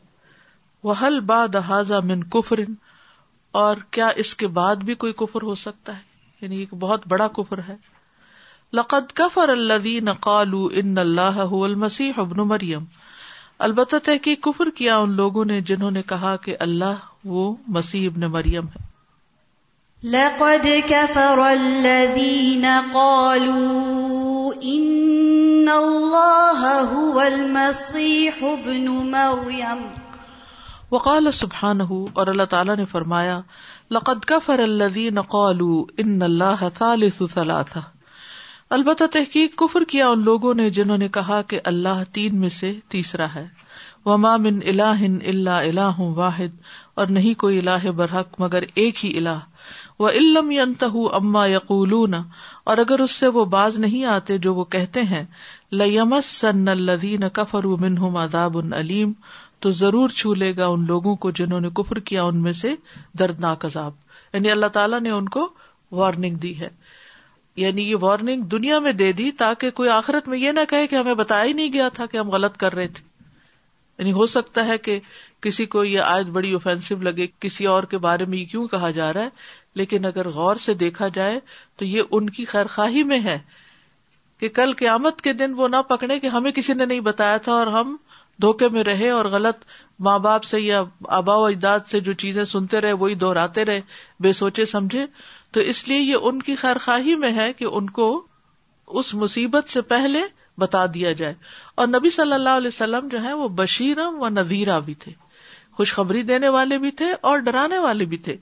وہ 0.89 0.95
حل 1.03 1.19
بادا 1.33 1.99
من 2.13 2.23
کفرن 2.37 2.75
اور 3.65 3.77
کیا 3.97 4.09
اس 4.25 4.35
کے 4.43 4.47
بعد 4.61 4.85
بھی 4.91 4.95
کوئی 5.07 5.13
کفر 5.25 5.43
ہو 5.51 5.55
سکتا 5.65 5.97
ہے 5.97 6.43
یعنی 6.47 6.59
ایک 6.59 6.75
بہت 6.87 7.09
بڑا 7.15 7.27
کفر 7.41 7.61
ہے 7.69 7.77
لقد 8.81 9.13
کفر 9.23 9.49
اللہ 9.59 11.41
ابن 12.27 12.49
مریم 12.49 12.85
البتہ 13.67 13.97
تحقیق 14.05 14.41
کفر 14.45 14.71
کیا 14.77 14.97
ان 14.99 15.11
لوگوں 15.17 15.45
نے 15.45 15.61
جنہوں 15.67 15.91
نے 15.91 16.03
کہا 16.07 16.35
کہ 16.45 16.55
اللہ 16.67 17.03
وہ 17.33 17.53
مسیح 17.77 18.09
ابن 18.09 18.27
مریم 18.33 18.67
ہے 18.75 18.83
لقد 20.11 20.67
كفر 20.89 21.41
الذين 21.43 22.67
قالوا 22.95 24.51
ان 24.73 25.71
الله 25.75 26.73
هو 26.91 27.23
المسيح 27.27 28.43
ابن 28.51 28.91
مريم 29.15 29.81
وقال 30.93 31.33
سبحانه 31.39 32.01
اور 32.21 32.35
اللہ 32.35 32.51
تعالی 32.57 32.77
نے 32.83 32.89
فرمایا 32.93 33.39
لقد 33.99 34.29
كفر 34.35 34.65
الذين 34.69 35.23
قالوا 35.39 36.05
ان 36.07 36.23
الله 36.31 36.71
ثالث 36.83 37.23
ثلاثه 37.39 37.85
البتہ 38.75 39.05
تحقیق 39.13 39.53
کفر 39.59 39.85
کیا 39.89 40.07
ان 40.13 40.23
لوگوں 40.25 40.53
نے 40.61 40.69
جنہوں 40.77 40.97
نے 40.99 41.09
کہا 41.17 41.41
کہ 41.51 41.59
اللہ 41.71 41.99
تین 42.13 42.39
میں 42.45 42.49
سے 42.55 42.73
تیسرا 42.95 43.27
ہے 43.35 43.45
مام 44.23 44.47
اللہ 44.47 45.03
اللہ 45.33 45.51
اللہ 45.69 46.01
واحد 46.17 46.57
اور 47.03 47.13
نہیں 47.19 47.39
کوئی 47.41 47.59
اللہ 47.59 47.89
برحق 48.01 48.41
مگر 48.41 48.63
ایک 48.85 49.05
ہی 49.05 49.13
اللہ 49.19 49.71
وہ 50.05 50.09
علم 50.23 50.51
ینت 50.51 50.83
اما 51.21 51.45
عما 51.47 52.19
اور 52.73 52.79
اگر 52.87 53.01
اس 53.07 53.13
سے 53.23 53.27
وہ 53.37 53.45
باز 53.55 53.79
نہیں 53.87 54.05
آتے 54.17 54.39
جو 54.49 54.55
وہ 54.55 54.65
کہتے 54.77 55.03
ہیں 55.13 55.25
لمس 55.81 56.31
سن 56.43 56.69
الدین 56.77 57.29
کفر 57.39 57.67
من 57.87 57.99
ہوں 57.99 58.19
اداب 58.23 58.59
ان 58.63 58.73
علیم 58.81 59.13
تو 59.67 59.71
ضرور 59.85 60.17
چھو 60.23 60.35
لے 60.45 60.53
گا 60.57 60.67
ان 60.75 60.87
لوگوں 60.87 61.17
کو 61.27 61.31
جنہوں 61.43 61.61
نے 61.61 61.71
کفر 61.83 61.99
کیا 62.11 62.25
ان 62.33 62.43
میں 62.49 62.53
سے 62.65 62.75
دردناک 63.19 63.65
عذاب 63.71 63.93
یعنی 64.35 64.51
اللہ 64.59 64.77
تعالیٰ 64.79 65.01
نے 65.01 65.11
ان 65.21 65.29
کو 65.39 65.49
وارننگ 66.03 66.37
دی 66.47 66.59
ہے 66.61 66.69
یعنی 67.57 67.89
یہ 67.91 67.97
وارننگ 68.01 68.43
دنیا 68.55 68.79
میں 68.85 68.93
دے 68.93 69.11
دی 69.19 69.31
تاکہ 69.41 69.71
کوئی 69.81 69.89
آخرت 69.89 70.29
میں 70.29 70.39
یہ 70.39 70.53
نہ 70.53 70.61
کہے 70.71 70.87
کہ 70.87 70.97
ہمیں 70.97 71.15
بتایا 71.15 71.45
ہی 71.45 71.53
نہیں 71.53 71.73
گیا 71.73 71.89
تھا 71.99 72.07
کہ 72.13 72.17
ہم 72.17 72.31
غلط 72.31 72.57
کر 72.63 72.75
رہے 72.75 72.87
تھے 72.97 73.13
یعنی 73.99 74.13
ہو 74.13 74.27
سکتا 74.27 74.65
ہے 74.67 74.79
کہ 74.87 74.99
کسی 75.43 75.67
کو 75.75 75.85
یہ 75.85 76.01
آیت 76.05 76.27
بڑی 76.37 76.53
اوفینسو 76.53 76.97
لگے 77.09 77.27
کسی 77.41 77.67
اور 77.75 77.83
کے 77.93 77.99
بارے 78.07 78.25
میں 78.33 78.39
یہ 78.39 78.45
کیوں 78.55 78.67
کہا 78.69 78.91
جا 78.97 79.13
رہا 79.13 79.23
ہے 79.23 79.53
لیکن 79.81 80.05
اگر 80.07 80.29
غور 80.33 80.57
سے 80.65 80.75
دیکھا 80.83 81.09
جائے 81.15 81.39
تو 81.79 81.85
یہ 81.85 82.03
ان 82.19 82.31
کی 82.39 82.45
خیر 82.55 82.67
خواہی 82.75 83.03
میں 83.13 83.19
ہے 83.25 83.39
کہ 84.41 84.49
کل 84.59 84.73
قیامت 84.79 85.21
کے 85.23 85.33
دن 85.33 85.55
وہ 85.57 85.69
نہ 85.69 85.83
پکڑے 85.89 86.19
کہ 86.21 86.27
ہمیں 86.37 86.51
کسی 86.53 86.75
نے 86.75 86.85
نہیں 86.85 87.01
بتایا 87.11 87.37
تھا 87.47 87.53
اور 87.53 87.67
ہم 87.79 87.97
دھوکے 88.43 88.69
میں 88.73 88.83
رہے 88.85 89.09
اور 89.11 89.25
غلط 89.33 89.65
ماں 90.07 90.19
باپ 90.19 90.45
سے 90.45 90.61
یا 90.61 90.83
آبا 91.19 91.35
و 91.37 91.45
اجداد 91.45 91.81
سے 91.91 92.01
جو 92.09 92.13
چیزیں 92.23 92.45
سنتے 92.53 92.81
رہے 92.81 92.93
وہی 93.03 93.15
دہراتے 93.25 93.65
رہے 93.65 93.81
بے 94.23 94.33
سوچے 94.39 94.65
سمجھے 94.75 95.05
تو 95.55 95.61
اس 95.71 95.87
لیے 95.89 95.99
یہ 95.99 96.25
ان 96.29 96.41
کی 96.47 96.55
خیر 96.61 96.79
خواہی 96.85 97.15
میں 97.25 97.31
ہے 97.35 97.53
کہ 97.59 97.65
ان 97.71 97.91
کو 97.99 98.07
اس 99.01 99.13
مصیبت 99.19 99.69
سے 99.73 99.81
پہلے 99.93 100.23
بتا 100.59 100.85
دیا 100.95 101.13
جائے 101.21 101.35
اور 101.83 101.87
نبی 101.89 102.11
صلی 102.17 102.33
اللہ 102.33 102.57
علیہ 102.61 102.69
وسلم 102.75 103.09
جو 103.13 103.23
ہے 103.23 103.33
وہ 103.43 103.47
بشیرم 103.61 104.17
و 104.23 104.29
نذیرا 104.29 104.79
بھی 104.89 104.95
تھے 105.05 105.13
خوشخبری 105.77 106.23
دینے 106.33 106.49
والے 106.57 106.79
بھی 106.87 106.91
تھے 107.03 107.13
اور 107.31 107.39
ڈرانے 107.51 107.79
والے 107.87 108.05
بھی 108.11 108.17
تھے 108.27 108.37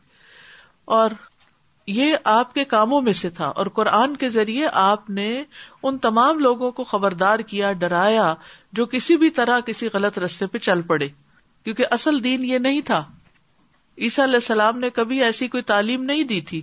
اور 1.01 1.11
یہ 1.99 2.17
آپ 2.39 2.55
کے 2.55 2.65
کاموں 2.73 3.01
میں 3.03 3.13
سے 3.21 3.31
تھا 3.37 3.47
اور 3.63 3.67
قرآن 3.81 4.17
کے 4.17 4.29
ذریعے 4.39 4.67
آپ 4.87 5.11
نے 5.21 5.29
ان 5.39 5.99
تمام 6.09 6.39
لوگوں 6.49 6.71
کو 6.73 6.85
خبردار 6.95 7.39
کیا 7.53 7.73
ڈرایا 7.85 8.35
جو 8.81 8.87
کسی 8.97 9.17
بھی 9.23 9.31
طرح 9.39 9.61
کسی 9.67 9.89
غلط 9.93 10.19
رستے 10.25 10.47
پہ 10.53 10.59
چل 10.69 10.83
پڑے 10.93 11.09
کیونکہ 11.65 11.97
اصل 11.99 12.23
دین 12.25 12.45
یہ 12.45 12.59
نہیں 12.69 12.81
تھا 12.93 13.05
عیسیٰ 13.99 14.25
علیہ 14.25 14.45
السلام 14.47 14.79
نے 14.87 14.91
کبھی 15.01 15.23
ایسی 15.25 15.49
کوئی 15.57 15.63
تعلیم 15.73 16.03
نہیں 16.13 16.23
دی 16.35 16.41
تھی 16.53 16.63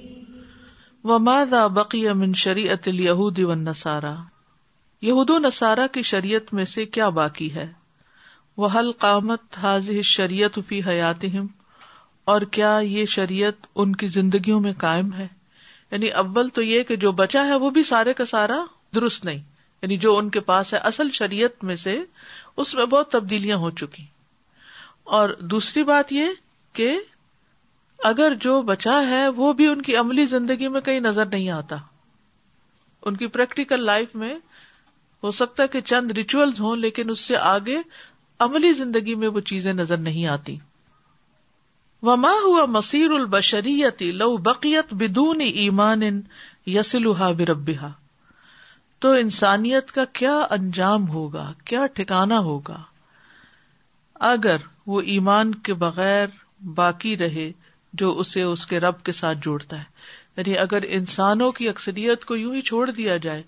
بقی 1.05 2.07
امن 2.07 2.33
شری 2.39 2.67
و 3.43 3.53
نسارا 3.55 4.13
یہود 5.01 5.29
نسارا 5.45 5.85
کی 5.93 6.01
شریعت 6.09 6.53
میں 6.53 6.65
سے 6.73 6.85
کیا 6.85 7.07
باقی 7.17 7.53
ہے 7.55 7.65
وہ 8.57 8.67
فی 10.67 10.81
حیات 10.87 11.25
اور 12.31 12.41
کیا 12.57 12.77
یہ 12.83 13.05
شریعت 13.15 13.67
ان 13.83 13.95
کی 14.03 14.07
زندگیوں 14.17 14.59
میں 14.61 14.73
قائم 14.77 15.11
ہے 15.13 15.27
یعنی 15.91 16.09
اول 16.23 16.49
تو 16.53 16.61
یہ 16.63 16.83
کہ 16.91 16.95
جو 17.05 17.11
بچا 17.23 17.45
ہے 17.47 17.55
وہ 17.65 17.69
بھی 17.79 17.83
سارے 17.93 18.13
کا 18.21 18.25
سارا 18.33 18.63
درست 18.95 19.25
نہیں 19.25 19.41
یعنی 19.81 19.97
جو 20.03 20.15
ان 20.17 20.29
کے 20.29 20.39
پاس 20.51 20.73
ہے 20.73 20.79
اصل 20.91 21.09
شریعت 21.19 21.63
میں 21.69 21.75
سے 21.87 21.99
اس 22.57 22.75
میں 22.75 22.85
بہت 22.85 23.11
تبدیلیاں 23.11 23.57
ہو 23.57 23.71
چکی 23.81 24.03
اور 25.19 25.29
دوسری 25.55 25.83
بات 25.83 26.11
یہ 26.13 26.29
کہ 26.73 26.93
اگر 28.09 28.33
جو 28.41 28.61
بچا 28.67 28.99
ہے 29.09 29.27
وہ 29.35 29.51
بھی 29.53 29.67
ان 29.67 29.81
کی 29.81 29.95
عملی 29.97 30.25
زندگی 30.25 30.67
میں 30.75 30.81
کہیں 30.81 30.99
نظر 30.99 31.25
نہیں 31.31 31.49
آتا 31.55 31.75
ان 33.09 33.17
کی 33.17 33.27
پریکٹیکل 33.35 33.83
لائف 33.85 34.15
میں 34.21 34.33
ہو 35.23 35.31
سکتا 35.39 35.63
ہے 35.63 35.67
کہ 35.75 35.81
چند 35.91 36.11
ریچولز 36.17 36.61
ہوں 36.61 36.75
لیکن 36.85 37.09
اس 37.09 37.19
سے 37.29 37.37
آگے 37.37 37.77
عملی 38.45 38.71
زندگی 38.73 39.15
میں 39.23 39.27
وہ 39.35 39.39
چیزیں 39.53 39.71
نظر 39.73 39.97
نہیں 40.09 40.25
آتی 40.35 40.57
وما 42.03 42.31
ہوا 42.43 42.65
مسیر 42.77 43.11
البشریتی 43.19 44.11
لو 44.21 44.35
بقیت 44.49 44.93
بدون 45.01 45.41
ایمان 45.53 46.03
یسلحا 46.67 47.29
یسلوہا 47.29 47.89
تو 49.05 49.11
انسانیت 49.25 49.91
کا 49.91 50.05
کیا 50.19 50.35
انجام 50.57 51.07
ہوگا 51.09 51.51
کیا 51.65 51.85
ٹھکانا 51.93 52.39
ہوگا 52.49 52.81
اگر 54.33 54.65
وہ 54.87 55.01
ایمان 55.13 55.55
کے 55.69 55.73
بغیر 55.85 56.25
باقی 56.75 57.17
رہے 57.17 57.51
جو 57.99 58.09
اسے 58.19 58.41
اس 58.41 58.65
کے 58.67 58.79
رب 58.79 59.01
کے 59.03 59.11
ساتھ 59.11 59.37
جوڑتا 59.43 59.77
ہے 59.77 59.83
یعنی 60.37 60.57
اگر 60.57 60.81
انسانوں 60.97 61.51
کی 61.57 61.69
اکثریت 61.69 62.23
کو 62.25 62.35
یوں 62.35 62.53
ہی 62.55 62.61
چھوڑ 62.69 62.89
دیا 62.89 63.17
جائے 63.25 63.41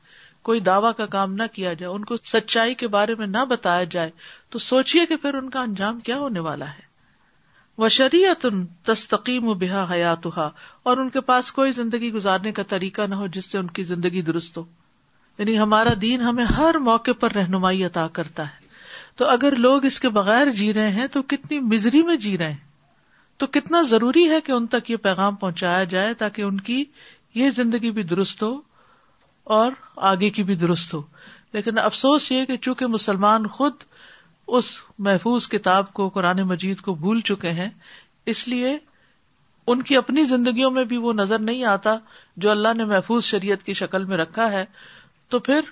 کوئی 0.50 0.60
دعوی 0.60 0.92
کا 0.98 1.06
کام 1.12 1.34
نہ 1.36 1.44
کیا 1.54 1.74
جائے 1.74 1.92
ان 1.94 2.06
کو 2.06 2.16
سچائی 2.32 2.74
کے 2.82 2.88
بارے 2.96 3.16
میں 3.18 3.28
نہ 3.28 3.44
بتایا 3.50 3.84
جائے 3.92 4.10
تو 4.52 4.60
سوچیے 4.66 5.06
کہ 5.12 5.16
پھر 5.22 5.34
ان 5.38 5.50
کا 5.50 5.62
انجام 5.62 6.00
کیا 6.10 6.18
ہونے 6.18 6.40
والا 6.48 6.68
ہے 6.70 6.92
وہ 7.82 7.88
شریعت 7.90 8.46
تستقیم 8.86 9.48
و 9.50 9.54
بحا 9.62 9.86
حیات 9.94 10.26
اور 10.38 10.98
ان 11.04 11.10
کے 11.10 11.22
پاس 11.30 11.52
کوئی 11.52 11.72
زندگی 11.78 12.12
گزارنے 12.14 12.52
کا 12.60 12.64
طریقہ 12.74 13.08
نہ 13.10 13.16
ہو 13.22 13.28
جس 13.38 13.46
سے 13.52 13.58
ان 13.58 13.68
کی 13.78 13.84
زندگی 13.94 14.22
درست 14.32 14.58
ہو 14.58 14.64
یعنی 15.38 15.58
ہمارا 15.60 15.94
دین 16.02 16.22
ہمیں 16.22 16.44
ہر 16.58 16.78
موقع 16.90 17.12
پر 17.20 17.32
رہنمائی 17.36 17.84
عطا 17.86 18.08
کرتا 18.20 18.44
ہے 18.48 18.62
تو 19.18 19.26
اگر 19.30 19.56
لوگ 19.66 19.86
اس 19.86 20.00
کے 20.00 20.10
بغیر 20.20 20.50
جی 20.60 20.74
رہے 20.74 20.90
ہیں 21.00 21.08
تو 21.16 21.22
کتنی 21.34 21.60
مزری 21.74 22.02
میں 22.04 22.16
جی 22.28 22.38
رہے 22.38 22.52
ہیں 22.52 22.73
تو 23.44 23.48
کتنا 23.52 23.82
ضروری 23.88 24.22
ہے 24.30 24.40
کہ 24.46 24.52
ان 24.52 24.66
تک 24.74 24.90
یہ 24.90 24.98
پیغام 25.06 25.36
پہنچایا 25.36 25.84
جائے 25.94 26.14
تاکہ 26.20 26.42
ان 26.42 26.60
کی 26.68 26.84
یہ 27.36 27.50
زندگی 27.56 27.90
بھی 27.98 28.04
درست 28.12 28.44
ہو 28.44 28.50
اور 29.56 29.72
آگے 30.12 30.30
کی 30.38 30.44
بھی 30.52 30.56
درست 30.62 30.94
ہو 30.94 31.02
لیکن 31.54 31.80
افسوس 31.80 32.32
یہ 32.32 32.46
کہ 32.52 32.58
چونکہ 32.68 32.88
مسلمان 32.96 33.48
خود 33.58 33.84
اس 34.60 34.70
محفوظ 35.08 35.48
کتاب 35.56 35.92
کو 36.00 36.08
قرآن 36.18 36.42
مجید 36.54 36.82
کو 36.88 36.96
بھول 37.04 37.20
چکے 37.32 37.52
ہیں 37.62 37.70
اس 38.34 38.48
لیے 38.48 38.76
ان 39.74 39.82
کی 39.90 39.98
اپنی 39.98 40.24
زندگیوں 40.34 40.72
میں 40.80 40.84
بھی 40.94 40.98
وہ 41.08 41.14
نظر 41.22 41.40
نہیں 41.52 41.64
آتا 41.78 41.98
جو 42.46 42.52
اللہ 42.52 42.74
نے 42.78 42.86
محفوظ 42.96 43.24
شریعت 43.34 43.64
کی 43.64 43.74
شکل 43.84 44.06
میں 44.12 44.18
رکھا 44.18 44.52
ہے 44.52 44.66
تو 45.34 45.40
پھر 45.50 45.70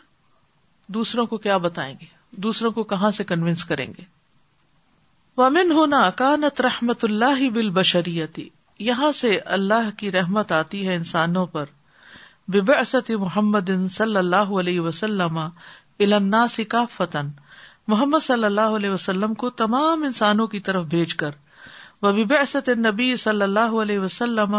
دوسروں 1.00 1.26
کو 1.34 1.38
کیا 1.48 1.58
بتائیں 1.70 1.94
گے 2.02 2.06
دوسروں 2.48 2.72
کو 2.80 2.84
کہاں 2.94 3.12
سے 3.18 3.24
کنوینس 3.34 3.66
کریں 3.72 3.88
گے 3.98 4.04
ومن 5.38 5.72
ہونا 5.72 6.10
کانت 6.20 6.60
رحمت 6.62 7.04
اللہ 7.06 7.48
بال 7.54 7.70
بشریتی 7.76 8.48
یہاں 8.88 9.12
سے 9.20 9.38
اللہ 9.58 9.90
کی 9.98 10.12
رحمت 10.12 10.52
آتی 10.52 10.88
ہے 10.88 10.96
انسانوں 10.96 11.46
پر 11.54 11.66
بب 12.54 12.72
استط 12.78 13.12
محمد 13.20 13.70
محمد 13.70 13.92
صلی 13.92 14.18
اللہ 18.46 18.74
علیہ 18.78 18.90
وسلم 18.92 19.34
کو 19.44 19.50
تمام 19.64 20.04
انسانوں 20.04 20.48
کی 20.56 20.60
طرف 20.68 20.86
بھیج 20.96 21.16
کر 21.24 21.32
ویب 22.06 22.34
اسد 22.42 22.70
نبی 22.86 23.16
صلی 23.24 23.42
اللہ 23.42 23.80
علیہ 23.82 24.00
وسلم 24.00 24.56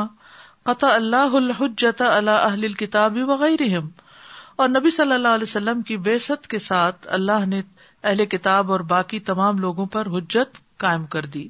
قطع 0.71 0.95
اللہ 0.95 1.35
الحجت 1.43 2.03
اللہ 2.09 2.79
کتاب 2.79 3.19
وغیرہ 3.29 3.69
اور 4.63 4.69
نبی 4.69 4.91
صلی 4.97 5.13
اللہ 5.13 5.37
علیہ 5.39 5.49
وسلم 5.49 5.83
کی 5.93 5.97
بےسط 6.09 6.47
کے 6.55 6.59
ساتھ 6.69 7.07
اللہ 7.19 7.45
نے 7.49 7.61
اہل 8.11 8.25
کتاب 8.27 8.71
اور 8.73 8.81
باقی 8.95 9.19
تمام 9.31 9.59
لوگوں 9.65 9.85
پر 9.97 10.07
حجت 10.17 10.57
قائم 10.85 11.05
کر 11.15 11.25
دی 11.35 11.49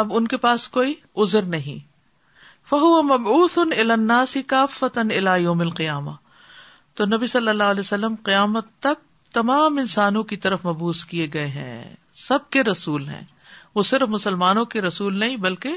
اب 0.00 0.14
ان 0.16 0.26
کے 0.28 0.36
پاس 0.46 0.68
کوئی 0.76 0.94
ازر 1.24 1.42
نہیں 1.52 1.78
فہو 2.68 3.64
الناسی 3.90 4.42
القیاما 4.54 6.12
تو 6.96 7.04
نبی 7.06 7.26
صلی 7.34 7.48
اللہ 7.48 7.70
علیہ 7.74 7.80
وسلم 7.80 8.14
قیامت 8.24 8.66
تک 8.82 9.06
تمام 9.34 9.78
انسانوں 9.78 10.22
کی 10.32 10.36
طرف 10.46 10.64
مبوس 10.66 11.04
کیے 11.12 11.26
گئے 11.32 11.46
ہیں 11.58 11.94
سب 12.26 12.50
کے 12.56 12.62
رسول 12.64 13.08
ہیں 13.08 13.22
وہ 13.74 13.82
صرف 13.92 14.08
مسلمانوں 14.16 14.64
کے 14.74 14.80
رسول 14.82 15.18
نہیں 15.18 15.36
بلکہ 15.46 15.76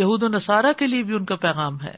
یہود 0.00 0.22
و 0.22 0.28
نصارہ 0.36 0.72
کے 0.78 0.86
لیے 0.86 1.02
بھی 1.10 1.14
ان 1.16 1.24
کا 1.24 1.36
پیغام 1.46 1.80
ہے 1.82 1.96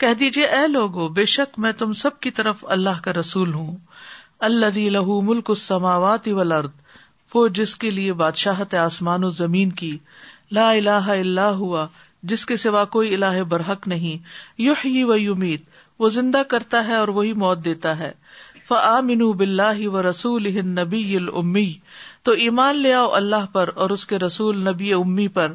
کہہ 0.00 0.12
دیجیے 0.20 0.46
اے 0.58 0.66
لوگ 0.68 0.96
بے 1.14 1.24
شک 1.32 1.58
میں 1.64 1.70
تم 1.78 1.92
سب 1.98 2.18
کی 2.20 2.30
طرف 2.38 2.64
اللہ 2.76 3.00
کا 3.02 3.12
رسول 3.20 3.52
ہوں 3.54 3.76
اللہ 4.48 4.70
دی 4.74 4.88
لہ 4.90 5.10
السماوات 5.48 6.26
والارض 6.38 6.70
سماوات 6.70 7.54
جس 7.56 7.76
کے 7.84 7.90
لیے 7.90 8.12
بادشاہ 8.22 8.62
آسمان 8.84 9.24
و 9.24 9.30
زمین 9.40 9.70
کی 9.82 9.96
لا 10.58 10.70
اللہ 10.70 11.10
اللہ 11.10 11.60
ہوا 11.60 11.86
جس 12.32 12.44
کے 12.46 12.56
سوا 12.64 12.84
کوئی 12.96 13.12
اللہ 13.14 13.42
برحق 13.48 13.86
نہیں 13.88 14.26
یو 14.62 14.74
ہی 14.84 14.90
یمیت 15.26 15.62
وہ 15.98 16.08
زندہ 16.18 16.42
کرتا 16.50 16.86
ہے 16.86 16.94
اور 16.96 17.08
وہی 17.20 17.32
موت 17.44 17.64
دیتا 17.64 17.98
ہے 17.98 18.10
ف 18.68 18.72
آ 18.82 18.98
منو 19.12 19.32
بال 19.40 19.60
و 19.86 20.02
رسول 20.10 20.52
نبی 20.80 21.02
امی 21.40 21.72
تو 22.24 22.32
ایمان 22.46 22.80
لے 22.82 22.92
آؤ 23.00 23.10
اللہ 23.22 23.46
پر 23.52 23.70
اور 23.84 23.90
اس 23.96 24.06
کے 24.12 24.18
رسول 24.18 24.62
نبی 24.68 24.92
امی 24.94 25.28
پر 25.38 25.52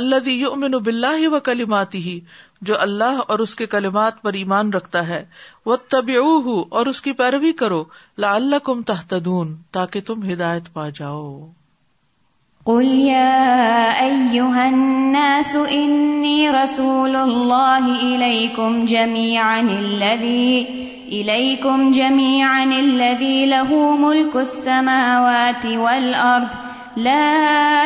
اللہ 0.00 0.28
یو 0.28 0.54
منو 0.56 0.78
بال 0.88 1.04
و 1.32 1.40
کلماتی 1.50 2.18
جو 2.68 2.74
اللہ 2.84 3.20
اور 3.34 3.38
اس 3.42 3.54
کے 3.60 3.66
کلمات 3.74 4.20
پر 4.22 4.32
ایمان 4.40 4.72
رکھتا 4.72 5.06
ہے 5.06 5.24
وہ 5.66 5.76
تب 5.94 6.10
ہوں 6.44 6.62
اور 6.80 6.86
اس 6.92 7.00
کی 7.06 7.12
پیروی 7.22 7.52
کرو 7.62 7.82
لا 8.24 8.34
اللہ 8.34 8.62
کم 8.68 8.82
تحت 8.90 9.14
تاکہ 9.78 10.00
تم 10.10 10.30
ہدایت 10.32 10.72
پا 10.78 10.88
جاؤ 11.00 11.24
قل 12.70 12.84
يا 12.86 14.00
أيها 14.00 14.66
الناس 14.72 15.54
إني 15.56 16.50
رسول 16.56 17.16
الله 17.20 17.94
إليكم 18.02 18.84
جميعا 18.90 19.56
الذي 19.60 20.66
إليكم 21.08 21.90
جميعا 21.96 22.62
الذي 22.76 23.46
له 23.54 23.80
ملك 24.04 24.36
السماوات 24.44 25.66
والأرض 25.66 26.54
لا 27.08 27.26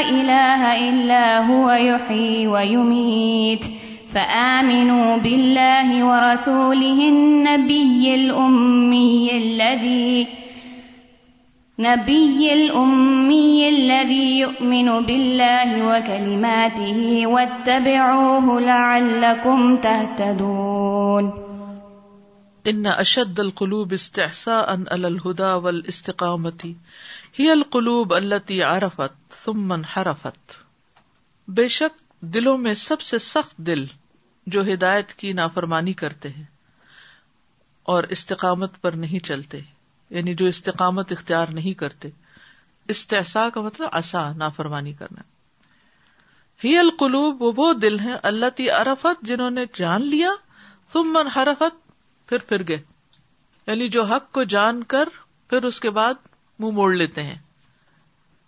إله 0.03 0.77
إلا 0.85 1.27
هو 1.49 1.71
يحيي 1.87 2.47
ويميت 2.57 3.69
فآمنوا 4.16 5.16
بالله 5.24 5.96
ورسوله 6.11 7.07
النبي 7.07 8.12
الأمي 8.18 9.16
الذي 9.33 10.29
نبي 11.87 12.46
الأمي 12.52 13.68
الذي 13.68 14.31
يؤمن 14.42 14.88
بالله 15.09 15.83
وكلماته 15.90 17.26
واتبعوه 17.35 18.57
لعلكم 18.68 19.76
تهتدون 19.88 21.29
إن 22.72 22.87
أشد 23.05 23.44
القلوب 23.46 23.92
استعساء 23.98 24.70
على 24.70 25.12
الهدى 25.14 25.52
والاستقامة 25.66 26.74
هي 27.42 27.52
القلوب 27.59 28.16
التي 28.22 28.62
عرفت 28.72 29.14
ثم 29.44 29.72
انحرفت 29.79 30.59
بشك 31.61 31.94
دلوں 32.38 32.59
میں 32.66 32.74
سب 32.88 33.00
سے 33.11 33.18
سخت 33.29 33.57
دل 33.70 33.87
جو 34.54 34.62
ہدایت 34.72 35.12
کی 35.20 35.32
نافرمانی 35.38 35.92
کرتے 36.02 36.28
ہیں 36.28 36.44
اور 37.94 38.04
استقامت 38.16 38.80
پر 38.80 38.92
نہیں 39.04 39.24
چلتے 39.26 39.61
یعنی 40.16 40.35
جو 40.40 40.46
استقامت 40.46 41.12
اختیار 41.12 41.48
نہیں 41.59 41.74
کرتے 41.78 42.09
استحصا 42.94 43.48
کا 43.54 43.61
مطلب 43.61 43.88
اصا 44.00 44.30
نافرمانی 44.42 44.92
کرنا 45.00 45.22
ہی 46.64 46.76
القلوب 46.78 47.42
وہ 47.42 47.52
وہ 47.56 47.72
دل 47.85 47.98
ہیں 48.00 48.16
اللہ 48.30 48.50
تی 48.56 48.68
عرفت 48.70 49.24
جنہوں 49.28 49.50
نے 49.50 49.64
جان 49.78 50.06
لیا 50.11 50.30
تم 50.92 51.12
من 51.12 51.26
حرفت 51.37 51.78
پھر 52.28 52.38
پھر 52.50 52.66
گئے 52.68 52.76
یعنی 53.66 53.88
جو 53.96 54.04
حق 54.12 54.30
کو 54.32 54.42
جان 54.54 54.82
کر 54.94 55.09
پھر 55.50 55.64
اس 55.64 55.80
کے 55.80 55.90
بعد 55.98 56.14
منہ 56.59 56.66
مو 56.66 56.70
موڑ 56.80 56.92
لیتے 56.94 57.22
ہیں 57.22 57.37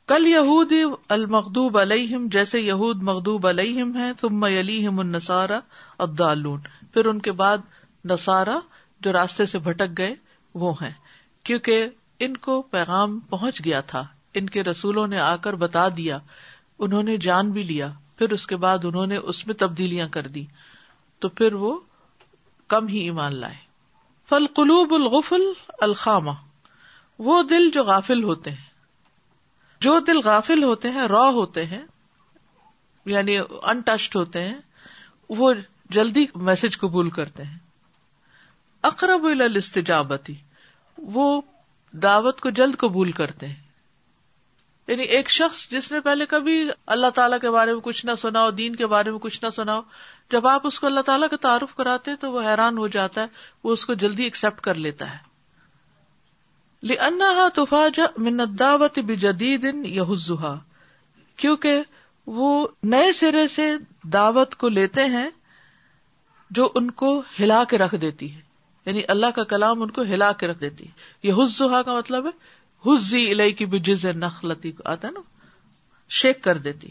کل 0.09 0.27
یہود 0.27 0.73
المخدوب 1.15 1.77
علیہم 1.79 2.27
جیسے 2.33 2.61
یہود 2.61 3.03
مغدوب 3.09 3.47
علیہم 3.47 3.91
ہے 3.97 4.07
تم 4.21 4.45
یلیہم 4.47 4.99
النسارا 5.01 5.59
عبدالل 6.05 6.47
پھر 6.93 7.07
ان 7.11 7.19
کے 7.27 7.33
بعد 7.41 7.67
نسارا 8.13 8.59
جو 9.07 9.13
راستے 9.13 9.47
سے 9.47 9.59
بھٹک 9.67 9.97
گئے 9.99 10.15
وہ 10.63 10.73
ہیں 10.81 10.91
کیونکہ 11.49 11.87
ان 12.27 12.37
کو 12.49 12.61
پیغام 12.77 13.19
پہنچ 13.35 13.65
گیا 13.65 13.81
تھا 13.93 14.03
ان 14.41 14.49
کے 14.57 14.63
رسولوں 14.65 15.07
نے 15.07 15.19
آ 15.27 15.35
کر 15.47 15.57
بتا 15.65 15.87
دیا 15.97 16.19
انہوں 16.87 17.03
نے 17.13 17.17
جان 17.29 17.51
بھی 17.59 17.63
لیا 17.73 17.89
پھر 18.19 18.31
اس 18.39 18.47
کے 18.53 18.57
بعد 18.65 18.85
انہوں 18.91 19.07
نے 19.13 19.17
اس 19.33 19.47
میں 19.47 19.55
تبدیلیاں 19.65 20.07
کر 20.17 20.27
دی 20.39 20.45
تو 21.25 21.29
پھر 21.41 21.53
وہ 21.65 21.75
کم 22.75 22.89
ہی 22.95 23.03
ایمان 23.11 23.37
لائے 23.41 23.57
فل 24.29 24.47
قلوب 24.61 24.95
الغفل 24.95 25.45
الخامہ 25.91 26.33
وہ 27.29 27.43
دل 27.51 27.71
جو 27.75 27.85
غافل 27.93 28.25
ہوتے 28.25 28.51
ہیں 28.51 28.67
جو 29.85 29.99
دل 30.07 30.21
غافل 30.25 30.63
ہوتے 30.65 30.91
ہیں 30.91 31.07
را 31.09 31.27
ہوتے 31.35 31.65
ہیں 31.73 31.85
یعنی 33.11 33.37
انٹچڈ 33.73 34.17
ہوتے 34.17 34.43
ہیں 34.45 34.57
وہ 35.41 35.53
جلدی 35.97 36.25
میسج 36.49 36.79
قبول 36.79 37.11
کرتے 37.19 37.43
ہیں 37.45 37.59
اقرب 38.89 39.25
الاستجابتی 39.31 40.35
وہ 41.15 41.29
دعوت 42.03 42.41
کو 42.41 42.51
جلد 42.59 42.77
قبول 42.79 43.11
کرتے 43.21 43.47
ہیں 43.47 43.67
یعنی 44.89 45.03
ایک 45.17 45.31
شخص 45.31 45.69
جس 45.71 45.91
نے 45.93 46.01
پہلے 46.01 46.27
کبھی 46.27 46.57
اللہ 46.95 47.11
تعالیٰ 47.15 47.39
کے 47.41 47.51
بارے 47.51 47.73
میں 47.73 47.81
کچھ 47.85 48.05
نہ 48.07 48.13
سنا 48.19 48.43
ہو 48.45 48.51
دین 48.61 48.77
کے 48.77 48.87
بارے 48.95 49.11
میں 49.11 49.19
کچھ 49.25 49.39
نہ 49.45 49.49
سنا 49.57 49.75
ہو 49.77 49.81
جب 50.33 50.47
آپ 50.47 50.67
اس 50.67 50.79
کو 50.81 50.87
اللہ 50.87 51.01
تعالیٰ 51.09 51.29
کا 51.31 51.37
تعارف 51.41 51.75
کراتے 51.77 52.15
تو 52.21 52.33
وہ 52.33 52.43
حیران 52.49 52.79
ہو 52.79 52.87
جاتا 52.99 53.21
ہے 53.23 53.27
وہ 53.65 53.73
اس 53.73 53.85
کو 53.87 53.95
جلدی 54.05 54.25
ایکسپٹ 54.25 54.61
کر 54.71 54.75
لیتا 54.87 55.11
ہے 55.13 55.28
منت 56.87 58.59
دعوت 58.59 58.99
بدید 59.07 59.65
یحزا 59.95 60.55
کیونکہ 61.43 61.83
وہ 62.37 62.51
نئے 62.93 63.13
سرے 63.21 63.47
سے 63.49 63.73
دعوت 64.13 64.55
کو 64.63 64.69
لیتے 64.69 65.05
ہیں 65.17 65.29
جو 66.57 66.69
ان 66.79 66.91
کو 67.01 67.11
ہلا 67.39 67.63
کے 67.71 67.79
رکھ 67.79 67.95
دیتی 68.01 68.35
ہے 68.35 68.41
یعنی 68.87 69.03
اللہ 69.15 69.31
کا 69.37 69.45
کلام 69.45 69.83
ان 69.83 69.91
کو 69.97 70.03
ہلا 70.13 70.31
کے 70.41 70.47
رکھ 70.49 70.61
دیتی 70.61 70.85
ہے 70.87 71.29
یہ 71.29 71.43
حسا 71.43 71.83
کا 71.83 71.97
مطلب 71.97 72.27
ہے 72.27 72.31
حزی 72.87 73.65
بجز 73.71 74.05
نخلتی 74.17 74.71
کو 74.73 74.83
آتا 74.91 75.09
ہے 75.09 75.13
نا 75.13 75.21
شیک 76.21 76.43
کر 76.43 76.59
دیتی 76.67 76.89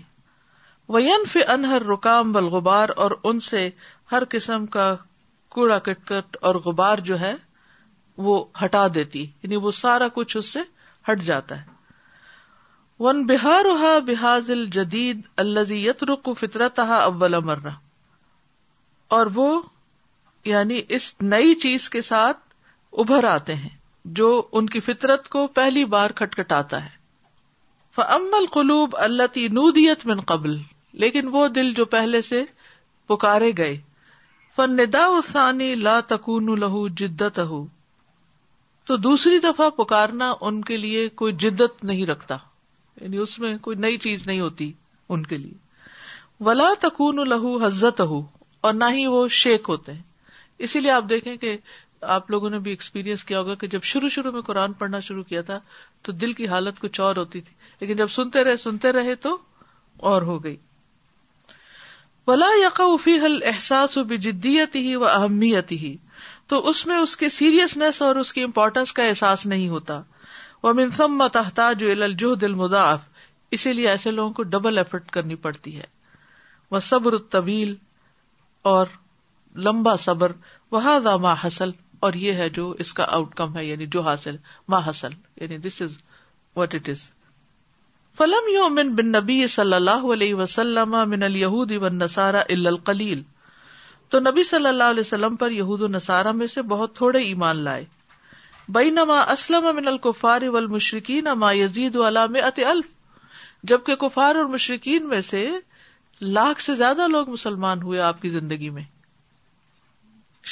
وہ 0.96 1.00
انف 1.16 1.38
ان 1.48 1.66
رکام 1.92 2.32
بل 2.32 2.46
غبار 2.56 2.90
اور 3.06 3.12
ان 3.30 3.40
سے 3.48 3.70
ہر 4.12 4.24
قسم 4.30 4.66
کا 4.76 4.96
کوڑا 5.56 5.80
کٹکٹ 5.88 6.38
اور 6.48 6.56
غبار 6.66 6.98
جو 7.10 7.20
ہے 7.20 7.34
وہ 8.26 8.44
ہٹا 8.64 8.86
دیتی 8.94 9.20
یعنی 9.44 9.56
وہ 9.66 9.72
سارا 9.80 10.08
کچھ 10.14 10.36
اس 10.38 10.46
سے 10.54 10.60
ہٹ 11.12 11.22
جاتا 11.24 11.60
ہے 11.62 11.76
ون 13.04 13.26
بہار 13.28 13.66
بحاز 14.06 14.50
الجید 14.52 15.22
اللہ 15.44 15.72
رخ 15.86 16.22
فطرت 16.22 16.36
فطرتہ 16.40 16.82
اول 16.94 17.34
امرہ 17.36 17.70
اور 19.18 19.28
وہ 19.34 19.50
یعنی 20.46 20.82
اس 20.96 21.14
نئی 21.36 21.54
چیز 21.66 21.90
کے 21.90 22.02
ساتھ 22.12 22.38
ابھر 23.04 23.24
آتے 23.34 23.56
ہیں 23.56 23.70
جو 24.20 24.28
ان 24.60 24.70
کی 24.76 24.80
فطرت 24.80 25.28
کو 25.30 25.46
پہلی 25.60 25.84
بار 25.94 26.10
کھٹکھٹاتا 26.16 26.84
ہے 26.86 26.96
ف 27.96 28.00
عم 28.16 28.26
الخلوب 28.38 28.96
اللہ 29.08 29.28
تودیت 29.34 30.06
من 30.08 30.20
قبل 30.32 30.58
لیکن 31.04 31.28
وہ 31.32 31.48
دل 31.60 31.74
جو 31.80 31.86
پہلے 31.96 32.22
سے 32.32 32.44
پکارے 33.08 33.52
گئے 33.58 33.78
فن 34.56 34.78
دداسانی 34.78 35.74
لا 35.90 36.00
تکون 36.14 36.60
لہو 36.60 36.88
جدت 37.04 37.40
تو 38.88 38.96
دوسری 38.98 39.38
دفعہ 39.44 39.70
پکارنا 39.78 40.30
ان 40.50 40.62
کے 40.68 40.76
لیے 40.78 41.08
کوئی 41.22 41.34
جدت 41.44 41.84
نہیں 41.86 42.06
رکھتا 42.06 42.36
یعنی 43.02 43.18
اس 43.24 43.38
میں 43.40 43.58
کوئی 43.62 43.78
نئی 43.86 43.98
چیز 44.06 44.26
نہیں 44.28 44.40
ہوتی 44.40 44.72
ان 45.16 45.26
کے 45.32 45.38
لیے 45.38 45.54
ولا 46.48 46.68
تکون 46.82 47.28
لہو 47.30 47.56
حزت 47.66 48.00
ہو 48.12 48.22
اور 48.68 48.74
نہ 48.74 48.86
ہی 48.98 49.06
وہ 49.16 49.28
شیک 49.40 49.66
ہوتے 49.70 49.94
ہیں 49.94 50.02
اسی 50.68 50.80
لیے 50.80 50.92
آپ 50.92 51.10
دیکھیں 51.10 51.36
کہ 51.38 51.56
آپ 52.18 52.32
لوگوں 52.32 52.50
نے 52.50 52.60
بھی 52.68 52.72
ایکسپیرئنس 52.72 53.24
کیا 53.32 53.40
ہوگا 53.40 53.56
کہ 53.64 53.68
جب 53.76 53.84
شروع 53.92 54.10
شروع 54.18 54.32
میں 54.32 54.42
قرآن 54.52 54.74
پڑھنا 54.84 55.00
شروع 55.10 55.24
کیا 55.34 55.42
تھا 55.52 55.60
تو 56.08 56.12
دل 56.22 56.34
کی 56.40 56.48
حالت 56.48 56.80
کچھ 56.82 57.00
اور 57.08 57.16
ہوتی 57.24 57.42
تھی 57.48 57.54
لیکن 57.80 57.96
جب 58.04 58.08
سنتے 58.20 58.44
رہے 58.44 58.58
سنتے 58.64 58.92
رہے 58.92 59.16
تو 59.28 59.38
اور 60.12 60.22
ہو 60.32 60.44
گئی 60.44 60.56
ولا 62.28 62.50
یقوفی 62.64 63.20
حل 63.26 63.40
احساس 63.54 63.98
و 63.98 64.04
بھی 64.14 64.18
جدی 64.28 64.58
ہی 64.76 64.96
و 64.96 65.08
اہمیت 65.08 65.72
ہی 65.72 65.96
تو 66.52 66.58
اس 66.70 66.86
میں 66.88 66.98
اس 66.98 67.16
کے 67.22 67.28
سیریسنیس 67.38 68.02
اور 68.02 68.16
اس 68.22 68.32
کی 68.34 68.44
امپورٹینس 68.44 68.94
کا 69.00 69.04
احساس 69.04 69.46
نہیں 69.54 69.68
ہوتا 69.70 70.02
وہ 70.64 70.72
منسم 70.74 71.18
متحتا 71.18 71.66
جو 72.22 72.34
دل 72.44 72.54
مداف 72.62 73.00
اسی 73.58 73.74
لیے 73.74 73.90
ایسے 73.90 74.12
لوگوں 74.12 74.34
کو 74.38 74.44
ڈبل 74.54 74.78
ایفرٹ 74.78 75.12
کرنی 75.18 75.36
پڑتی 75.48 75.76
ہے 75.80 75.86
وہ 76.72 76.80
صبر 76.92 77.18
طویل 77.36 77.76
اور 78.72 78.88
لمبا 79.66 79.96
صبر 80.06 80.32
وہ 80.72 81.18
حسل 81.46 81.72
اور 82.08 82.14
یہ 82.24 82.34
ہے 82.44 82.48
جو 82.58 82.70
اس 82.84 82.94
کا 82.94 83.06
آؤٹ 83.18 83.36
کم 83.36 83.56
ہے 83.58 83.66
یعنی 83.66 83.86
جو 83.94 84.02
حاصل 84.08 84.36
ما 84.74 84.80
حاصل 84.86 85.14
یعنی 85.42 85.58
this 85.68 85.82
is 85.82 85.96
what 86.56 86.76
it 86.76 86.90
is 86.96 87.10
film 88.18 88.76
بن 88.96 89.12
نبی 89.16 89.46
صلی 89.58 89.74
اللہ 89.76 90.10
علیہ 90.14 90.36
وسلم 90.44 90.96
من 91.10 91.24
الا 91.24 92.40
القلیل 92.50 93.22
تو 94.10 94.20
نبی 94.20 94.44
صلی 94.48 94.68
اللہ 94.68 94.90
علیہ 94.94 95.04
وسلم 95.08 95.36
پر 95.36 95.52
یہود 95.52 95.82
و 95.82 95.88
نصارہ 95.88 96.32
میں 96.32 96.46
سے 96.48 96.62
بہت 96.74 96.96
تھوڑے 96.96 97.20
ایمان 97.24 97.58
لائے 97.64 97.84
اسلم 99.32 99.80
یزید 101.54 101.96
الف 102.06 102.86
جبکہ 103.72 103.96
کفار 104.06 104.36
اور 104.36 104.46
مشرقین 104.54 105.08
میں 105.10 105.20
سے 105.30 105.48
لاکھ 106.38 106.62
سے 106.62 106.76
زیادہ 106.76 107.08
لوگ 107.08 107.30
مسلمان 107.30 107.82
ہوئے 107.82 108.00
آپ 108.10 108.22
کی 108.22 108.30
زندگی 108.30 108.70
میں 108.78 108.84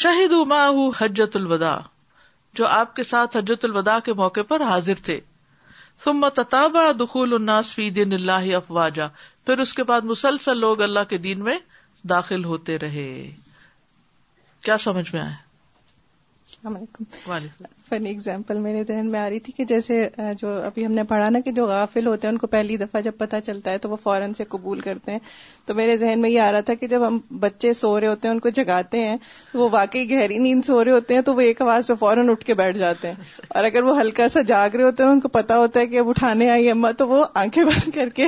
شہید 0.02 0.32
اما 0.42 0.66
حجت 1.00 1.36
الوداع 1.36 1.78
جو 2.58 2.68
آپ 2.80 2.96
کے 2.96 3.04
ساتھ 3.14 3.38
حجت 3.38 3.66
الوداع 3.66 3.98
کے 4.06 4.14
موقع 4.24 4.42
پر 4.48 4.66
حاضر 4.68 5.04
تھے 5.06 5.20
سمت 6.04 6.40
الناس 6.50 7.74
فی 7.76 7.90
دین 8.00 8.14
اللہ 8.14 8.54
افواجہ 8.56 9.08
پھر 9.46 9.60
اس 9.60 9.74
کے 9.74 9.84
بعد 9.94 10.12
مسلسل 10.14 10.60
لوگ 10.60 10.82
اللہ 10.82 11.04
کے 11.10 11.18
دین 11.28 11.44
میں 11.44 11.58
داخل 12.10 12.44
ہوتے 12.46 12.78
رہے 12.80 13.08
کیا 14.66 14.78
سمجھ 14.84 15.08
میں 15.14 15.22
آئے 15.22 15.34
السلام 16.48 16.76
علیکم 16.76 17.40
فنی 17.90 18.10
اگزامپل 18.12 18.58
میرے 18.64 18.84
ذہن 18.88 19.08
میں 19.12 19.20
آ 19.20 19.30
رہی 19.30 19.40
تھی 19.46 19.54
کہ 19.58 19.64
جیسے 19.70 19.96
جو 20.38 20.50
ابھی 20.64 20.86
ہم 20.86 20.92
نے 20.98 21.04
پڑھا 21.12 21.30
نا 21.30 21.40
کہ 21.46 21.52
جو 21.60 21.66
غافل 21.68 22.08
ہوتے 22.08 22.28
ہیں 22.28 22.32
ان 22.34 22.38
کو 22.44 22.48
پہلی 22.48 22.76
دفعہ 22.78 23.02
جب 23.08 23.18
پتہ 23.18 23.36
چلتا 23.46 23.72
ہے 23.72 23.78
تو 23.86 23.90
وہ 23.90 23.96
فوراً 24.04 24.34
سے 24.40 24.44
قبول 24.50 24.80
کرتے 24.88 25.12
ہیں 25.12 25.20
تو 25.66 25.76
میرے 25.80 25.96
ذہن 26.04 26.22
میں 26.26 26.30
یہ 26.30 26.40
آ 26.42 26.52
رہا 26.52 26.62
تھا 26.68 26.74
کہ 26.82 26.88
جب 26.88 27.08
ہم 27.08 27.18
بچے 27.46 27.72
سو 27.82 27.92
رہے 28.00 28.08
ہوتے 28.08 28.28
ہیں 28.28 28.34
ان 28.36 28.40
کو 28.46 28.50
جگاتے 28.60 29.02
ہیں 29.08 29.18
وہ 29.62 29.70
واقعی 29.78 30.10
گہری 30.12 30.38
نیند 30.46 30.66
سو 30.66 30.84
رہے 30.84 30.92
ہوتے 30.98 31.16
ہیں 31.16 31.22
تو 31.30 31.36
وہ 31.36 31.42
ایک 31.50 31.62
آواز 31.68 31.88
پہ 31.88 31.94
فوراً 32.04 32.30
اٹھ 32.36 32.46
کے 32.46 32.54
بیٹھ 32.62 32.78
جاتے 32.84 33.08
ہیں 33.08 33.42
اور 33.50 33.64
اگر 33.72 33.84
وہ 33.90 34.00
ہلکا 34.00 34.30
سا 34.38 34.42
جاگ 34.54 34.76
رہے 34.76 34.84
ہوتے 34.90 35.04
ہیں 35.04 35.10
ان 35.12 35.20
کو 35.20 35.28
پتا 35.42 35.58
ہوتا 35.64 35.80
ہے 35.80 35.88
کہ 35.96 36.00
اب 36.04 36.10
اٹھانے 36.10 36.50
آئی 36.58 36.70
اما 36.76 36.92
تو 37.02 37.08
وہ 37.16 37.26
آنکھیں 37.46 37.64
بند 37.64 37.94
کر 37.96 38.10
کے 38.22 38.28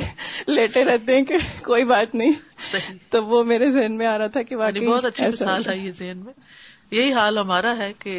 لیٹے 0.55 0.83
رہتے 0.91 1.17
ہیں 1.19 1.25
کہ 1.33 1.37
کوئی 1.71 1.83
بات 1.93 2.15
نہیں 2.15 3.11
تو 3.15 3.25
وہ 3.33 3.43
میرے 3.53 3.71
ذہن 3.79 3.97
میں 4.03 4.07
آ 4.07 4.17
رہا 4.17 4.27
تھا 4.37 4.41
کہ 4.51 4.55
یعنی 4.61 4.85
واقعی 4.87 5.31
بہت 5.45 5.69
ہے 5.69 5.91
ذہن 5.91 6.25
میں 6.25 6.33
یہی 6.91 7.11
حال 7.13 7.37
ہمارا 7.37 7.75
ہے 7.77 7.91
کہ 7.99 8.11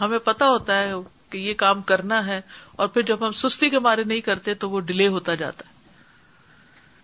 ہمیں 0.00 0.18
پتا 0.28 0.46
ہوتا 0.48 0.78
ہے 0.82 0.92
کہ 1.30 1.38
یہ 1.38 1.54
کام 1.58 1.82
کرنا 1.90 2.24
ہے 2.26 2.40
اور 2.82 2.88
پھر 2.94 3.02
جب 3.10 3.26
ہم 3.26 3.32
سستی 3.40 3.68
کے 3.70 3.78
مارے 3.86 4.04
نہیں 4.04 4.20
کرتے 4.28 4.54
تو 4.62 4.70
وہ 4.70 4.80
ڈیلے 4.88 5.08
ہوتا 5.16 5.34
جاتا 5.42 5.64
ہے 5.68 5.76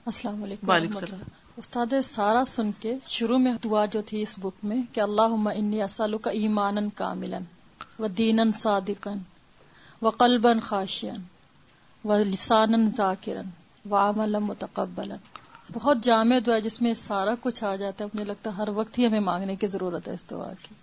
السلام 0.06 0.42
علیکم 0.42 0.68
وعلیکم 0.70 0.96
السلام 0.96 1.32
استاد 1.62 1.92
سارا 2.04 2.42
سن 2.46 2.70
کے 2.80 2.94
شروع 3.14 3.36
میں 3.38 3.52
دعا 3.64 3.84
جو 3.96 4.00
تھی 4.06 4.22
اس 4.22 4.34
بک 4.42 4.64
میں 4.70 4.80
کہ 4.92 5.00
اللہ 5.00 5.36
انی 5.54 5.82
اصل 5.82 6.16
کا 6.22 6.30
ایمان 6.40 6.88
کا 6.96 7.12
ملن 7.22 7.44
و 7.98 8.06
دین 8.20 8.50
صادقن 8.62 9.18
و 10.02 10.10
قلب 10.22 10.46
خاشین 10.62 11.22
و 12.04 12.16
لسان 12.32 12.90
ذاکر 12.96 13.40
و 13.90 13.96
عمل 13.96 14.38
متقبل 14.50 15.12
بہت 15.72 16.02
جامع 16.04 16.38
دعا 16.46 16.58
جس 16.68 16.80
میں 16.82 16.94
سارا 17.08 17.34
کچھ 17.42 17.64
آ 17.64 17.74
جاتا 17.84 18.04
ہے 18.04 18.08
مجھے 18.14 18.26
لگتا 18.30 18.50
ہے 18.50 18.62
ہر 18.62 18.68
وقت 18.78 18.98
ہی 18.98 19.06
ہمیں 19.06 19.20
مانگنے 19.32 19.56
کی 19.62 19.66
ضرورت 19.76 20.08
ہے 20.08 20.14
اس 20.14 20.30
دعا 20.30 20.50
کی 20.62 20.74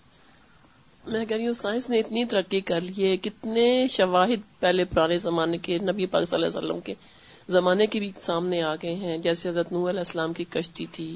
میں 1.09 1.23
کہہ 1.25 1.35
رہی 1.37 1.45
ہوں 1.47 1.53
سائنس 1.59 1.89
نے 1.89 1.99
اتنی 1.99 2.23
ترقی 2.31 2.59
کر 2.69 2.81
لی 2.81 3.09
ہے 3.09 3.15
کتنے 3.21 3.65
شواہد 3.89 4.41
پہلے 4.59 4.83
پرانے 4.91 5.17
زمانے 5.17 5.57
کے 5.67 5.77
نبی 5.89 6.05
پاک 6.05 6.25
صلی 6.27 6.37
اللہ 6.43 6.47
علیہ 6.47 6.57
وسلم 6.57 6.79
کے 6.85 6.93
زمانے 7.53 7.87
کے 7.93 7.99
بھی 7.99 8.11
سامنے 8.21 8.61
آ 8.63 8.73
گئے 8.81 8.93
ہیں 8.95 9.17
جیسے 9.27 9.47
حضرت 9.49 9.71
علیہ 9.71 9.87
السلام 9.97 10.33
کی 10.33 10.43
کشتی 10.49 10.85
تھی 10.91 11.15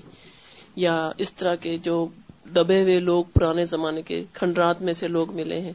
یا 0.85 0.95
اس 1.25 1.33
طرح 1.33 1.55
کے 1.65 1.77
جو 1.83 2.05
دبے 2.55 2.81
ہوئے 2.81 2.99
لوگ 2.99 3.23
پرانے 3.33 3.65
زمانے 3.65 4.01
کے 4.07 4.23
کھنڈرات 4.33 4.81
میں 4.87 4.93
سے 5.01 5.07
لوگ 5.07 5.35
ملے 5.35 5.59
ہیں 5.61 5.73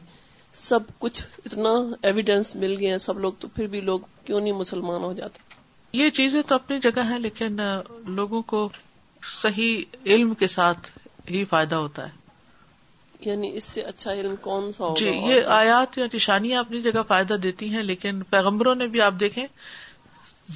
سب 0.67 0.91
کچھ 0.99 1.23
اتنا 1.45 1.73
ایویڈینس 2.03 2.55
مل 2.55 2.75
گیا 2.79 2.97
سب 2.99 3.19
لوگ 3.19 3.33
تو 3.39 3.47
پھر 3.55 3.67
بھی 3.73 3.81
لوگ 3.81 3.99
کیوں 4.25 4.39
نہیں 4.39 4.53
مسلمان 4.53 5.03
ہو 5.03 5.11
جاتے 5.17 5.49
یہ 5.97 6.09
چیزیں 6.19 6.41
تو 6.47 6.55
اپنی 6.55 6.79
جگہ 6.83 7.03
ہیں 7.09 7.19
لیکن 7.19 7.57
لوگوں 8.15 8.41
کو 8.53 8.67
صحیح 9.41 9.83
علم 10.05 10.33
کے 10.43 10.47
ساتھ 10.47 10.87
ہی 11.31 11.43
فائدہ 11.49 11.75
ہوتا 11.75 12.07
ہے 12.07 12.19
یعنی 13.27 13.49
اس 13.57 13.63
سے 13.73 13.81
اچھا 13.91 14.11
علم 14.11 14.35
کون 14.41 14.71
سا 14.77 14.85
جی 14.99 15.07
یہ 15.09 15.49
آیات 15.59 15.97
یا 15.97 16.05
نشانیاں 16.13 16.59
اپنی 16.61 16.81
جگہ 16.81 17.01
فائدہ 17.07 17.33
دیتی 17.43 17.69
ہیں 17.73 17.83
لیکن 17.83 18.21
پیغمبروں 18.29 18.75
نے 18.75 18.87
بھی 18.95 19.01
آپ 19.07 19.13
دیکھیں 19.19 19.45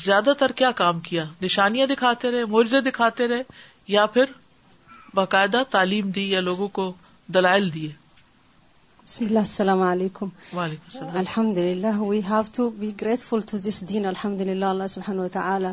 زیادہ 0.06 0.34
تر 0.40 0.52
کیا 0.62 0.72
کام 0.82 1.00
کیا 1.10 1.26
نشانیاں 1.42 1.88
دکھاتے 1.88 2.32
رہے 2.32 2.46
مرضے 2.56 2.82
دکھاتے 2.90 3.28
رہے 3.28 3.42
یا 3.98 4.06
پھر 4.16 4.32
باقاعدہ 5.16 5.62
تعلیم 5.72 6.10
دی 6.16 6.30
یا 6.32 6.40
لوگوں 6.50 6.68
کو 6.80 6.92
دلائل 7.34 7.74
دیے 7.74 7.92
السلام 9.42 9.82
علیکم 9.88 10.30
وعلیکم 10.56 10.88
السلام 10.94 11.18
الحمد 11.18 11.58
للہ 11.58 11.88
للہ 11.88 12.00
we 12.00 12.20
have 12.30 12.42
to 12.46 12.52
to 12.56 12.70
be 12.80 12.90
grateful 13.02 13.40
this 13.68 13.84
دین 13.90 14.06
الحمد 14.14 14.42
اللہ 14.48 15.10
و 15.20 15.28
تعالیٰ 15.32 15.72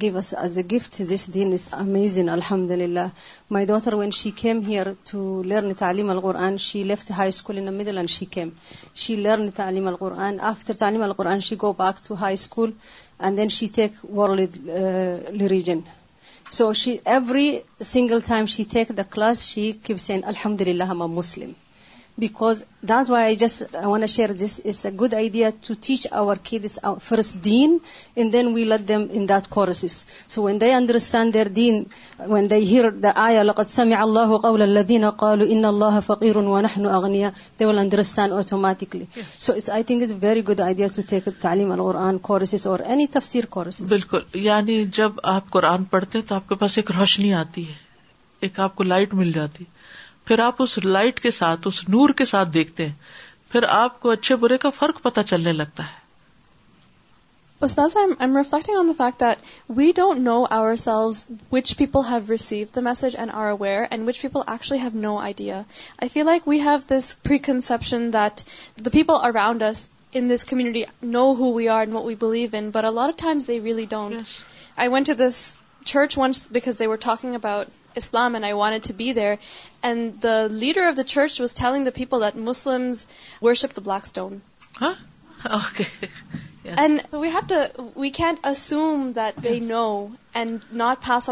گو 0.00 0.06
ایز 0.16 0.32
ایز 0.42 0.56
اے 0.58 0.62
گفت 0.72 1.00
از 1.10 1.36
amaze 1.74 2.18
انہمد 2.18 2.70
Allah 2.70 3.06
my 3.50 3.66
then 3.66 3.78
Thar 3.84 3.94
ووئن 3.94 4.10
she 4.16 4.30
come 4.40 4.60
Heer 4.66 4.86
to 5.10 5.20
لر 5.46 5.72
تعلیم 5.78 6.10
الغور 6.10 6.34
and 6.46 6.56
she 6.64 6.82
left 6.90 7.10
high 7.16 7.28
school 7.28 7.56
and 7.58 7.68
a 7.98 8.06
shame 8.14 8.48
she 9.02 9.14
learn 9.22 9.50
تعلیم 9.56 9.86
الغر 9.88 10.12
این 10.24 10.40
آف 10.50 10.60
تر 10.66 10.74
تعلیم 10.82 11.02
and 11.02 11.12
go 11.62 11.72
Thai 12.18 12.32
school 12.32 12.70
and 13.18 13.32
then 13.38 13.48
she 13.58 13.66
تھیجن 13.76 15.78
so 16.58 16.64
she 16.82 16.92
every 17.14 17.48
single 17.92 18.18
Thai 18.26 18.42
she 18.56 18.62
take 18.74 18.88
the 18.96 19.02
class 19.16 19.38
Shiv 19.54 19.96
سین 20.08 20.20
الحمد 20.34 20.60
للہ 20.68 20.84
ہم 20.92 21.00
اے 21.02 21.08
مسلم 21.14 21.52
بیکاز 22.20 22.62
گیا 22.88 23.02
گڈ 25.00 25.14
آئی 25.14 25.42
تعلیم 41.40 41.72
القرآن 41.72 42.16
اور 42.64 43.42
قرآن 45.50 45.82
پڑھتے 45.84 46.18
ہیں 46.18 46.24
تو 46.26 46.34
آپ 46.34 46.44
کے 46.48 46.54
پاس 46.54 46.78
ایک 46.78 46.90
روشنی 46.98 47.30
آتی 47.42 47.62
ہے 47.68 47.74
ایک 48.46 48.60
آپ 48.68 48.74
کو 48.76 48.82
لائٹ 48.82 49.14
مل 49.20 49.32
جاتی 49.32 49.64
ہے 49.64 49.76
پھر 50.28 50.38
آپ 50.44 50.54
اس 50.62 50.76
لائٹ 50.84 51.20
کے 51.20 51.30
ساتھ 51.30 51.66
اس 51.68 51.78
نور 51.92 52.10
کے 52.16 52.24
ساتھ 52.30 52.48
دیکھتے 52.54 52.86
ہیں 52.86 53.50
پھر 53.52 53.62
آپ 53.76 54.00
کو 54.00 54.10
اچھے 54.10 54.36
برے 54.42 54.58
کا 54.64 54.70
فرق 54.78 55.00
پتا 55.02 55.22
چلنے 55.30 55.52
لگتا 55.52 55.82
ہے 55.86 56.06
message 62.90 63.16
and 63.18 63.30
are 63.32 63.48
aware 63.52 63.82
actually 64.02 65.50
I 65.50 66.08
feel 66.12 66.24
like 66.26 66.48
we 66.48 66.60
have 66.64 66.76
this 66.90 67.14
free 67.26 67.38
conception 67.50 68.12
that 68.12 68.40
the 68.86 68.90
people 68.98 69.24
around 69.32 69.62
us 69.70 69.86
in 70.20 70.30
this 70.34 70.44
community 70.52 70.82
now 71.16 71.26
who 71.38 71.52
we 71.54 71.68
are 71.68 71.86
to 75.06 75.14
this 75.26 75.52
church 75.86 76.16
were 76.18 76.96
talking 77.02 77.34
about 77.34 77.66
Islam 77.96 78.34
and 78.34 78.44
I 78.44 78.52
want 78.54 78.90
there 78.98 79.32
and 79.86 80.12
the 80.22 80.32
leader 80.64 80.82
of 80.88 80.96
the 80.96 81.02
church 81.14 81.40
was 81.40 81.54
telling 81.54 81.84
the 81.84 81.90
peoples 81.94 82.66
block 83.84 84.06
stone 84.06 84.38
we 87.96 88.10
can't 88.20 88.46
go 89.44 89.60
now 89.60 89.84
and 90.40 90.64
not 90.82 91.06
pass 91.06 91.28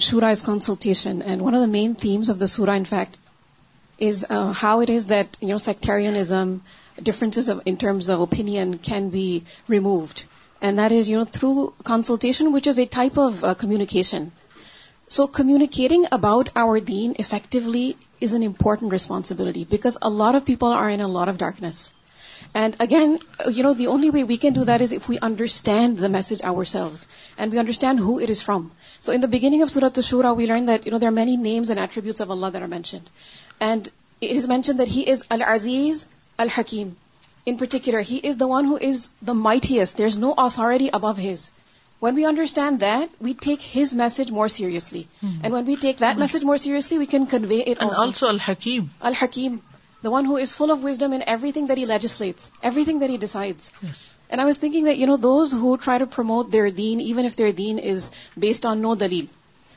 شوراٹیشن 0.00 1.20
تھیمسٹ 2.00 3.16
how 4.62 4.80
is 4.96 5.08
that 5.08 5.36
you 5.42 5.48
know 5.50 5.58
sectarianism 5.58 6.56
differences 7.00 7.48
in 7.48 7.76
terms 7.76 8.08
of 8.08 8.20
opinion 8.20 8.78
can 8.78 9.08
be 9.08 9.44
removed. 9.68 10.24
And 10.60 10.78
that 10.78 10.92
is, 10.92 11.10
through 11.30 11.74
consultation, 11.84 12.52
which 12.52 12.66
is 12.66 12.78
a 12.78 12.86
type 12.86 13.18
of 13.18 13.42
uh, 13.42 13.54
communication. 13.54 14.32
So 15.08 15.26
communicating 15.26 16.06
about 16.12 16.50
our 16.56 16.78
deen 16.80 17.16
effectively 17.18 17.96
is 18.20 18.32
an 18.32 18.42
important 18.42 18.92
responsibility 18.92 19.64
because 19.64 19.98
a 20.00 20.08
lot 20.08 20.36
of 20.36 20.46
people 20.46 20.68
are 20.68 20.88
in 20.88 21.00
a 21.00 21.08
lot 21.08 21.28
of 21.28 21.38
darkness. 21.38 21.92
And 22.54 22.76
again, 22.80 23.18
uh, 23.38 23.72
the 23.74 23.88
only 23.88 24.10
way 24.10 24.24
we 24.24 24.36
can 24.36 24.52
do 24.52 24.64
that 24.64 24.80
is 24.80 24.92
if 24.92 25.08
we 25.08 25.18
understand 25.18 25.98
the 25.98 26.08
message 26.08 26.42
ourselves 26.42 27.06
and 27.36 27.52
we 27.52 27.58
understand 27.58 27.98
who 27.98 28.20
it 28.20 28.30
is 28.30 28.42
from. 28.42 28.70
So 29.00 29.12
in 29.12 29.20
the 29.20 29.28
beginning 29.28 29.62
of 29.62 29.70
Surah 29.70 29.88
Ash-Shura, 29.88 30.36
we 30.36 30.46
learned 30.46 30.68
that, 30.68 30.82
there 30.82 31.08
are 31.08 31.18
many 31.22 31.36
names 31.36 31.70
and 31.70 31.78
attributes 31.78 32.20
of 32.20 32.30
Allah 32.30 32.50
that 32.52 32.62
are 32.62 32.68
mentioned. 32.68 33.10
And 33.60 33.88
it 34.20 34.36
is 34.38 34.46
mentioned 34.46 34.78
that 34.78 34.88
He 34.88 35.08
is 35.16 35.24
Al-Aziz, 35.28 36.00
الحکیم 36.44 36.92
in 37.46 37.54
particular 37.56 38.00
he 38.10 38.18
is 38.28 38.36
the 38.40 38.46
one 38.48 38.64
who 38.66 38.74
is 38.88 38.98
mightiest 39.36 39.92
there 39.98 40.06
is 40.06 40.18
no 40.18 40.32
authority 40.44 40.88
above 40.98 41.10
his 41.22 41.40
when 42.02 42.12
we 42.14 42.24
understand 42.26 42.72
that 42.80 43.08
we 43.24 43.32
take 43.42 43.60
his 43.76 43.94
message 43.96 44.30
more 44.38 44.48
seriously 44.54 45.02
and 45.22 45.50
when 45.54 45.64
we 45.66 45.74
take 45.80 45.96
message 46.18 46.44
more 46.44 46.56
seriously 46.64 46.98
we 46.98 47.06
can 47.10 47.24
convey 47.30 47.60
as 47.62 47.78
full 50.56 50.70
of 54.40 54.58
thinking 54.60 54.84
that 54.86 54.98
you 54.98 55.06
know 55.06 55.16
their 56.52 56.68
then 56.76 57.00
even 57.00 57.24
if 57.26 57.36
their 57.38 57.50
دین 57.58 57.80
is 57.90 58.10
based 58.44 58.66
on 58.66 58.78
no 58.82 58.94
دلیل 59.04 59.26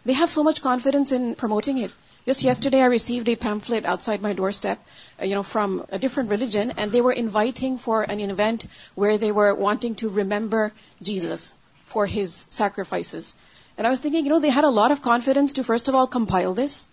they 0.08 0.14
have 0.20 0.28
so 0.30 0.44
much 0.44 0.60
confidence 0.62 1.14
promoting 1.40 1.84
it 1.84 1.90
Just 2.26 2.44
yesterday, 2.44 2.82
I 2.82 2.86
received 2.86 3.30
a 3.30 3.36
pamphlet 3.36 3.86
outside 3.86 4.22
my 4.22 4.34
doorstep, 4.34 4.86
uh, 5.20 5.42
from 5.44 5.86
a 5.98 6.00
different 6.06 6.32
religion, 6.32 6.72
and 6.76 6.92
they 6.92 7.02
were 7.08 7.14
inviting 7.14 7.78
for 7.78 8.02
an 8.02 8.20
event 8.20 8.66
where 8.96 9.20
they 9.24 9.32
were 9.32 9.54
wanting 9.54 9.94
to 10.02 10.10
remember 10.10 10.64
Jesus 11.04 11.54
for 11.94 12.08
his 12.08 12.34
sacrifices. 12.50 13.36
And 13.78 13.86
I 13.86 13.92
was 13.92 14.02
thinking, 14.02 14.32
they 14.48 14.56
had 14.58 14.68
a 14.72 14.74
lot 14.80 14.96
of 14.96 15.04
confidence 15.04 15.54
to, 15.60 15.68
first 15.72 15.94
of 15.94 16.00
all, 16.00 16.08
compile 16.08 16.56
this 16.56 16.88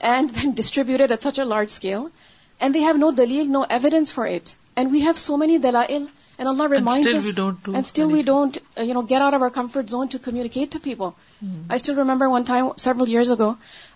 and 0.00 0.30
then 0.38 0.54
distribute 0.62 1.04
it 1.08 1.10
at 1.10 1.28
such 1.30 1.40
a 1.40 1.50
large 1.56 1.70
scale. 1.70 2.08
And 2.60 2.72
they 2.72 2.86
have 2.86 3.04
no 3.04 3.12
dalil, 3.12 3.48
no 3.48 3.66
evidence 3.78 4.12
for 4.12 4.26
it. 4.38 4.54
And 4.76 4.92
we 4.92 5.00
have 5.08 5.18
so 5.18 5.36
many 5.36 5.58
dalail, 5.58 6.08
and 6.38 6.54
Allah 6.54 6.68
reminds 6.78 7.14
us, 7.22 7.38
and 7.74 7.92
still 7.94 8.16
we 8.20 8.22
don't 8.22 8.64
uh, 8.76 9.02
get 9.16 9.20
out 9.20 9.34
of 9.34 9.42
our 9.42 9.50
comfort 9.50 9.96
zone 9.98 10.10
to 10.10 10.20
communicate 10.20 10.76
to 10.78 10.84
people. 10.90 11.14
I 11.42 11.74
still 11.74 11.96
remember 11.96 12.26
one 12.32 12.42
time 12.46 12.66
several 12.78 13.10
years 13.14 13.30
ago 13.30 13.52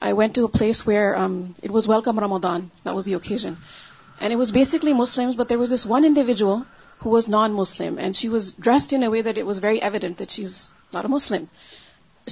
I 0.06 0.12
went 0.16 0.34
to 0.34 0.46
place 0.58 0.86
where 0.88 1.12
it 1.18 1.70
was 1.74 1.88
welcome 1.88 2.18
room 2.20 2.32
at an 2.32 2.60
the 3.04 3.14
occasion 3.14 3.52
and 4.18 4.32
it 4.32 4.36
was 4.38 4.52
basically 4.52 4.92
Muslim 4.92 5.30
but 5.36 5.48
there 5.50 5.56
was 5.58 5.72
this 5.74 5.86
one 5.90 6.04
individual 6.06 6.44
who 7.04 7.10
was 7.10 7.28
non 7.34 7.52
Muslim 7.60 7.96
and 7.98 8.16
she 8.16 8.28
was 8.28 8.52
dressed 8.58 8.94
way 9.12 9.22
that 9.28 9.38
it 9.38 9.44
was 9.44 9.62
very 9.64 9.78
evident 9.82 10.18
that 10.18 10.30
she 10.30 10.42
is 10.44 10.58
not 10.94 11.04
a 11.04 11.08
Muslim 11.12 11.44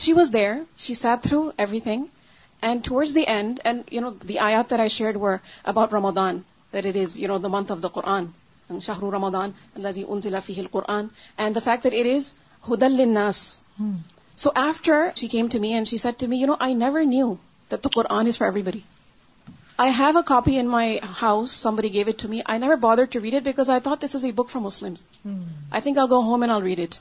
she 0.03 0.13
was 0.19 0.33
there 0.33 0.51
she 0.87 0.95
sat 0.95 1.23
through 1.29 1.41
everything 1.89 2.05
and 2.69 2.85
towards 2.85 3.15
the 3.15 3.23
end 3.37 3.61
and 3.65 3.83
you 3.93 4.01
know 4.01 4.11
the 4.29 4.39
I 4.47 4.55
R 4.55 4.79
I 4.79 4.89
share 4.99 5.17
were 5.25 5.37
about 5.73 5.93
Ramadan 6.21 6.39
there 6.73 6.87
it 6.89 6.97
is 7.03 7.19
you 7.21 7.39
know 7.39 7.49
month 7.57 7.73
of 7.73 7.83
the 7.83 7.89
Quran 7.99 8.27
شاہ 8.71 8.79
شاہر 8.87 9.11
رمو 9.13 9.31
دان 9.39 9.51
اللہ 9.77 10.37
فی 10.47 10.61
ال 10.61 10.67
قرآن 10.73 11.07
and 11.37 11.55
the 11.55 11.61
fact 11.65 11.85
that 11.85 11.95
it 12.01 12.15
is 12.17 12.33
ہُلس 12.69 13.45
So 14.45 14.53
after 14.69 14.97
she 15.21 15.27
came 15.35 15.49
to 15.53 15.59
me 15.63 15.73
and 15.77 15.89
she 15.93 15.99
said 15.99 16.21
to 16.23 16.27
me, 16.33 16.37
I 16.69 16.73
never 16.73 17.05
knew 17.05 17.39
that 17.71 17.83
the 17.83 17.91
Quran 17.97 18.29
is 18.33 18.37
for 18.37 18.47
everybody. 18.49 18.85
I 19.85 19.87
have 19.97 20.19
a 20.21 20.23
copy 20.29 20.57
in 20.63 20.71
my 20.75 20.85
house. 21.21 21.55
Somebody 21.65 21.91
gave 21.97 22.11
it 22.13 22.19
to 22.25 22.31
me. 22.35 22.43
I 22.55 22.59
never 22.65 22.77
bothered 22.85 23.13
to 23.17 23.21
read 23.25 23.39
it 23.41 23.49
because 23.51 23.73
I 23.77 23.81
thought 23.81 24.05
this 24.07 24.15
is 24.21 24.27
a 24.31 24.31
book 24.41 24.55
for 24.55 24.61
Muslims. 24.61 25.05
Hmm. 25.25 25.43
I 25.73 25.81
think 25.81 25.99
I'll 25.99 26.11
go 26.15 26.23
home 26.31 26.47
and 26.47 26.57
I'll 26.57 26.67
read 26.69 26.83
it. 26.87 27.01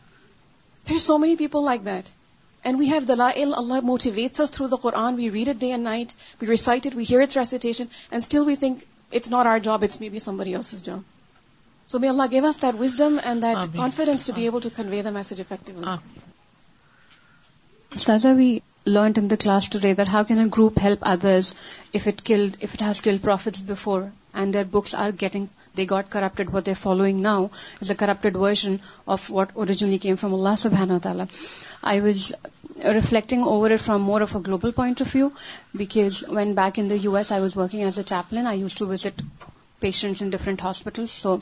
There's 0.90 1.08
so 1.12 1.20
many 1.24 1.38
people 1.44 1.64
like 1.70 1.86
that. 1.92 2.12
And 2.64 2.84
we 2.84 2.92
have 2.96 3.10
dalail. 3.12 3.56
Allah 3.64 3.82
motivates 3.94 4.46
us 4.46 4.56
through 4.58 4.70
the 4.76 4.82
Quran. 4.90 5.24
We 5.24 5.30
read 5.40 5.54
it 5.56 5.66
day 5.68 5.72
and 5.80 5.92
night. 5.92 6.16
We 6.42 6.52
recite 6.56 6.92
it. 6.92 7.02
We 7.02 7.08
hear 7.14 7.26
its 7.30 7.42
recitation. 7.44 7.92
And 8.12 8.30
still 8.30 8.50
we 8.52 8.56
think 8.64 8.88
it's 9.20 9.34
not 9.38 9.52
our 9.54 9.60
job. 9.70 9.88
It's 9.90 10.04
maybe 10.06 10.24
somebody 10.28 10.58
else's 10.62 10.86
job. 10.90 11.18
So 11.88 12.00
may 12.06 12.12
Allah 12.16 12.28
give 12.38 12.50
us 12.54 12.64
that 12.66 12.86
wisdom 12.86 13.22
and 13.24 13.50
that 13.50 13.76
confidence 13.82 14.32
to 14.32 14.40
be 14.42 14.48
able 14.48 14.70
to 14.70 14.80
convey 14.84 15.04
the 15.12 15.18
message 15.20 15.46
effectively. 15.48 16.00
Ustaza, 17.96 18.36
we 18.36 18.62
learnt 18.94 19.18
in 19.18 19.28
the 19.30 19.38
class 19.42 19.68
today 19.74 19.92
that 19.94 20.10
how 20.14 20.24
can 20.30 20.40
a 20.40 20.48
group 20.56 20.78
help 20.78 21.00
others 21.02 21.54
if 21.94 22.08
it 22.08 22.82
has 22.88 23.00
killed 23.02 23.22
prophets 23.22 23.62
before 23.62 24.12
and 24.34 24.54
their 24.54 24.66
books 24.66 24.94
they 25.76 25.86
got 25.86 26.10
corrupted. 26.10 26.52
What 26.52 26.66
they're 26.66 26.76
following 26.76 27.22
now 27.22 27.52
is 27.80 27.90
a 27.90 27.96
corrupted 27.96 28.36
version 28.36 28.80
of 29.08 29.30
what 29.30 29.52
originally 29.56 30.00
came 30.00 30.18
from 30.18 30.34
Allah 30.34 30.56
subhanahu 30.64 30.98
wa 31.00 31.06
ta'ala. 31.08 31.28
I 31.82 32.00
was 32.02 32.34
reflecting 32.84 33.44
over 33.44 33.72
it 33.72 33.80
from 33.80 34.02
more 34.02 34.22
of 34.22 34.36
a 34.36 34.42
global 34.42 34.74
point 34.74 35.00
of 35.02 35.12
view, 35.12 35.32
because 35.86 36.24
when 36.28 36.54
back 36.56 36.78
in 36.78 36.90
the 36.90 37.00
US 37.06 37.32
I 37.32 37.40
was 37.40 37.56
working 37.56 37.84
as 37.84 37.98
a 37.98 38.04
chaplain, 38.04 38.48
I 38.48 38.54
used 38.64 38.80
to 38.80 38.94
visit 38.94 39.22
patients 39.80 40.22
in 40.22 40.30
different 40.30 40.70
hospitals. 40.70 41.12
So 41.12 41.42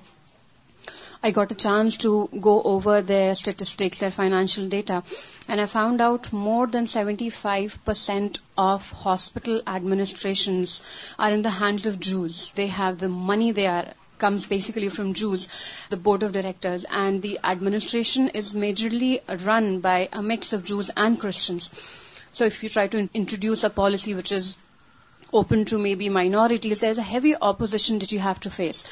I 1.24 1.32
got 1.32 1.52
a 1.52 1.56
chance 1.56 1.98
to 1.98 2.30
go 2.40 2.62
over 2.62 3.02
their 3.02 3.36
statistics, 3.36 4.00
their 4.00 4.12
financial 4.12 4.68
data, 4.68 5.04
and 5.48 5.62
I 5.62 5.66
found 5.66 6.02
out 6.02 6.32
more 6.34 6.68
than 6.68 6.86
75% 6.86 8.40
of 8.58 8.92
hospital 8.92 9.62
administrations 9.66 10.82
are 11.18 11.32
in 11.32 11.42
the 11.42 11.50
hands 11.50 11.86
of 11.86 12.00
Jews. 12.00 12.52
They 12.56 12.68
have 12.68 13.00
the 13.00 13.10
money 13.10 13.54
comes 14.18 14.46
basically 14.46 14.88
from 14.88 15.14
Jews, 15.14 15.48
the 15.90 15.98
board 15.98 16.24
of 16.24 16.32
directors, 16.32 16.86
and 16.90 17.22
the 17.22 17.40
administration 17.44 18.30
is 18.30 18.54
majorly 18.54 19.20
run 19.46 19.80
by 19.80 20.08
a 20.14 20.22
mix 20.22 20.54
of 20.54 20.64
Jews 20.64 20.90
and 20.96 21.20
Christians. 21.20 21.70
So 22.32 22.46
if 22.46 22.64
you 22.64 22.70
try 22.70 22.88
to 22.88 23.10
introduce 23.14 23.66
a 23.66 23.70
policy 23.70 24.14
which 24.14 24.32
is 24.32 24.58
open 25.34 25.66
to 25.66 25.78
maybe 25.78 26.08
minorities, 26.08 26.80
there's 26.80 26.98
a 26.98 27.10
heavy 27.10 27.36
opposition 27.36 28.00
that 28.00 28.12
you 28.14 28.20
have 28.20 28.40
to 28.42 28.50
face. 28.50 28.86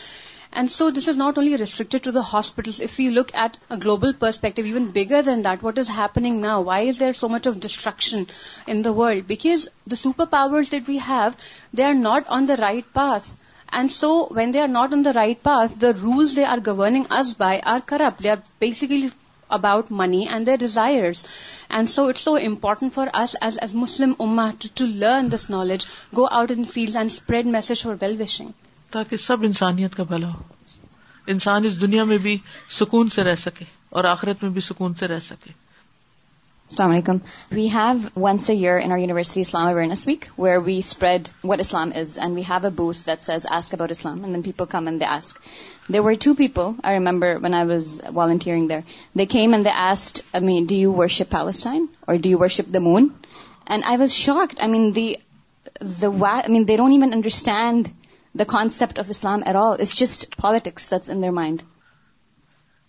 And 0.55 0.69
so 0.69 0.89
this 0.91 1.07
is 1.07 1.17
not 1.17 1.37
only 1.37 1.55
restricted 1.55 2.03
to 2.05 2.11
the 2.11 2.21
hospitals. 2.21 2.79
If 2.79 2.99
you 2.99 3.11
look 3.11 3.31
at 3.33 3.57
a 3.75 3.77
global 3.83 4.13
perspective, 4.13 4.67
even 4.67 4.91
bigger 4.91 5.21
than 5.23 5.41
that, 5.45 5.63
what 5.67 5.79
is 5.79 5.87
happening 5.87 6.41
now? 6.41 6.61
Why 6.61 6.81
is 6.81 6.99
there 6.99 7.13
so 7.13 7.27
much 7.27 7.47
of 7.47 7.59
destruction 7.59 8.27
in 8.67 8.83
the 8.83 8.93
world? 8.93 9.25
Because 9.25 9.67
the 9.87 9.95
superpowers 9.95 10.69
that 10.69 10.85
we 10.85 10.99
have, 10.99 11.35
they 11.73 11.83
are 11.83 11.99
not 12.01 12.27
on 12.27 12.45
the 12.45 12.57
right 12.57 12.93
path. 12.93 13.25
And 13.69 13.91
so 13.91 14.11
when 14.27 14.51
they 14.51 14.59
are 14.59 14.73
not 14.75 14.93
on 14.93 15.01
the 15.01 15.13
right 15.13 15.41
path, 15.51 15.79
the 15.87 15.93
rules 15.95 16.35
they 16.35 16.45
are 16.45 16.59
governing 16.59 17.07
us 17.21 17.33
by 17.33 17.59
are 17.61 17.81
corrupt. 17.81 18.21
They 18.21 18.29
are 18.29 18.43
basically 18.59 19.09
about 19.49 19.89
money 20.03 20.27
and 20.27 20.45
their 20.45 20.57
desires. 20.57 21.23
And 21.71 21.89
so 21.89 22.09
it's 22.09 22.27
so 22.29 22.35
important 22.35 22.93
for 22.93 23.09
us 23.21 23.33
as 23.33 23.73
Muslim 23.73 24.13
Ummah 24.27 24.53
to 24.83 24.85
learn 24.85 25.29
this 25.29 25.49
knowledge, 25.49 25.87
go 26.21 26.27
out 26.29 26.51
in 26.51 26.61
the 26.61 26.75
fields 26.77 26.95
and 26.95 27.11
spread 27.11 27.57
message 27.57 27.81
for 27.81 27.95
well-wishing. 27.95 28.53
تاکہ 28.93 29.17
سب 29.25 29.43
انسانیت 29.49 29.95
کا 29.99 30.03
بھلا 30.09 30.27
ہو 30.35 31.31
انسان 31.33 31.65
اس 31.65 31.79
دنیا 31.81 32.03
میں 32.13 32.17
بھی 32.23 32.37
سکون 32.79 33.07
سے 33.15 33.23
رہ 33.27 33.35
سکے 33.43 33.65
اور 33.99 34.03
آخرت 34.13 34.43
میں 34.43 34.49
بھی 34.57 34.61
سکون 34.69 34.93
سے 34.99 35.07
رہ 35.11 35.19
سکے 35.33 35.51
السلام 36.71 36.91
علیکم 36.91 37.17
we 37.55 37.65
have 37.75 38.21
once 38.25 38.49
a 38.49 38.55
year 38.57 38.79
in 38.83 38.91
our 38.91 38.97
university 38.97 39.41
Islam 39.41 39.65
awareness 39.67 40.07
week 40.07 40.25
where 40.39 40.57
we 40.65 40.77
spread 40.77 41.27
what 41.51 41.59
Islam 41.59 41.89
is 42.01 42.17
and 42.19 42.35
we 42.35 42.41
have 42.49 42.65
a 42.65 42.69
booth 42.81 43.05
that 43.07 43.21
says 43.29 43.47
ask 43.57 43.73
about 43.73 43.91
Islam 43.95 44.21
and 44.23 44.35
then 44.35 44.41
people 44.49 44.65
come 44.75 44.87
and 44.87 44.99
they 45.01 45.05
ask 45.15 45.39
they 45.93 45.99
were 46.07 46.13
to 46.25 46.33
people 46.43 46.71
I 46.91 46.99
remember 46.99 47.35
when 47.43 47.53
I 47.61 47.67
was 47.71 47.99
volunteering 48.21 48.67
there 48.73 48.79
they 49.19 49.25
came 49.35 49.53
and 49.53 49.65
they 49.65 49.71
asked 49.89 50.21
me 50.49 50.59
do 50.69 50.75
you 50.81 50.93
worship 50.97 51.31
Palestine 51.31 51.85
or 52.07 52.15
do 52.23 52.29
you 52.29 52.39
worship 52.41 52.73
the 52.73 52.79
moon 52.91 53.07
and 53.71 53.83
I 53.91 53.97
was 54.05 54.11
shocked 54.23 54.59
I 54.61 54.71
main 54.77 54.89
the 54.95 55.07
main 56.49 56.67
they 56.67 56.77
don't 56.77 56.93
even 57.01 57.13
understand 57.13 57.87
the 58.35 58.45
concept 58.45 58.97
of 58.97 59.09
Islam 59.09 59.43
at 59.45 59.55
all. 59.55 59.73
It's 59.73 59.95
just 59.95 60.37
politics 60.37 60.87
that's 60.87 61.09
in 61.09 61.19
their 61.19 61.31
mind. 61.31 61.61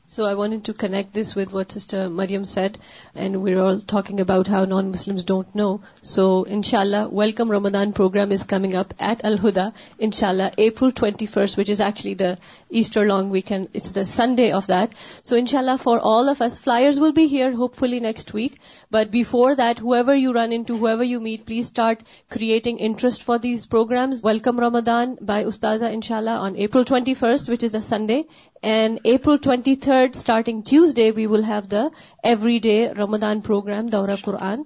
So 0.06 0.26
I 0.26 0.34
wanted 0.34 0.64
to 0.64 0.74
connect 0.74 1.14
this 1.14 1.34
with 1.34 1.50
what 1.50 1.72
Sister 1.72 2.10
Maryam 2.10 2.44
said, 2.44 2.76
and 3.14 3.40
we're 3.40 3.58
all 3.58 3.80
talking 3.80 4.20
about 4.20 4.46
how 4.46 4.66
non-Muslims 4.66 5.22
don't 5.22 5.54
know. 5.54 5.80
So 6.02 6.42
inshallah, 6.42 7.08
Welcome 7.08 7.50
Ramadan 7.50 7.94
program 7.94 8.30
is 8.30 8.44
coming 8.44 8.76
up 8.76 8.92
at 9.00 9.24
Al-Huda, 9.24 9.72
inshallah, 9.98 10.52
April 10.58 10.92
21st, 10.92 11.56
which 11.56 11.70
is 11.70 11.80
actually 11.80 12.14
the 12.14 12.36
Easter 12.68 13.06
long 13.06 13.30
weekend. 13.30 13.68
It's 13.72 13.92
the 13.92 14.04
Sunday 14.04 14.52
of 14.52 14.66
that. 14.66 14.92
So 15.22 15.36
inshallah, 15.36 15.78
for 15.78 15.98
all 15.98 16.28
of 16.28 16.42
us, 16.42 16.58
flyers 16.58 17.00
will 17.00 17.12
be 17.12 17.26
here 17.26 17.56
hopefully 17.56 18.00
next 18.00 18.34
week. 18.34 18.60
But 18.90 19.10
before 19.10 19.54
that, 19.54 19.78
whoever 19.78 20.14
you 20.14 20.34
run 20.34 20.52
into, 20.52 20.76
whoever 20.76 21.02
you 21.02 21.18
meet, 21.18 21.46
please 21.46 21.66
start 21.66 22.02
creating 22.28 22.76
interest 22.76 23.22
for 23.22 23.38
these 23.38 23.64
programs. 23.64 24.22
Welcome 24.22 24.60
Ramadan 24.60 25.16
by 25.22 25.44
Ustaza, 25.44 25.90
inshallah, 25.90 26.36
on 26.48 26.56
April 26.56 26.84
21st, 26.84 27.48
which 27.48 27.62
is 27.62 27.74
a 27.74 27.80
Sunday, 27.80 28.26
and 28.72 28.98
April 29.12 29.36
twenty 29.44 29.74
third 29.86 30.10
starting 30.16 30.60
Tuesday 30.70 31.10
we 31.16 31.24
will 31.32 31.42
have 31.44 31.60
the 31.70 31.82
every 32.30 32.58
day 32.66 32.76
Ramadan 32.98 33.40
program 33.48 33.86
دورہ 33.94 34.14
قرآن 34.24 34.62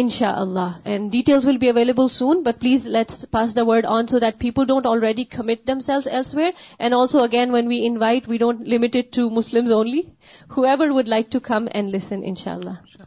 ان 0.00 0.08
شاء 0.14 0.30
اللہ 0.44 0.78
and 0.92 1.10
details 1.12 1.46
will 1.46 1.56
be 1.64 1.68
available 1.70 2.08
soon 2.12 2.40
but 2.46 2.60
please 2.60 2.86
let's 2.96 3.24
pass 3.38 3.56
the 3.56 3.64
word 3.70 3.86
on 3.96 4.06
so 4.12 4.18
that 4.18 4.38
people 4.38 4.66
don't 4.72 4.86
already 4.92 5.24
commit 5.36 5.66
themselves 5.88 6.08
elsewhere 6.34 6.50
and 6.78 6.94
also 7.00 7.22
again 7.24 7.50
when 7.54 7.68
we 7.68 7.84
invite 7.86 8.28
we 8.28 8.38
don't 8.44 8.66
limited 8.74 9.12
to 9.16 9.28
Muslim 9.38 9.72
only 9.74 10.00
whoever 10.66 10.88
would 10.96 11.08
like 11.14 11.30
to 11.32 11.40
come 11.52 11.66
and 11.74 11.94
listen 11.96 12.22
ان 12.28 12.34
شاء 12.44 12.52
اللہ 12.54 13.04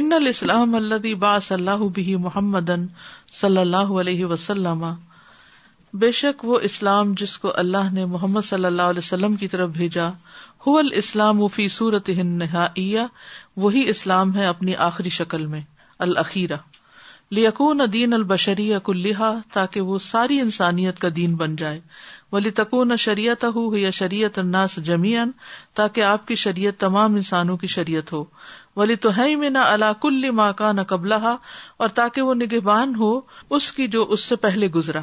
ان 0.00 0.12
الاسلام 0.12 0.74
اللہ 0.74 1.14
با 1.24 1.38
صلی 1.42 1.54
اللہ 1.58 1.86
بھی 1.94 2.14
محمد 2.28 2.70
صلی 3.40 3.58
اللہ 3.60 3.90
علیہ 4.00 4.24
وسلم 4.26 4.84
بے 6.00 6.10
شک 6.16 6.44
وہ 6.48 6.58
اسلام 6.66 7.12
جس 7.18 7.36
کو 7.38 7.50
اللہ 7.62 7.90
نے 7.92 8.04
محمد 8.12 8.44
صلی 8.44 8.64
اللہ 8.64 8.92
علیہ 8.92 9.02
وسلم 9.04 9.34
کی 9.40 9.48
طرف 9.54 9.70
بھیجا 9.70 10.06
ہو 10.66 10.76
ال 10.78 10.88
اسلام 10.96 11.40
صورت 11.70 12.08
نہائیہ 12.24 13.00
وہی 13.64 13.82
اسلام 13.90 14.34
ہے 14.36 14.46
اپنی 14.46 14.74
آخری 14.86 15.08
شکل 15.18 15.44
میں 15.46 15.60
الخیرہ 16.06 16.56
لیکون 17.38 17.80
دین 17.92 18.12
البشری 18.14 18.72
اق 18.74 18.90
تاکہ 19.54 19.80
وہ 19.90 19.98
ساری 20.06 20.40
انسانیت 20.40 20.98
کا 21.00 21.08
دین 21.16 21.34
بن 21.44 21.56
جائے 21.56 21.80
ولی 22.32 22.50
تکون 22.62 22.96
شریعت 23.06 23.44
ہو 23.54 23.68
یا 23.76 23.90
شریعت 24.00 24.38
الناس 24.38 24.76
جمیان 24.90 25.30
تاکہ 25.82 26.02
آپ 26.14 26.26
کی 26.28 26.34
شریعت 26.46 26.80
تمام 26.80 27.14
انسانوں 27.14 27.56
کی 27.56 27.66
شریعت 27.78 28.12
ہو 28.12 28.24
ولی 28.76 28.96
تو 29.06 29.16
ہے 29.16 29.34
میں 29.44 29.50
نہ 29.50 29.90
کل 30.02 30.30
ماں 30.40 30.52
کا 30.62 30.72
نہ 30.72 30.82
قبلہ 30.94 31.36
اور 31.76 31.88
تاکہ 32.00 32.22
وہ 32.22 32.34
نگہبان 32.34 32.94
ہو 32.98 33.18
اس 33.56 33.72
کی 33.72 33.86
جو 33.96 34.06
اس 34.12 34.24
سے 34.24 34.36
پہلے 34.46 34.66
گزرا 34.74 35.00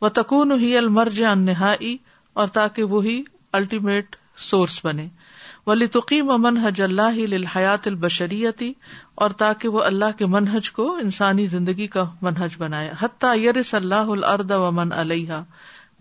وہ 0.00 0.08
تکون 0.16 0.52
ہی 0.60 0.76
المرج 0.76 1.22
نہائی 1.44 1.96
اور 2.40 2.48
تاکہ 2.56 2.84
وہی 2.94 3.22
الٹیمیٹ 3.58 4.16
سورس 4.50 4.80
بنے 4.84 5.06
تقیم 5.92 6.28
منحج 6.42 6.80
اللہ 6.82 7.14
للحیات 7.30 7.86
البشریتی 7.86 8.72
اور 9.24 9.30
تاکہ 9.38 9.68
وہ 9.76 9.80
اللہ 9.82 10.12
کے 10.18 10.26
منہج 10.34 10.70
کو 10.72 10.84
انسانی 11.02 11.46
زندگی 11.54 11.86
کا 11.94 12.02
منہج 12.22 12.54
بنائے 12.58 12.90
حتیٰ 13.00 13.32
اللہ 13.78 14.12
الرد 14.16 14.50
و 14.56 14.70
من 14.78 14.92
علیہ 15.00 15.40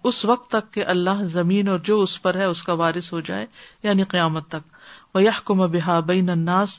اس 0.10 0.24
وقت 0.26 0.50
تک 0.52 0.72
کہ 0.74 0.86
اللہ 0.96 1.24
زمین 1.34 1.68
اور 1.68 1.80
جو 1.86 2.00
اس 2.02 2.22
پر 2.22 2.36
ہے 2.39 2.46
اس 2.46 2.62
کا 2.64 2.74
وارث 2.84 3.12
ہو 3.14 3.20
جائے 3.30 3.46
یعنی 3.84 4.04
قیامت 4.14 4.48
تک 4.50 5.16
وہ 5.16 5.24
یحکم 5.24 5.66
بحا 5.78 6.00
بین 6.12 6.30
اناس 6.30 6.78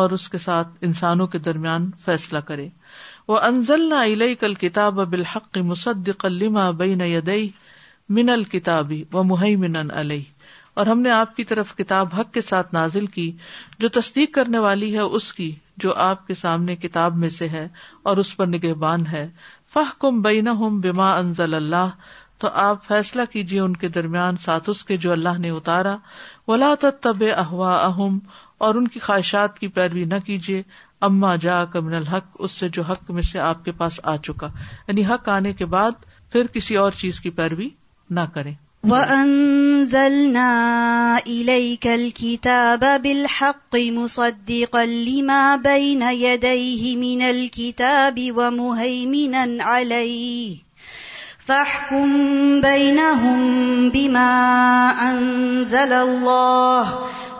اور 0.00 0.10
اس 0.16 0.28
کے 0.28 0.38
ساتھ 0.48 0.68
انسانوں 0.90 1.26
کے 1.26 1.38
درمیان 1.50 1.90
فیصلہ 2.04 2.38
کرے 2.48 2.68
وہ 3.28 3.38
نہ 3.50 3.94
علیہ 4.02 4.34
کل 4.40 4.54
کتاب 4.54 4.94
بالحق 5.10 5.58
مصدق 5.66 6.26
بین 6.78 7.00
یدئی 7.00 7.48
من 8.16 8.30
الکتابی 8.30 9.02
و 9.12 9.22
محی 9.24 9.54
من 9.56 9.90
اور 10.82 10.86
ہم 10.86 11.00
نے 11.00 11.10
آپ 11.10 11.34
کی 11.36 11.44
طرف 11.50 11.74
کتاب 11.76 12.14
حق 12.18 12.32
کے 12.34 12.40
ساتھ 12.40 12.72
نازل 12.74 13.06
کی 13.16 13.30
جو 13.80 13.88
تصدیق 13.96 14.34
کرنے 14.34 14.58
والی 14.64 14.92
ہے 14.94 15.00
اس 15.18 15.32
کی 15.34 15.50
جو 15.84 15.94
آپ 16.08 16.26
کے 16.26 16.34
سامنے 16.34 16.76
کتاب 16.76 17.16
میں 17.24 17.28
سے 17.36 17.48
ہے 17.48 17.66
اور 18.10 18.16
اس 18.22 18.36
پر 18.36 18.46
نگہ 18.46 18.72
بان 18.78 19.06
ہے 19.12 19.28
فہ 19.74 19.90
کم 20.00 20.20
بین 20.22 20.48
بیما 20.80 21.10
انزل 21.16 21.54
اللہ 21.54 21.90
تو 22.42 22.48
آپ 22.68 22.84
فیصلہ 22.86 23.22
کیجیے 23.32 23.60
ان 23.60 23.76
کے 23.82 23.88
درمیان 23.96 24.36
ساتھ 24.44 24.70
اس 24.70 24.84
کے 24.84 24.96
جو 25.04 25.12
اللہ 25.12 25.38
نے 25.38 25.50
اتارا 25.50 25.96
ولا 26.48 26.74
تب 27.02 27.22
احوا 27.36 27.76
اہم 27.84 28.18
اور 28.66 28.74
ان 28.74 28.88
کی 28.88 29.00
خواہشات 29.00 29.58
کی 29.58 29.68
پیروی 29.78 30.04
نہ 30.14 30.18
کیجیے 30.26 30.62
اما 31.06 31.34
جا 31.44 31.64
کمنل 31.72 31.94
الحق 31.96 32.36
اس 32.46 32.50
سے 32.58 32.68
جو 32.74 32.82
حق 32.90 33.10
میں 33.16 33.22
سے 33.30 33.38
آپ 33.46 33.64
کے 33.64 33.72
پاس 33.78 33.98
آ 34.12 34.16
چکا 34.26 34.46
یعنی 34.88 35.04
حق 35.06 35.28
آنے 35.38 35.52
کے 35.58 35.64
بعد 35.76 36.04
پھر 36.32 36.46
کسی 36.52 36.76
اور 36.82 36.92
چیز 36.98 37.20
کی 37.24 37.30
پیروی 37.40 37.68
نہ 38.16 38.20
کریں 38.34 38.52
وَأَنزَلْنَا 38.88 40.48
إِلَيْكَ 41.18 41.88
الْكِتَابَ 41.88 42.98
بِالْحَقِّ 43.06 43.78
مُصَدِّقًا 43.98 44.82
لِمَا 45.06 45.56
بَيْنَ 45.68 46.10
يَدَيْهِ 46.16 46.92
مِنَ 47.04 47.30
الْكِتَابِ 47.30 48.28
وَمُهَيْمِنًا 48.40 49.72
عَلَيْهِ 49.72 50.63
فاحكم 51.48 52.60
بينهم 52.64 53.88
بما 53.96 54.30
أنزل 55.08 55.92
الله 55.92 56.94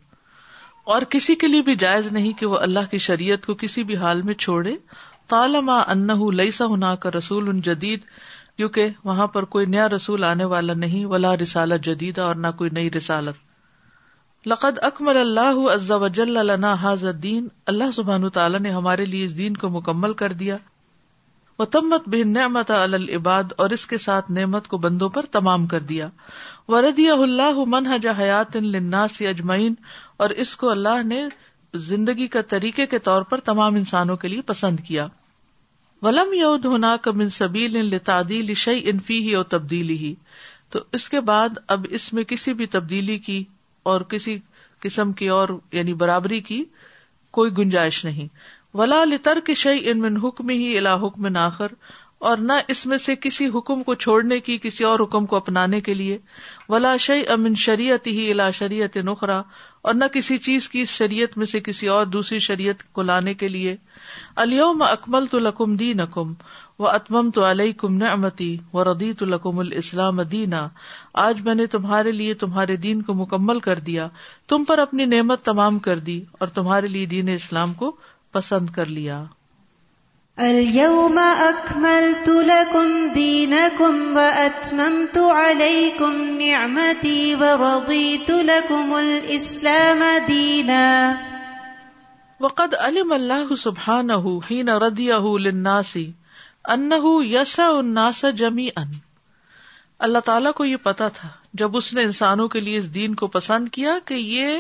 اور 0.95 1.03
کسی 1.12 1.34
کے 1.45 1.49
لیے 1.53 1.62
بھی 1.68 1.74
جائز 1.84 2.07
نہیں 2.18 2.32
کہ 2.41 2.47
وہ 2.55 2.59
اللہ 2.68 2.91
کی 2.91 2.99
شریعت 3.07 3.47
کو 3.47 3.55
کسی 3.64 3.82
بھی 3.93 3.97
حال 4.05 4.22
میں 4.30 4.34
چھوڑے 4.47 4.70
تالما 5.34 5.78
انہ 5.97 6.18
لئیسا 6.43 6.66
ہن 6.74 6.84
کر 7.03 7.14
رسول 7.20 7.49
ان 7.53 7.61
جدید 7.70 8.05
کیونکہ 8.59 8.89
وہاں 9.09 9.27
پر 9.35 9.45
کوئی 9.55 9.67
نیا 9.73 9.89
رسول 9.89 10.25
آنے 10.25 10.45
والا 10.53 10.75
نہیں 10.85 11.05
ولا 11.11 11.35
رسالہ 11.43 11.75
جدیدہ 11.89 12.21
اور 12.23 12.37
نہ 12.45 12.47
کوئی 12.61 12.71
نئی 12.79 12.91
رسالت 12.97 14.47
لقد 14.53 14.79
اکمل 14.89 15.17
اللہ 15.17 15.61
عز 15.75 15.91
لنا 16.29 16.73
حاض 16.83 17.05
الدین 17.09 17.47
اللہ 17.73 17.91
سبحان 17.95 18.29
تعالیٰ 18.39 18.61
نے 18.61 18.71
ہمارے 18.79 19.05
لیے 19.13 19.25
اس 19.25 19.37
دین 19.39 19.57
کو 19.65 19.69
مکمل 19.77 20.15
کر 20.23 20.33
دیا 20.43 20.57
و 21.59 21.65
تمت 21.77 22.09
بہن 22.09 22.33
نعمت 22.33 22.71
العباد 22.71 23.53
اور 23.63 23.71
اس 23.77 23.87
کے 23.93 23.99
ساتھ 24.07 24.31
نعمت 24.41 24.67
کو 24.75 24.79
بندوں 24.89 25.09
پر 25.19 25.27
تمام 25.39 25.67
کر 25.75 25.81
دیا 25.93 26.09
وردی 26.69 27.09
اللہ 27.11 27.65
منحجہ 27.77 28.19
حیات 28.19 28.57
الناس 28.57 29.21
اجمعین 29.37 29.75
اور 30.27 30.31
اس 30.47 30.57
کو 30.65 30.71
اللہ 30.71 31.03
نے 31.13 31.23
زندگی 31.89 32.27
کا 32.39 32.43
طریقے 32.57 32.87
کے 32.91 32.99
طور 33.11 33.23
پر 33.33 33.41
تمام 33.53 33.75
انسانوں 33.85 34.17
کے 34.17 34.29
لیے 34.29 34.43
پسند 34.53 34.81
کیا 34.89 35.07
ولم 36.03 36.32
یود 36.34 36.62
دھونا 36.62 36.94
کمن 37.03 37.30
سبیل 37.36 37.76
ان 37.76 37.84
لتادیل 37.90 38.53
شعی 38.62 38.80
انفی 38.90 39.18
ہی 39.28 39.34
اور 39.34 39.44
تبدیلی 39.55 39.96
ہی 39.99 40.14
تو 40.72 40.80
اس 40.99 41.09
کے 41.14 41.20
بعد 41.30 41.57
اب 41.76 41.86
اس 41.99 42.12
میں 42.12 42.24
کسی 42.32 42.53
بھی 42.61 42.66
تبدیلی 42.74 43.16
کی 43.28 43.42
اور 43.92 44.01
کسی 44.12 44.36
قسم 44.82 45.12
کی 45.20 45.28
اور 45.38 45.49
یعنی 45.72 45.94
برابری 46.03 46.40
کی 46.51 46.62
کوئی 47.38 47.57
گنجائش 47.57 48.05
نہیں 48.05 48.26
ولا 48.78 49.03
کے 49.46 49.55
شعی 49.64 49.78
ان 49.90 49.99
من 50.01 50.16
حکم 50.24 50.51
ہی 50.51 50.76
الا 50.78 50.94
حکم 51.07 51.26
ناخر 51.38 51.72
اور 52.29 52.37
نہ 52.45 52.53
اس 52.73 52.85
میں 52.91 52.97
سے 52.99 53.14
کسی 53.21 53.47
حکم 53.55 53.83
کو 53.89 53.95
چھوڑنے 54.05 54.39
کی 54.47 54.57
کسی 54.62 54.85
اور 54.85 55.01
حکم 55.01 55.27
کو 55.33 55.37
اپنانے 55.37 55.81
کے 55.89 55.95
لیے 55.95 56.16
ولا 56.69 56.97
شعی 57.01 57.23
امن 57.33 57.55
شریعت 57.64 58.07
ہی 58.07 58.31
الا 58.33 58.51
شریعت 58.59 58.97
نخرا 59.07 59.41
اور 59.89 59.95
نہ 59.95 60.05
کسی 60.14 60.39
چیز 60.47 60.69
کی 60.69 60.81
اس 60.83 60.89
شریعت 60.89 61.37
میں 61.39 61.47
سے 61.47 61.61
کسی 61.69 61.87
اور 61.97 62.07
دوسری 62.16 62.39
شریعت 62.49 62.83
کو 62.95 63.03
لانے 63.03 63.35
کے 63.43 63.49
لیے 63.49 63.77
الیوم 64.47 64.83
اکمل 64.89 65.27
تو 65.31 65.39
لکم 65.39 65.77
دین 65.85 66.01
کم 66.14 66.33
و 66.79 66.89
اتمم 66.89 67.31
تو 67.35 67.51
علیہ 67.51 67.73
کم 67.81 67.97
نعمتی 68.03 68.57
و 68.73 68.85
ردی 68.93 69.12
تو 69.19 69.25
لقم 69.27 69.59
الاسلام 69.59 70.23
دینا 70.33 70.66
آج 71.27 71.41
میں 71.45 71.55
نے 71.55 71.66
تمہارے 71.77 72.12
لیے 72.12 72.35
تمہارے 72.45 72.77
دین 72.89 73.03
کو 73.09 73.14
مکمل 73.23 73.61
کر 73.69 73.79
دیا 73.91 74.09
تم 74.49 74.64
پر 74.69 74.79
اپنی 74.89 75.05
نعمت 75.16 75.45
تمام 75.45 75.79
کر 75.89 75.99
دی 76.11 76.21
اور 76.39 76.49
تمہارے 76.61 76.87
لیے 76.99 77.07
دین 77.16 77.29
اسلام 77.35 77.75
کو 77.85 77.93
پسند 78.33 78.71
کر 78.75 78.87
لیا 78.87 79.25
اليوم 80.47 81.16
أكملت 81.18 82.28
لكم 82.49 82.91
دينكم 83.14 84.16
وأتممت 84.16 85.16
عليكم 85.18 86.20
نعمتي 86.43 87.34
ورضيت 87.41 88.30
لكم 88.30 88.93
الإسلام 88.99 90.05
دينا 90.26 91.18
وقد 92.41 92.74
علم 92.84 93.12
الله 93.18 93.57
سبحانه 93.64 94.41
حين 94.51 94.70
رضيه 94.84 95.34
للناس 95.49 95.99
أنه 96.74 97.14
يسع 97.32 97.70
الناس 97.82 98.24
جميعا 98.45 98.89
اللہ 100.07 100.24
تعالیٰ 100.32 100.53
کو 100.61 100.64
یہ 100.72 100.76
پتا 100.89 101.09
تھا 101.20 101.28
جب 101.61 101.76
اس 101.76 101.93
نے 101.95 102.03
انسانوں 102.14 102.49
کے 102.59 102.66
لیے 102.72 102.76
اس 102.82 102.93
دین 103.03 103.14
کو 103.22 103.26
پسند 103.39 103.68
کیا 103.78 103.99
کہ 104.12 104.22
یہ 104.39 104.55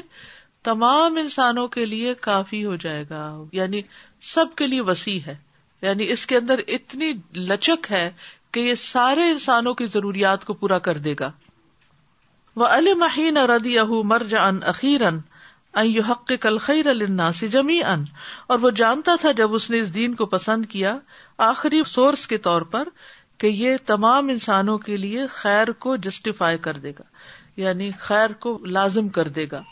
تمام 0.74 1.20
انسانوں 1.28 1.68
کے 1.78 1.86
لیے 1.98 2.14
کافی 2.30 2.64
ہو 2.70 2.76
جائے 2.88 3.04
گا 3.10 3.24
یعنی 3.64 3.82
سب 4.38 4.56
کے 4.62 4.66
لیے 4.74 4.80
وسیع 4.94 5.18
ہے 5.26 5.34
یعنی 5.82 6.10
اس 6.12 6.26
کے 6.26 6.36
اندر 6.36 6.60
اتنی 6.76 7.12
لچک 7.48 7.90
ہے 7.92 8.08
کہ 8.52 8.60
یہ 8.60 8.74
سارے 8.84 9.30
انسانوں 9.30 9.74
کی 9.80 9.86
ضروریات 9.92 10.44
کو 10.44 10.54
پورا 10.62 10.78
کر 10.88 10.98
دے 11.06 11.14
گا 11.20 11.30
وہ 12.62 12.68
ردی 13.50 13.78
اہ 13.78 13.92
مرج 14.12 14.34
ان 14.40 14.58
اور 18.46 18.58
وہ 18.62 18.70
جانتا 18.80 19.14
تھا 19.20 19.32
جب 19.40 19.54
اس 19.54 19.68
نے 19.70 19.78
اس 19.78 19.92
دین 19.94 20.14
کو 20.20 20.26
پسند 20.36 20.66
کیا 20.72 20.96
آخری 21.48 21.82
سورس 21.86 22.26
کے 22.26 22.38
طور 22.46 22.62
پر 22.74 22.88
کہ 23.42 23.46
یہ 23.46 23.76
تمام 23.86 24.28
انسانوں 24.34 24.76
کے 24.86 24.96
لیے 24.96 25.26
خیر 25.34 25.70
کو 25.86 25.96
جسٹیفائی 26.06 26.58
کر 26.66 26.76
دے 26.86 26.92
گا 26.98 27.04
یعنی 27.64 27.90
خیر 28.08 28.32
کو 28.46 28.58
لازم 28.78 29.08
کر 29.18 29.28
دے 29.38 29.46
گا 29.52 29.62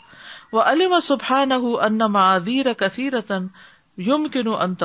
وہ 0.53 0.61
علم 0.61 0.99
سبحان 1.03 1.51
اہ 1.51 1.65
ان 1.85 1.97
معذیر 2.11 2.71
کثیرتن 2.77 3.47
تن 3.47 4.01
یوم 4.09 4.27
کن 4.33 4.47
ان 4.59 4.75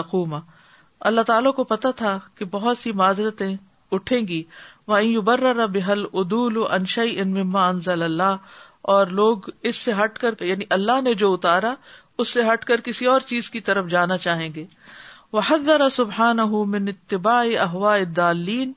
اللہ 1.11 1.21
تعالیٰ 1.27 1.53
کو 1.55 1.63
پتا 1.71 1.91
تھا 1.97 2.19
کہ 2.39 2.45
بہت 2.51 2.79
سی 2.79 2.91
معذرتیں 2.99 3.55
اٹھیں 3.97 4.21
گی 4.29 4.43
ادول 6.21 6.59
انشئی 6.79 7.19
ان 7.21 7.33
مما 7.35 7.67
انزل 7.69 8.03
اللہ 8.03 8.37
اور 8.93 9.07
لوگ 9.21 9.49
اس 9.71 9.77
سے 9.87 9.93
ہٹ 10.03 10.19
کر 10.19 10.43
یعنی 10.51 10.65
اللہ 10.77 11.01
نے 11.05 11.15
جو 11.23 11.33
اتارا 11.33 11.75
اس 12.23 12.29
سے 12.29 12.43
ہٹ 12.53 12.65
کر 12.65 12.81
کسی 12.89 13.07
اور 13.15 13.21
چیز 13.33 13.51
کی 13.51 13.61
طرف 13.71 13.87
جانا 13.91 14.17
چاہیں 14.27 14.49
گے 14.55 14.65
وہ 15.33 15.41
حض 15.49 15.69
سبحان 15.93 16.41
من 16.71 16.89
اتباع 16.89 17.43
احوا 17.67 17.97
دلین 18.17 18.73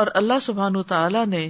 اور 0.00 0.06
اللہ 0.22 0.40
سبحان 0.42 0.82
تعالیٰ 0.88 1.26
نے 1.26 1.48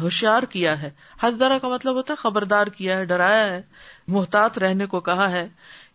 ہوشیار 0.00 0.42
کیا 0.50 0.80
ہے 0.82 0.90
حد 1.22 1.38
ذرا 1.38 1.58
کا 1.62 1.68
مطلب 1.68 1.94
ہوتا 1.96 2.12
ہے 2.12 2.20
خبردار 2.22 2.66
کیا 2.76 2.96
ہے 2.98 3.04
ڈرایا 3.14 3.46
ہے 3.46 3.60
محتاط 4.16 4.58
رہنے 4.64 4.86
کو 4.94 5.00
کہا 5.10 5.30
ہے 5.30 5.46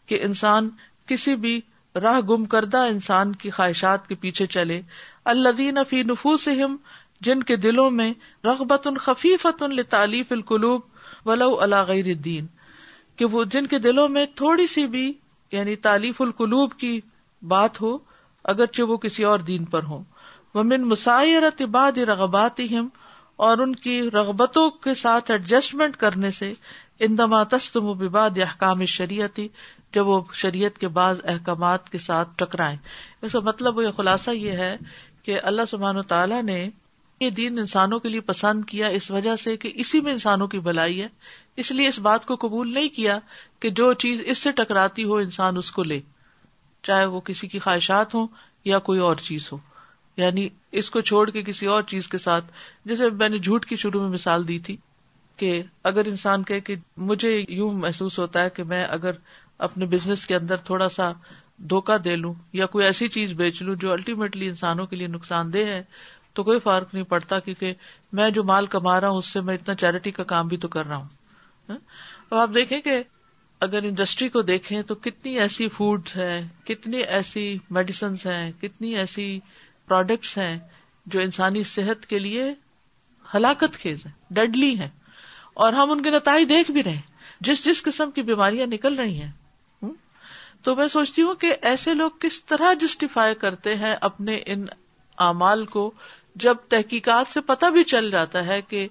کہ 0.09 0.19
انسان 0.25 0.69
کسی 1.07 1.35
بھی 1.45 1.59
راہ 2.03 2.19
گم 2.29 2.43
کردہ 2.45 2.77
انسان 2.89 3.31
کی 3.43 3.49
خواہشات 3.51 4.07
کے 4.07 4.15
پیچھے 4.23 4.45
چلے 4.47 4.81
اللہ 5.33 5.83
فی 5.89 6.01
ہم 6.63 6.75
جن 7.27 7.41
کے 7.43 7.55
دلوں 7.63 7.91
میں 7.91 8.11
خفیفت 9.05 9.63
ان 9.63 9.75
تالیف 9.89 10.31
القلوب 10.31 11.31
کہ 13.17 13.25
وہ 13.31 13.43
جن 13.53 13.67
کے 13.67 13.79
دلوں 13.87 14.09
میں 14.09 14.25
تھوڑی 14.35 14.67
سی 14.73 14.85
بھی 14.95 15.11
یعنی 15.51 15.75
تالیف 15.87 16.21
القلوب 16.21 16.73
کی 16.79 16.99
بات 17.53 17.81
ہو 17.81 17.97
اگرچہ 18.53 18.81
وہ 18.91 18.97
کسی 19.07 19.23
اور 19.31 19.39
دین 19.49 19.65
پر 19.73 19.83
ہوں 19.83 20.03
وہ 20.53 20.63
من 20.63 20.85
مساعرت 20.89 21.61
باد 21.71 21.97
رغبات 22.11 22.61
اور 23.47 23.57
ان 23.63 23.75
کی 23.83 24.01
رغبتوں 24.13 24.69
کے 24.83 24.93
ساتھ 25.01 25.31
ایڈجسٹمنٹ 25.31 25.97
کرنے 25.97 26.31
سے 26.37 26.53
اندماتََستم 27.07 27.85
و 27.87 27.93
باد 28.11 28.37
احکام 28.43 28.83
شریعتی 28.93 29.47
جب 29.93 30.07
وہ 30.07 30.19
شریعت 30.41 30.77
کے 30.77 30.87
بعض 30.97 31.17
احکامات 31.33 31.89
کے 31.89 31.97
ساتھ 31.97 32.29
ٹکرائیں 32.37 32.77
اس 33.27 33.31
کا 33.33 33.39
مطلب 33.45 33.79
خلاصہ 33.97 34.31
یہ 34.31 34.57
ہے 34.63 34.75
کہ 35.23 35.39
اللہ 35.51 35.61
سبحان 35.69 35.97
و 35.97 36.03
تعالیٰ 36.11 36.41
نے 36.43 36.59
یہ 37.19 37.29
دین 37.37 37.59
انسانوں 37.59 37.99
کے 37.99 38.09
لیے 38.09 38.21
پسند 38.27 38.63
کیا 38.65 38.87
اس 38.97 39.09
وجہ 39.11 39.35
سے 39.43 39.55
کہ 39.63 39.71
اسی 39.83 39.99
میں 40.01 40.11
انسانوں 40.11 40.47
کی 40.47 40.59
بلائی 40.67 41.01
ہے 41.01 41.07
اس 41.63 41.71
لیے 41.71 41.87
اس 41.87 41.99
بات 42.09 42.25
کو 42.25 42.35
قبول 42.41 42.73
نہیں 42.73 42.89
کیا 42.95 43.17
کہ 43.63 43.69
جو 43.79 43.91
چیز 44.03 44.21
اس 44.33 44.37
سے 44.43 44.51
ٹکراتی 44.59 45.03
ہو 45.09 45.15
انسان 45.25 45.57
اس 45.57 45.71
کو 45.79 45.83
لے 45.83 45.99
چاہے 46.87 47.05
وہ 47.15 47.19
کسی 47.29 47.47
کی 47.53 47.59
خواہشات 47.59 48.13
ہوں 48.15 48.27
یا 48.65 48.79
کوئی 48.89 48.99
اور 49.07 49.15
چیز 49.23 49.51
ہو 49.51 49.57
یعنی 50.17 50.47
اس 50.79 50.89
کو 50.91 51.01
چھوڑ 51.09 51.29
کے 51.31 51.41
کسی 51.43 51.65
اور 51.73 51.83
چیز 51.87 52.07
کے 52.13 52.17
ساتھ 52.17 52.45
جیسے 52.85 53.09
میں 53.19 53.29
نے 53.29 53.37
جھوٹ 53.37 53.65
کی 53.65 53.75
شروع 53.83 54.01
میں 54.01 54.09
مثال 54.09 54.47
دی 54.47 54.57
تھی 54.69 54.75
کہ 55.37 55.61
اگر 55.89 56.05
انسان 56.07 56.43
کہ 56.43 56.75
مجھے 57.11 57.35
یوں 57.49 57.71
محسوس 57.81 58.19
ہوتا 58.19 58.43
ہے 58.43 58.49
کہ 58.55 58.63
میں 58.71 58.83
اگر 58.85 59.15
اپنے 59.67 59.85
بزنس 59.91 60.25
کے 60.27 60.35
اندر 60.35 60.57
تھوڑا 60.69 60.87
سا 60.89 61.11
دھوکا 61.69 61.95
دے 62.03 62.15
لوں 62.15 62.33
یا 62.57 62.65
کوئی 62.73 62.85
ایسی 62.85 63.07
چیز 63.15 63.31
بیچ 63.39 63.61
لوں 63.63 63.75
جو 63.79 63.91
الٹیمیٹلی 63.93 64.47
انسانوں 64.47 64.85
کے 64.87 64.95
لیے 64.95 65.07
نقصان 65.15 65.51
دہ 65.53 65.65
ہے 65.69 65.81
تو 66.35 66.43
کوئی 66.49 66.59
فرق 66.67 66.93
نہیں 66.93 67.03
پڑتا 67.13 67.39
کیونکہ 67.47 67.73
میں 68.19 68.29
جو 68.37 68.43
مال 68.51 68.65
کما 68.75 68.99
رہا 69.01 69.09
ہوں 69.09 69.17
اس 69.17 69.31
سے 69.33 69.41
میں 69.47 69.55
اتنا 69.55 69.75
چیریٹی 69.81 70.11
کا 70.19 70.23
کام 70.31 70.47
بھی 70.47 70.57
تو 70.57 70.67
کر 70.75 70.85
رہا 70.87 70.95
ہوں 70.97 71.07
اور 71.67 71.75
ہاں؟ 72.37 72.41
آپ 72.41 72.49
دیکھیں 72.55 72.79
کہ 72.81 73.01
اگر 73.67 73.83
انڈسٹری 73.83 74.29
کو 74.35 74.41
دیکھیں 74.51 74.81
تو 74.87 74.95
کتنی 75.07 75.35
ایسی 75.45 75.67
فوڈ 75.77 76.09
ہے 76.15 76.41
کتنی 76.65 77.01
ایسی 77.19 77.43
میڈیسنس 77.77 78.25
ہیں 78.25 78.51
کتنی 78.61 78.93
ایسی 78.97 79.25
پروڈکٹس 79.87 80.37
ہیں 80.37 80.57
جو 81.13 81.19
انسانی 81.19 81.63
صحت 81.73 82.05
کے 82.13 82.19
لیے 82.19 82.51
ہلاکت 83.33 83.73
خیز 83.81 84.05
ہیں 84.05 84.11
ڈیڈلی 84.39 84.73
ہیں 84.79 84.89
اور 85.65 85.73
ہم 85.81 85.91
ان 85.91 86.03
کے 86.03 86.11
نتائج 86.11 86.47
دیکھ 86.49 86.71
بھی 86.71 86.83
رہے 86.83 86.91
ہیں 86.95 87.43
جس 87.47 87.65
جس 87.65 87.83
قسم 87.83 88.11
کی 88.11 88.21
بیماریاں 88.31 88.67
نکل 88.67 88.93
رہی 88.99 89.21
ہیں 89.21 89.31
تو 90.63 90.75
میں 90.75 90.87
سوچتی 90.93 91.21
ہوں 91.23 91.35
کہ 91.41 91.53
ایسے 91.69 91.93
لوگ 91.93 92.11
کس 92.19 92.43
طرح 92.45 92.73
جسٹیفائی 92.79 93.35
کرتے 93.43 93.75
ہیں 93.83 93.95
اپنے 94.09 94.39
ان 94.55 94.65
امال 95.27 95.65
کو 95.75 95.91
جب 96.45 96.55
تحقیقات 96.69 97.33
سے 97.33 97.41
پتہ 97.51 97.65
بھی 97.77 97.83
چل 97.93 98.09
جاتا 98.11 98.45
ہے 98.47 98.61
کہ 98.67 98.87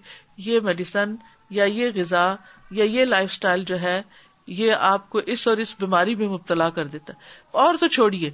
یہ 0.47 0.61
میڈیسن 0.69 1.15
یا 1.59 1.65
یہ 1.65 1.91
غذا 1.95 2.25
یا 2.79 2.85
یہ 2.85 3.05
لائف 3.05 3.31
اسٹائل 3.33 3.65
جو 3.71 3.81
ہے 3.81 4.01
یہ 4.61 4.75
آپ 4.93 5.09
کو 5.11 5.19
اس 5.35 5.47
اور 5.49 5.57
اس 5.65 5.75
بیماری 5.81 6.15
میں 6.17 6.29
مبتلا 6.29 6.69
کر 6.79 6.87
دیتا 6.95 7.13
ہے 7.15 7.59
اور 7.65 7.75
تو 7.81 7.87
چھوڑیے 7.97 8.31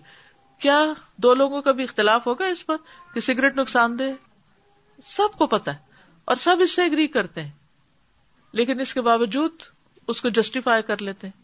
کیا 0.62 0.78
دو 1.22 1.32
لوگوں 1.35 1.62
کا 1.62 1.72
بھی 1.78 1.85
اختلاف 1.85 2.26
ہوگا 2.26 2.47
اس 2.57 2.64
پر 2.66 2.76
کہ 3.14 3.20
سگریٹ 3.28 3.57
نقصان 3.59 3.99
دے 3.99 4.11
سب 5.16 5.39
کو 5.39 5.47
پتا 5.55 5.74
ہے 5.74 5.78
اور 6.32 6.37
سب 6.45 6.57
اس 6.64 6.74
سے 6.76 6.85
اگری 6.85 7.07
کرتے 7.16 7.43
ہیں 7.43 7.51
لیکن 8.61 8.80
اس 8.80 8.95
کے 8.95 9.01
باوجود 9.11 9.62
اس 10.12 10.20
کو 10.22 10.28
جسٹیفائی 10.39 10.82
کر 10.93 11.03
لیتے 11.03 11.26
ہیں 11.26 11.43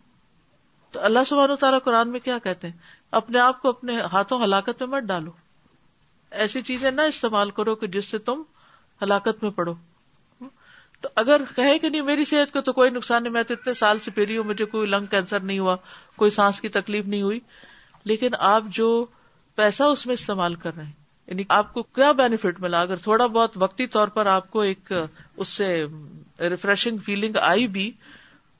تو 0.92 1.00
اللہ 1.04 1.24
سبحانہ 1.26 1.54
تعالیٰ 1.60 1.78
قرآن 1.84 2.10
میں 2.12 2.20
کیا 2.20 2.38
کہتے 2.44 2.68
ہیں 2.68 2.76
اپنے 3.20 3.38
آپ 3.40 3.60
کو 3.62 3.68
اپنے 3.68 4.00
ہاتھوں 4.12 4.42
ہلاکت 4.42 4.82
میں 4.82 4.88
مت 4.96 5.04
ڈالو 5.08 5.30
ایسی 6.44 6.62
چیزیں 6.62 6.90
نہ 6.90 7.00
استعمال 7.12 7.50
کرو 7.50 7.74
کہ 7.76 7.86
جس 7.96 8.08
سے 8.10 8.18
تم 8.30 8.42
ہلاکت 9.02 9.42
میں 9.42 9.50
پڑھو 9.56 9.74
تو 11.00 11.08
اگر 11.20 11.42
کہے 11.56 11.78
کہ 11.78 11.88
نہیں 11.88 12.02
میری 12.06 12.24
صحت 12.30 12.52
کو 12.52 12.60
تو 12.60 12.72
کوئی 12.72 12.90
نقصان 12.90 13.22
نہیں 13.22 13.32
میں 13.32 13.42
تو 13.48 13.54
اتنے 13.54 13.74
سال 13.74 13.98
سے 14.06 14.10
پیری 14.14 14.36
ہوں 14.36 14.44
مجھے 14.44 14.64
کوئی 14.74 14.86
لنگ 14.90 15.06
کینسر 15.10 15.40
نہیں 15.42 15.58
ہوا 15.58 15.76
کوئی 16.16 16.30
سانس 16.30 16.60
کی 16.60 16.68
تکلیف 16.78 17.06
نہیں 17.06 17.22
ہوئی 17.22 17.38
لیکن 18.10 18.34
آپ 18.54 18.64
جو 18.80 18.88
پیسہ 19.56 19.82
اس 19.94 20.06
میں 20.06 20.14
استعمال 20.14 20.54
کر 20.64 20.74
رہے 20.76 20.84
ہیں 20.84 20.98
یعنی 21.30 21.44
آپ 21.58 21.72
کو 21.74 21.82
کیا 21.98 22.10
بینیفٹ 22.20 22.60
ملا 22.60 22.80
اگر 22.80 22.96
تھوڑا 23.08 23.26
بہت 23.26 23.56
وقتی 23.62 23.86
طور 23.96 24.08
پر 24.18 24.26
آپ 24.26 24.50
کو 24.50 24.60
ایک 24.60 24.92
اس 25.36 25.48
سے 25.48 25.74
ریفریشنگ 26.50 26.98
فیلنگ 27.06 27.36
آئی 27.40 27.66
بھی 27.78 27.90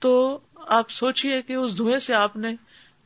تو 0.04 0.12
آپ 0.78 0.90
سوچیے 0.92 1.40
کہ 1.46 1.52
اس 1.52 1.76
دھوئیں 1.76 1.98
سے 2.06 2.12
آپ 2.14 2.34
نے 2.42 2.52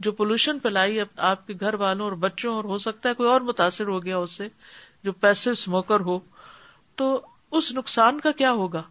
جو 0.04 0.10
پولوشن 0.16 0.58
پھیلائی 0.64 0.98
آپ 1.32 1.46
کے 1.46 1.54
گھر 1.60 1.74
والوں 1.82 2.04
اور 2.04 2.12
بچوں 2.24 2.54
اور 2.54 2.64
ہو 2.72 2.76
سکتا 2.84 3.08
ہے 3.08 3.14
کوئی 3.20 3.28
اور 3.30 3.40
متاثر 3.50 3.88
ہو 3.88 4.02
گیا 4.04 4.16
اس 4.24 4.32
سے 4.40 4.48
جو 5.04 5.12
پیسے 5.26 5.50
اسموکر 5.50 6.00
ہو 6.08 6.18
تو 7.00 7.06
اس 7.60 7.70
نقصان 7.76 8.18
کا 8.20 8.32
کیا 8.42 8.50
ہوگا 8.60 8.82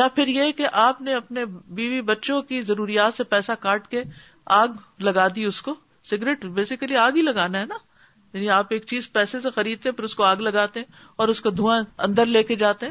یا 0.00 0.08
پھر 0.14 0.26
یہ 0.34 0.52
کہ 0.58 0.66
آپ 0.82 1.00
نے 1.08 1.14
اپنے 1.14 1.44
بیوی 1.80 2.00
بچوں 2.10 2.40
کی 2.50 2.60
ضروریات 2.72 3.14
سے 3.16 3.24
پیسہ 3.32 3.52
کاٹ 3.60 3.86
کے 3.90 4.02
آگ 4.60 4.76
لگا 5.08 5.26
دی 5.34 5.44
اس 5.44 5.60
کو 5.68 5.74
سگریٹ 6.10 6.44
بیسیکلی 6.60 6.96
آگ 7.04 7.16
ہی 7.16 7.22
لگانا 7.22 7.60
ہے 7.60 7.66
نا 7.66 7.78
یعنی 8.32 8.50
آپ 8.58 8.72
ایک 8.76 8.84
چیز 8.92 9.10
پیسے 9.12 9.40
سے 9.42 9.50
خریدتے 9.54 9.92
پھر 9.92 10.04
اس 10.08 10.14
کو 10.14 10.24
آگ 10.32 10.44
لگاتے 10.50 10.82
اور 11.22 11.28
اس 11.28 11.40
کو 11.46 11.50
دھواں 11.60 11.80
اندر 12.08 12.26
لے 12.36 12.42
کے 12.52 12.56
جاتے 12.64 12.90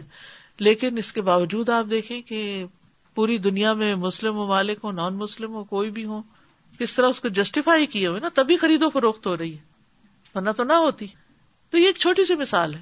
لیکن 0.70 0.98
اس 0.98 1.14
کے 1.14 1.22
باوجود 1.30 1.70
آپ 1.80 1.86
دیکھیں 1.92 2.22
کہ 2.30 2.42
پوری 3.16 3.38
دنیا 3.38 3.74
میں 3.82 3.94
مسلم 3.96 4.36
ممالک 4.36 4.78
ہو 4.84 4.92
نان 4.92 5.18
مسلم 5.18 5.54
ہو 5.56 5.64
کوئی 5.76 5.92
بھی 5.98 6.06
ہو 6.06 6.22
کس 6.80 6.94
طرح 6.94 7.10
اس 7.10 7.20
کو 7.22 7.28
جسٹیفائی 7.38 7.86
کیے 7.94 8.08
ہوئے 8.08 8.20
نا 8.20 8.30
تبھی 8.36 8.58
خرید 8.64 8.84
و 8.84 8.90
فروخت 8.94 9.28
ہو 9.28 9.36
رہی 9.38 9.54
ہے 9.58 10.30
ورنہ 10.36 10.50
تو 10.58 10.64
نہ 10.64 10.74
ہوتی 10.86 11.08
تو 11.72 11.78
یہ 11.78 11.86
ایک 11.88 11.98
چھوٹی 12.06 12.26
سی 12.28 12.36
مثال 12.42 12.74
ہے 12.76 12.82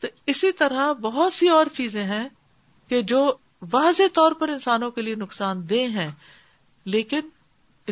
تو 0.00 0.08
اسی 0.32 0.50
طرح 0.58 0.92
بہت 1.06 1.32
سی 1.32 1.48
اور 1.54 1.66
چیزیں 1.76 2.02
ہیں 2.04 2.28
کہ 2.88 3.00
جو 3.12 3.20
واضح 3.72 4.12
طور 4.14 4.32
پر 4.40 4.48
انسانوں 4.56 4.90
کے 4.98 5.02
لیے 5.02 5.14
نقصان 5.24 5.68
دہ 5.70 5.86
ہیں 5.98 6.10
لیکن 6.96 7.28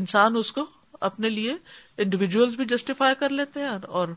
انسان 0.00 0.36
اس 0.36 0.52
کو 0.52 0.66
اپنے 1.10 1.28
لیے 1.30 1.54
انڈیویجلس 2.02 2.54
بھی 2.56 2.64
جسٹیفائی 2.74 3.14
کر 3.20 3.30
لیتے 3.40 3.60
ہیں 3.60 3.70
اور 4.02 4.08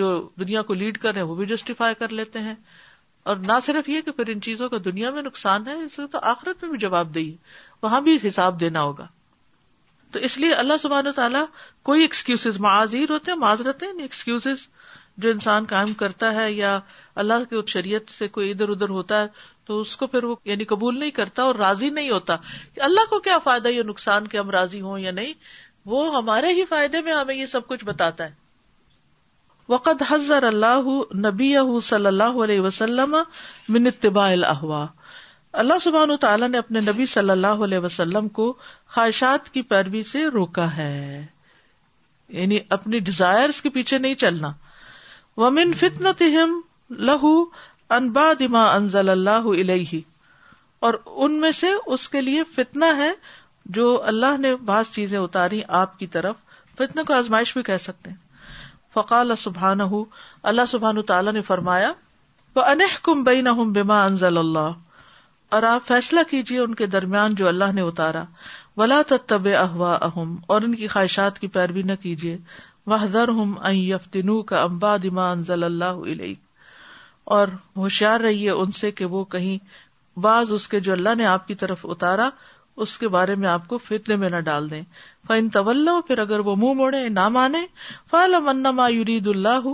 جو 0.00 0.10
دنیا 0.40 0.62
کو 0.70 0.74
لیڈ 0.74 0.98
کر 0.98 1.12
رہے 1.14 1.20
ہیں 1.20 1.28
وہ 1.28 1.34
بھی 1.42 1.46
جسٹیفائی 1.46 1.94
کر 2.04 2.12
لیتے 2.20 2.38
ہیں 2.48 2.54
اور 3.30 3.36
نہ 3.48 3.52
صرف 3.64 3.88
یہ 3.88 4.00
کہ 4.04 4.10
پھر 4.12 4.28
ان 4.32 4.40
چیزوں 4.44 4.68
کا 4.68 4.76
دنیا 4.84 5.10
میں 5.16 5.22
نقصان 5.22 5.66
ہے 5.68 5.74
لیے 5.80 6.06
تو 6.14 6.18
آخرت 6.30 6.62
میں 6.62 6.70
بھی 6.70 6.78
جواب 6.84 7.14
دےیے 7.14 7.34
وہاں 7.82 8.00
بھی 8.06 8.16
حساب 8.26 8.58
دینا 8.60 8.82
ہوگا 8.82 9.06
تو 10.12 10.18
اس 10.28 10.36
لیے 10.38 10.54
اللہ 10.54 10.78
سبحان 10.80 11.06
و 11.06 11.12
تعالیٰ 11.16 11.44
کوئی 11.90 12.00
ایکسکیوز 12.02 12.46
معذیر 12.60 13.10
ہوتے 13.10 13.30
ہیں 13.30 13.38
معذرت 13.38 13.84
ایکسکیوز 14.00 14.46
یعنی 14.46 15.22
جو 15.22 15.30
انسان 15.30 15.64
قائم 15.70 15.92
کرتا 16.02 16.32
ہے 16.34 16.50
یا 16.52 16.78
اللہ 17.22 17.44
کی 17.50 17.56
شریعت 17.70 18.10
سے 18.18 18.28
کوئی 18.36 18.50
ادھر 18.50 18.68
ادھر 18.74 18.88
ہوتا 18.98 19.20
ہے 19.22 19.26
تو 19.66 19.80
اس 19.80 19.96
کو 19.96 20.06
پھر 20.12 20.24
وہ 20.30 20.34
یعنی 20.50 20.64
قبول 20.74 20.98
نہیں 20.98 21.10
کرتا 21.18 21.42
اور 21.42 21.54
راضی 21.64 21.90
نہیں 21.98 22.10
ہوتا 22.10 22.36
کہ 22.74 22.80
اللہ 22.90 23.08
کو 23.10 23.18
کیا 23.28 23.38
فائدہ 23.44 23.68
یا 23.68 23.82
نقصان 23.86 24.26
کے 24.34 24.38
ہم 24.38 24.50
راضی 24.60 24.80
ہوں 24.80 24.98
یا 24.98 25.10
نہیں 25.20 25.32
وہ 25.94 26.02
ہمارے 26.16 26.52
ہی 26.60 26.64
فائدے 26.68 27.00
میں 27.02 27.12
ہمیں 27.12 27.34
یہ 27.34 27.46
سب 27.56 27.66
کچھ 27.66 27.84
بتاتا 27.84 28.24
ہے 28.28 28.40
وقت 29.68 30.02
حضر 30.08 30.42
اللہ 30.42 30.86
نبی 31.26 31.52
صلی 31.88 32.06
اللہ 32.06 32.38
علیہ 32.44 32.60
وسلم 32.60 33.16
من 33.74 33.86
اتباع 33.86 34.30
الاحوا 34.32 34.86
اللہ 35.62 35.78
سبحان 35.82 36.16
تعالیٰ 36.20 36.48
نے 36.48 36.58
اپنے 36.58 36.80
نبی 36.80 37.06
صلی 37.06 37.30
اللہ 37.30 37.62
علیہ 37.66 37.78
وسلم 37.84 38.28
کو 38.38 38.52
خواہشات 38.94 39.48
کی 39.54 39.62
پیروی 39.72 40.02
سے 40.10 40.24
روکا 40.34 40.66
ہے 40.76 41.24
یعنی 42.38 42.58
اپنی 42.76 42.98
ڈیزائر 43.08 43.50
کے 43.62 43.70
پیچھے 43.70 43.98
نہیں 43.98 44.14
چلنا 44.24 44.50
و 45.36 45.50
من 45.50 45.72
فتن 45.80 46.12
تہم 46.18 46.60
لہ 47.08 47.24
ان 47.96 48.10
با 48.12 48.32
دما 48.40 48.64
انزل 48.74 49.08
اللہ 49.08 49.48
علیہ 49.60 50.00
اور 50.86 50.94
ان 51.24 51.40
میں 51.40 51.50
سے 51.60 51.70
اس 51.96 52.08
کے 52.08 52.20
لیے 52.20 52.42
فتنا 52.56 52.96
ہے 52.96 53.10
جو 53.78 53.88
اللہ 54.12 54.38
نے 54.40 54.54
بعض 54.70 54.90
چیزیں 54.92 55.18
اتاری 55.18 55.60
آپ 55.82 55.98
کی 55.98 56.06
طرف 56.16 56.36
فتن 56.78 57.04
کو 57.04 57.14
آزمائش 57.14 57.52
بھی 57.54 57.62
کہہ 57.70 57.78
سکتے 57.80 58.10
ہیں 58.10 58.21
فقال 58.94 59.32
سبحان 59.42 59.80
اللہ 60.50 60.66
سبحان 60.68 61.02
تعالیٰ 61.10 61.32
نے 61.32 61.42
فرمایا 61.42 61.92
وہ 62.56 62.62
کم 63.02 63.90
انزل 63.90 64.38
اللہ 64.38 64.72
اور 65.56 65.62
آپ 65.68 65.86
فیصلہ 65.86 66.20
کیجیے 66.30 66.58
ان 66.58 66.74
کے 66.74 66.86
درمیان 66.96 67.34
جو 67.38 67.48
اللہ 67.48 67.72
نے 67.74 67.80
اتارا 67.90 68.24
ولا 68.76 69.00
تب 69.26 69.48
احوا 69.60 69.94
اہم 70.06 70.36
اور 70.54 70.62
ان 70.68 70.74
کی 70.74 70.86
خواہشات 70.94 71.38
کی 71.38 71.48
پیروی 71.56 71.82
نہ 71.82 71.92
کیجیے 72.02 72.36
وہ 72.92 72.98
در 73.12 73.28
ہم 73.40 73.54
دنو 74.14 74.40
کا 74.52 74.62
امبا 74.62 74.96
دما 75.02 75.30
انزل 75.30 75.64
اللہ 75.64 76.02
علیہ 76.14 76.34
اور 77.34 77.48
ہوشیار 77.76 78.20
رہیے 78.20 78.50
ان 78.50 78.70
سے 78.80 78.90
کہ 79.00 79.04
وہ 79.16 79.24
کہیں 79.34 79.58
بعض 80.24 80.52
اس 80.52 80.66
کے 80.68 80.80
جو 80.86 80.92
اللہ 80.92 81.14
نے 81.18 81.24
آپ 81.26 81.46
کی 81.48 81.54
طرف 81.64 81.86
اتارا 81.94 82.28
اس 82.84 82.96
کے 82.98 83.08
بارے 83.14 83.34
میں 83.40 83.48
آپ 83.48 83.66
کو 83.68 83.78
فتنے 83.86 84.16
میں 84.20 84.28
نہ 84.30 84.38
ڈال 84.44 84.70
دیں 84.70 84.82
فن 85.26 85.48
طول 85.52 85.88
پھر 86.06 86.18
اگر 86.18 86.40
وہ 86.46 86.54
منہ 86.56 86.72
موڑے 86.74 87.08
نہ 87.08 87.28
مانے 87.38 87.58
فال 88.10 88.34
یورید 88.92 89.26
اللہ 89.34 89.68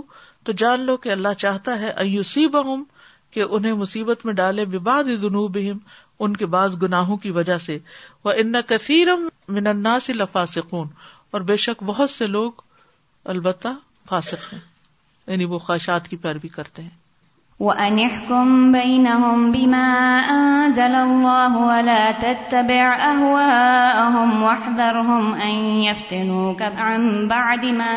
تو 0.45 0.51
جان 0.61 0.81
لو 0.85 0.97
کہ 1.05 1.11
اللہ 1.11 1.33
چاہتا 1.37 1.79
ہے 1.79 1.89
ایوسی 2.05 2.47
بہم 2.55 2.83
کہ 3.31 3.43
انہیں 3.49 3.73
مصیبت 3.81 4.25
میں 4.25 4.33
ڈالے 4.33 4.65
جنوب 5.21 5.57
ان 5.63 6.35
کے 6.37 6.45
بعض 6.53 6.75
گناہوں 6.81 7.17
کی 7.23 7.29
وجہ 7.31 7.57
سے 7.65 7.77
وہ 8.25 8.31
ان 8.43 9.65
الناس 9.67 10.09
لفاسقون 10.09 10.87
اور 11.37 11.41
بے 11.51 11.57
شک 11.65 11.83
بہت 11.85 12.09
سے 12.09 12.27
لوگ 12.27 12.61
البتہ 13.35 13.67
فاسق 14.09 14.51
ہیں 14.53 14.59
یعنی 15.27 15.45
وہ 15.53 15.59
خواہشات 15.59 16.07
کی 16.07 16.17
پیروی 16.25 16.47
کرتے 16.55 16.81
ہیں 16.81 16.97
وَأَنِحْكُمْ 17.59 18.71
بَيْنَهُمْ 18.71 19.51
بِمَا 19.51 19.87
أَنزَلَ 20.31 20.93
اللَّهُ 20.95 21.51
وَلَا 21.67 22.11
تَتَّبِعْ 22.11 22.85
أَهْوَاءَهُمْ 22.95 24.43
وَاحْذَرْهُمْ 24.43 25.33
أَن 25.33 25.55
يَفْتِنُوكَ 25.83 26.61
عَن 26.61 27.27
بَعْدِ 27.27 27.65
مَا 27.65 27.95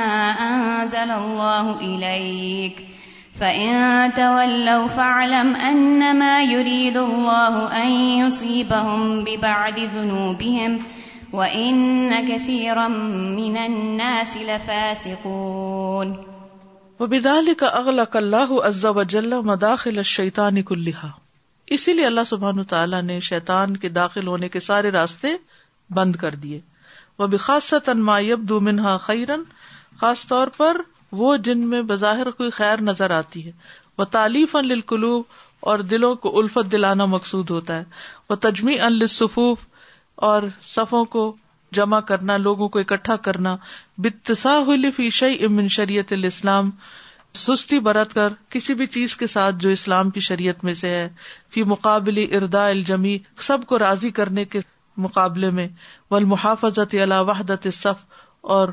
أَنزَلَ 0.51 1.11
اللَّهُ 1.23 1.79
إِلَيْكَ 1.81 2.77
فَإِن 3.39 4.13
تَوَلَّوْا 4.19 4.87
فَاعْلَمْ 4.87 5.55
أَنَّمَا 5.57 6.43
يُرِيدُ 6.43 6.97
اللَّهُ 6.97 7.83
أَن 7.85 7.89
يُصِيبَهُمْ 8.27 9.25
بِبَعْضِ 9.25 9.79
ذُنُوبِهِمْ 9.79 10.79
وَإِنَّ 11.33 12.27
كَثِيرًا 12.29 12.89
مِنَ 13.39 13.57
النَّاسِ 13.57 14.37
لَفَاسِقُونَ 14.37 16.32
وب 17.03 17.15
دال 17.23 17.49
اگلا 17.73 18.03
کلب 18.15 19.01
جداخلا 19.13 20.03
شیتانک 20.11 20.71
اللہ 20.73 21.01
اسی 21.77 21.93
لیے 21.93 22.05
اللہ 22.07 22.27
سبحان 22.27 22.63
تعالیٰ 22.73 23.01
نے 23.03 23.19
شیتان 23.29 23.77
کے 23.85 23.89
داخل 23.97 24.27
ہونے 24.29 24.49
کے 24.57 24.61
سارے 24.67 24.91
راستے 24.99 25.29
بند 25.97 26.17
کر 26.21 26.35
دیے 26.45 26.59
وبی 27.19 27.37
خاصا 27.47 28.15
خیرن 29.07 29.43
خاص 30.03 30.27
طور 30.35 30.49
پر 30.57 30.81
وہ 31.23 31.37
جن 31.49 31.67
میں 31.69 31.83
بظاہر 31.91 32.31
کوئی 32.43 32.51
خیر 32.61 32.81
نظر 32.91 33.11
آتی 33.19 33.45
ہے 33.47 33.51
وہ 33.99 34.05
تالیف 34.19 34.57
ان 34.63 34.71
اور 35.73 35.79
دلوں 35.95 36.15
کو 36.27 36.39
الفت 36.39 36.73
دلانا 36.73 37.05
مقصود 37.19 37.51
ہوتا 37.57 37.77
ہے 37.79 37.85
وہ 38.31 38.35
تجمی 38.49 38.81
ان 38.81 38.99
لف 38.99 39.39
اور 40.31 40.43
صفوں 40.75 41.05
کو 41.17 41.31
جمع 41.81 41.99
کرنا 42.09 42.37
لوگوں 42.37 42.69
کو 42.69 42.79
اکٹھا 42.79 43.15
کرنا 43.27 43.57
بتسا 44.01 44.51
فی 44.97 45.09
شعی 45.13 45.37
امن 45.45 45.67
شریعت 45.71 46.13
الاسلام 46.13 46.71
سستی 47.37 47.79
برت 47.81 48.13
کر 48.15 48.33
کسی 48.51 48.75
بھی 48.75 48.87
چیز 48.87 49.17
کے 49.17 49.27
ساتھ 49.27 49.57
جو 49.61 49.71
اسلام 49.71 50.11
کی 50.11 50.21
شریعت 50.21 50.63
میں 50.65 50.75
سے 50.75 50.89
ہے 50.91 51.09
فی 51.55 51.63
مقابل 51.73 52.25
اردا 52.37 52.67
الجمی 52.69 53.17
سب 53.47 53.67
کو 53.69 53.79
راضی 53.79 54.11
کرنے 54.19 54.45
کے 54.45 54.61
مقابلے 55.07 55.51
میں 55.59 55.67
ول 56.11 56.25
محافظت 56.33 56.95
علا 57.05 57.21
وحدت 57.31 57.67
صف 57.75 58.05
اور 58.57 58.69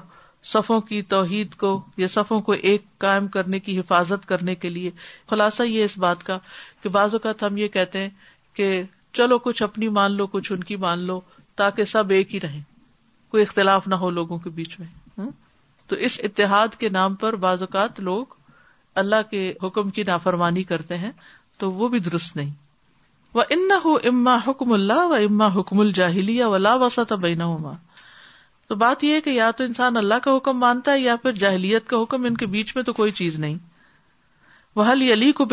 صفوں 0.54 0.80
کی 0.90 1.02
توحید 1.14 1.56
کو 1.60 1.72
یا 1.98 2.08
صفوں 2.08 2.40
کو 2.42 2.52
ایک 2.52 2.84
قائم 3.04 3.28
کرنے 3.28 3.60
کی 3.60 3.80
حفاظت 3.80 4.28
کرنے 4.28 4.56
کے 4.56 4.70
لیے 4.70 4.92
خلاصہ 5.30 5.64
یہ 5.64 5.84
اس 5.86 5.98
بات 6.08 6.24
کا 6.26 6.38
کہ 6.84 6.90
بعض 6.90 7.16
اوقات 7.16 7.44
ہم 7.44 7.58
یہ 7.58 7.68
کہتے 7.74 8.00
ہیں 8.02 8.10
کہ 8.58 8.82
چلو 9.18 9.38
کچھ 9.50 9.64
اپنی 9.64 9.90
مان 10.00 10.16
لو 10.18 10.28
کچھ 10.38 10.52
ان 10.52 10.64
کی 10.64 10.76
مان 10.88 11.06
لو 11.08 11.20
تاکہ 11.58 11.86
سب 11.96 12.10
ایک 12.18 12.34
ہی 12.36 12.40
رہیں 12.44 12.62
کوئی 13.32 13.44
اختلاف 13.44 13.88
نہ 13.88 13.96
ہو 14.06 14.10
لوگوں 14.10 14.38
کے 14.40 14.50
بیچ 14.50 14.80
میں 14.80 14.88
تو 15.88 15.96
اس 16.08 16.20
اتحاد 16.24 16.76
کے 16.80 16.90
نام 16.98 17.16
پر 17.24 17.36
بعض 17.46 17.62
اوقات 17.64 18.00
لوگ 18.08 18.34
اللہ 19.02 19.30
کے 19.30 19.42
حکم 19.64 19.90
کی 19.98 20.04
نافرمانی 20.08 20.64
کرتے 20.72 20.98
ہیں 20.98 21.12
تو 21.60 21.72
وہ 21.74 21.88
بھی 21.94 22.00
درست 22.10 22.36
نہیں 22.36 22.50
وہ 23.34 23.44
ان 23.56 23.68
اما 24.08 24.36
حکم 24.48 24.72
اللہ 24.74 25.06
و 25.10 25.14
اما 25.14 25.48
حکم 25.60 25.80
الجاہلی 25.80 26.42
و 26.44 26.56
لا 26.58 26.76
وسط 26.86 27.14
تو 28.68 28.76
بات 28.82 29.04
یہ 29.04 29.14
ہے 29.16 29.22
کہ 29.26 29.30
یا 29.30 29.50
تو 29.58 29.64
انسان 29.64 29.98
اللہ 29.98 30.20
کا 30.24 30.36
حکم 30.38 30.58
مانتا 30.60 30.92
ہے 30.92 31.00
یا 31.00 31.16
پھر 31.22 31.32
جاہلیت 31.44 31.88
کا 31.90 32.02
حکم 32.02 32.26
ان 32.26 32.36
کے 32.38 32.46
بیچ 32.56 32.76
میں 32.76 32.84
تو 32.90 32.94
کوئی 33.00 33.12
چیز 33.20 33.40
نہیں 33.40 33.58
وہ 34.76 34.84
علی 35.14 35.32
کو 35.40 35.46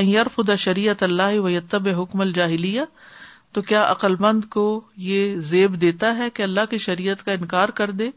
ائر 0.00 0.26
خدا 0.36 0.54
شریعت 0.62 1.02
اللہ 1.02 1.38
و 1.40 1.50
یتب 1.50 1.88
حکم 2.00 2.20
الجاہلیہ 2.20 2.82
تو 3.54 3.62
کیا 3.62 3.82
عقلمند 3.90 4.44
کو 4.50 4.64
یہ 5.08 5.36
زیب 5.50 5.80
دیتا 5.80 6.16
ہے 6.16 6.28
کہ 6.34 6.42
اللہ 6.42 6.66
کی 6.70 6.78
شریعت 6.86 7.24
کا 7.24 7.32
انکار 7.32 7.68
کر 7.80 7.90
دے 8.00 8.08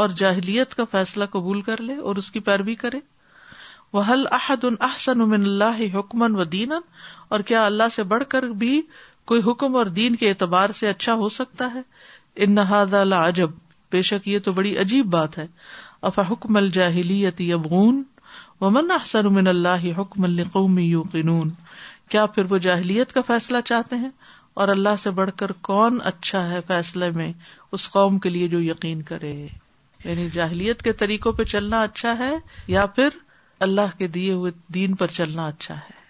اور 0.00 0.08
جاہلیت 0.16 0.74
کا 0.74 0.84
فیصلہ 0.90 1.24
قبول 1.30 1.60
کر 1.62 1.80
لے 1.88 1.96
اور 2.10 2.16
اس 2.16 2.30
کی 2.32 2.40
پیروی 2.44 2.74
کرے 2.84 2.98
وہ 3.92 4.02
حل 4.10 4.24
احد 4.32 4.64
ان 4.64 4.74
احسن 4.88 5.20
اللہ 5.32 5.80
حکمن 5.94 6.36
و 6.40 6.44
دین 6.54 6.72
اور 7.28 7.40
کیا 7.50 7.64
اللہ 7.66 7.88
سے 7.94 8.02
بڑھ 8.12 8.22
کر 8.28 8.42
بھی 8.62 8.80
کوئی 9.32 9.40
حکم 9.50 9.76
اور 9.76 9.86
دین 9.98 10.16
کے 10.22 10.28
اعتبار 10.28 10.70
سے 10.78 10.88
اچھا 10.88 11.14
ہو 11.24 11.28
سکتا 11.38 11.70
ہے 11.74 11.80
ان 12.44 12.54
نہاد 12.54 12.94
عجب 13.16 13.50
بے 13.92 14.02
شک 14.08 14.28
یہ 14.28 14.38
تو 14.44 14.52
بڑی 14.52 14.76
عجیب 14.78 15.06
بات 15.12 15.36
ہے 15.38 15.46
افا 16.10 16.22
حکم 16.30 16.56
الجاہلی 16.56 17.22
ومن 17.54 18.02
و 18.60 18.70
من 18.70 18.90
احسن 18.94 19.46
اللہ 19.48 19.86
حکم 19.98 20.24
القوم 20.24 20.78
یو 20.78 21.02
کیا 22.10 22.24
پھر 22.36 22.50
وہ 22.52 22.58
جاہلیت 22.68 23.12
کا 23.12 23.20
فیصلہ 23.26 23.58
چاہتے 23.64 23.96
ہیں 23.96 24.10
اور 24.62 24.68
اللہ 24.68 24.96
سے 25.02 25.10
بڑھ 25.20 25.30
کر 25.36 25.52
کون 25.68 25.98
اچھا 26.12 26.48
ہے 26.50 26.60
فیصلے 26.66 27.10
میں 27.20 27.32
اس 27.78 27.90
قوم 27.90 28.18
کے 28.26 28.30
لیے 28.30 28.48
جو 28.56 28.60
یقین 28.62 29.02
کرے 29.12 29.34
یعنی 30.04 30.28
جاہلیت 30.34 30.82
کے 30.82 30.92
طریقوں 31.00 31.32
پہ 31.40 31.44
چلنا 31.54 31.82
اچھا 31.82 32.16
ہے 32.18 32.32
یا 32.74 32.86
پھر 32.94 33.16
اللہ 33.66 33.98
کے 33.98 34.06
دیے 34.14 34.32
ہوئے 34.32 34.52
دین 34.74 34.94
پر 35.02 35.06
چلنا 35.18 35.46
اچھا 35.48 35.74
ہے 35.74 36.00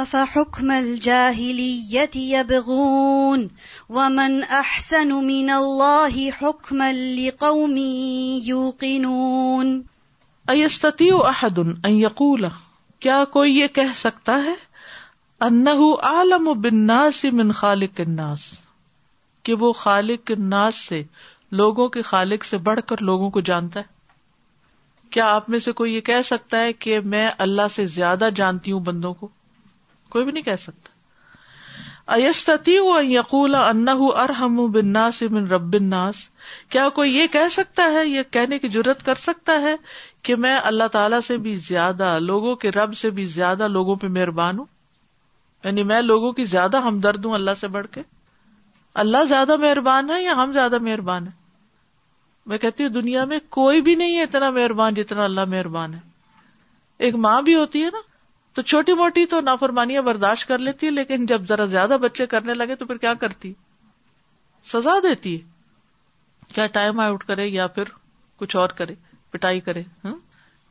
اف 0.00 0.14
حکم 0.34 0.70
الجاہلیت 0.70 2.16
یبغون 2.16 3.46
ومن 3.98 4.38
احسن 4.58 5.10
من 5.26 5.50
اللہ 5.50 6.18
حکما 6.40 6.90
لقوم 6.94 7.76
یوقنون 8.48 9.80
ایستطیع 10.54 11.14
احد 11.28 11.58
ان 11.66 11.90
یقول 12.00 12.44
کیا 13.06 13.24
کوئی 13.32 13.58
یہ 13.58 13.66
کہہ 13.78 13.92
سکتا 13.94 14.42
ہے 14.44 14.54
انہو 15.48 15.92
عالم 16.10 16.52
بالناس 16.62 17.24
من 17.40 17.52
خالق 17.62 18.00
الناس 18.06 18.50
کہ 19.48 19.54
وہ 19.60 19.72
خالق 19.82 20.30
الناس 20.36 20.76
سے 20.86 21.02
لوگوں 21.60 21.88
کے 21.88 22.02
خالق 22.06 22.44
سے 22.44 22.58
بڑھ 22.66 22.80
کر 22.86 23.02
لوگوں 23.02 23.30
کو 23.30 23.40
جانتا 23.48 23.80
ہے 23.80 23.96
کیا 25.10 25.32
آپ 25.34 25.48
میں 25.50 25.58
سے 25.64 25.72
کوئی 25.72 25.94
یہ 25.94 26.00
کہہ 26.06 26.22
سکتا 26.24 26.58
ہے 26.62 26.72
کہ 26.72 26.98
میں 27.00 27.28
اللہ 27.46 27.68
سے 27.74 27.86
زیادہ 27.94 28.28
جانتی 28.36 28.72
ہوں 28.72 28.80
بندوں 28.84 29.12
کو 29.20 29.28
کوئی 30.10 30.24
بھی 30.24 30.32
نہیں 30.32 30.42
کہہ 30.44 30.56
سکتا 30.60 30.96
ایس 32.14 32.48
یقول 33.06 33.54
انحرم 33.54 34.56
بناس 34.72 35.22
بن 35.30 35.46
رب 35.48 35.76
ناس 35.88 36.16
کیا 36.70 36.88
کوئی 36.94 37.14
یہ 37.16 37.26
کہہ 37.32 37.48
سکتا 37.52 37.90
ہے 37.92 38.06
یہ 38.06 38.22
کہنے 38.32 38.58
کی 38.58 38.68
ضرورت 38.72 39.04
کر 39.06 39.14
سکتا 39.24 39.60
ہے 39.62 39.74
کہ 40.24 40.36
میں 40.44 40.56
اللہ 40.70 40.88
تعالی 40.92 41.16
سے 41.26 41.36
بھی 41.46 41.54
زیادہ 41.68 42.16
لوگوں 42.20 42.54
کے 42.62 42.70
رب 42.78 42.94
سے 42.98 43.10
بھی 43.18 43.24
زیادہ 43.34 43.68
لوگوں 43.68 43.96
پہ 44.04 44.08
مہربان 44.18 44.58
ہوں 44.58 44.66
یعنی 45.64 45.82
میں 45.92 46.00
لوگوں 46.02 46.32
کی 46.32 46.44
زیادہ 46.56 46.80
ہمدرد 46.86 47.24
ہوں 47.24 47.34
اللہ 47.34 47.60
سے 47.60 47.68
بڑھ 47.78 47.86
کے 47.94 48.02
اللہ 49.00 49.24
زیادہ 49.28 49.56
مہربان 49.62 50.08
ہے 50.10 50.22
یا 50.22 50.32
ہم 50.42 50.52
زیادہ 50.52 50.78
مہربان 50.82 51.26
ہے 51.26 51.36
میں 52.52 52.56
کہتی 52.58 52.82
ہوں 52.84 52.90
دنیا 52.90 53.24
میں 53.32 53.38
کوئی 53.56 53.80
بھی 53.88 53.94
نہیں 53.94 54.16
ہے 54.16 54.22
اتنا 54.22 54.48
مہربان 54.56 54.94
جتنا 54.94 55.24
اللہ 55.24 55.44
مہربان 55.52 55.92
ہے 55.94 56.00
ایک 57.06 57.14
ماں 57.26 57.40
بھی 57.48 57.54
ہوتی 57.54 57.82
ہے 57.84 57.90
نا 57.92 58.00
تو 58.54 58.62
چھوٹی 58.72 58.94
موٹی 59.00 59.24
تو 59.32 59.40
نافرمانیاں 59.48 60.02
برداشت 60.08 60.46
کر 60.48 60.58
لیتی 60.70 60.86
ہے 60.86 60.90
لیکن 60.92 61.26
جب 61.32 61.44
ذرا 61.48 61.64
زیادہ 61.74 61.96
بچے 62.06 62.26
کرنے 62.32 62.54
لگے 62.54 62.76
تو 62.80 62.86
پھر 62.86 62.96
کیا 63.04 63.12
کرتی 63.24 63.52
سزا 64.72 64.98
دیتی 65.02 65.34
ہے 65.36 66.52
کیا 66.54 66.66
ٹائم 66.78 67.00
آؤٹ 67.06 67.24
کرے 67.30 67.46
یا 67.46 67.66
پھر 67.78 67.94
کچھ 68.42 68.56
اور 68.62 68.68
کرے 68.82 68.94
پٹائی 69.32 69.60
کرے 69.68 69.82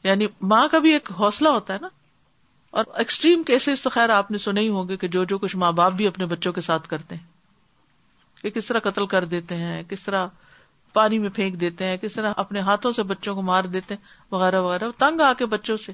یعنی 0.10 0.28
ماں 0.54 0.68
کا 0.72 0.80
بھی 0.88 0.94
ایک 0.94 1.12
حوصلہ 1.20 1.50
ہوتا 1.60 1.74
ہے 1.74 1.80
نا 1.82 1.90
اور 2.80 2.86
ایکسٹریم 3.04 3.44
کیسز 3.54 3.82
تو 3.84 3.90
خیر 3.98 4.10
آپ 4.20 4.32
نے 4.32 4.38
سنے 4.50 4.62
ہی 4.62 4.70
ہوں 4.78 4.88
گے 4.90 4.98
کہ 5.04 5.08
جو 5.18 5.24
جو 5.34 5.38
کچھ 5.46 5.56
ماں 5.66 5.72
باپ 5.82 5.94
بھی 6.02 6.08
اپنے 6.08 6.26
بچوں 6.36 6.54
کے 6.54 6.62
ساتھ 6.70 6.88
کرتے 6.90 7.16
ہیں 7.16 7.26
کہ 8.42 8.50
کس 8.56 8.66
طرح 8.66 8.80
قتل 8.90 9.06
کر 9.14 9.26
دیتے 9.34 9.56
ہیں 9.56 9.82
کس 9.90 10.04
طرح 10.06 10.26
پانی 10.94 11.20
میں 11.20 11.30
پھینک 11.36 11.60
دیتے 11.62 11.86
ہیں 11.86 11.98
کس 12.02 12.14
طرح 12.14 12.34
اپنے 12.44 12.60
ہاتھوں 12.68 12.92
سے 13.00 13.04
بچوں 13.12 13.34
کو 13.36 13.42
مار 13.52 13.64
دیتے 13.76 13.94
ہیں 13.94 14.02
وغیرہ 14.34 14.62
وغیرہ 14.62 14.90
تنگ 14.98 15.22
آ 15.22 15.32
کے 15.38 15.46
بچوں 15.54 15.78
سے 15.86 15.92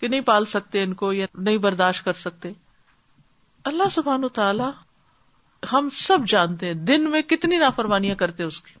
کہ 0.00 0.08
نہیں 0.08 0.20
پال 0.28 0.44
سکتے 0.54 0.82
ان 0.82 0.94
کو 1.00 1.12
یا 1.12 1.26
نہیں 1.38 1.58
برداشت 1.66 2.04
کر 2.04 2.12
سکتے 2.26 2.52
اللہ 3.70 3.88
سبحان 3.94 4.24
و 4.24 4.28
تعالی 4.38 4.68
ہم 5.72 5.88
سب 5.96 6.26
جانتے 6.28 6.66
ہیں 6.66 6.74
دن 6.90 7.10
میں 7.10 7.22
کتنی 7.32 7.56
نافرمانیاں 7.58 8.14
کرتے 8.16 8.42
اس 8.44 8.60
کی 8.62 8.74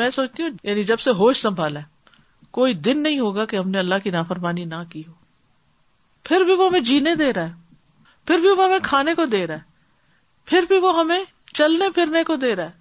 میں 0.00 0.10
سوچتی 0.10 0.42
ہوں 0.42 0.50
یعنی 0.62 0.84
جب 0.90 1.00
سے 1.00 1.10
ہوش 1.20 1.40
سنبھالا 1.42 1.80
ہے 1.80 1.90
کوئی 2.58 2.74
دن 2.86 3.02
نہیں 3.02 3.18
ہوگا 3.20 3.44
کہ 3.52 3.56
ہم 3.56 3.68
نے 3.70 3.78
اللہ 3.78 4.02
کی 4.04 4.10
نافرمانی 4.10 4.64
نہ 4.64 4.82
کی 4.90 5.02
ہو 5.06 5.12
پھر 6.28 6.40
بھی 6.44 6.54
وہ 6.56 6.66
ہمیں 6.68 6.80
جینے 6.90 7.14
دے 7.22 7.32
رہا 7.32 7.48
ہے 7.48 7.60
پھر 8.26 8.38
بھی 8.38 8.48
وہ 8.56 8.64
ہمیں 8.64 8.78
کھانے 8.82 9.14
کو 9.14 9.24
دے 9.34 9.46
رہا 9.46 9.54
ہے 9.56 9.70
پھر 10.50 10.64
بھی 10.68 10.78
وہ 10.82 10.98
ہمیں 10.98 11.18
چلنے 11.58 11.88
پھرنے 11.94 12.22
کو 12.24 12.36
دے 12.42 12.54
رہا 12.56 12.64
ہے 12.66 12.80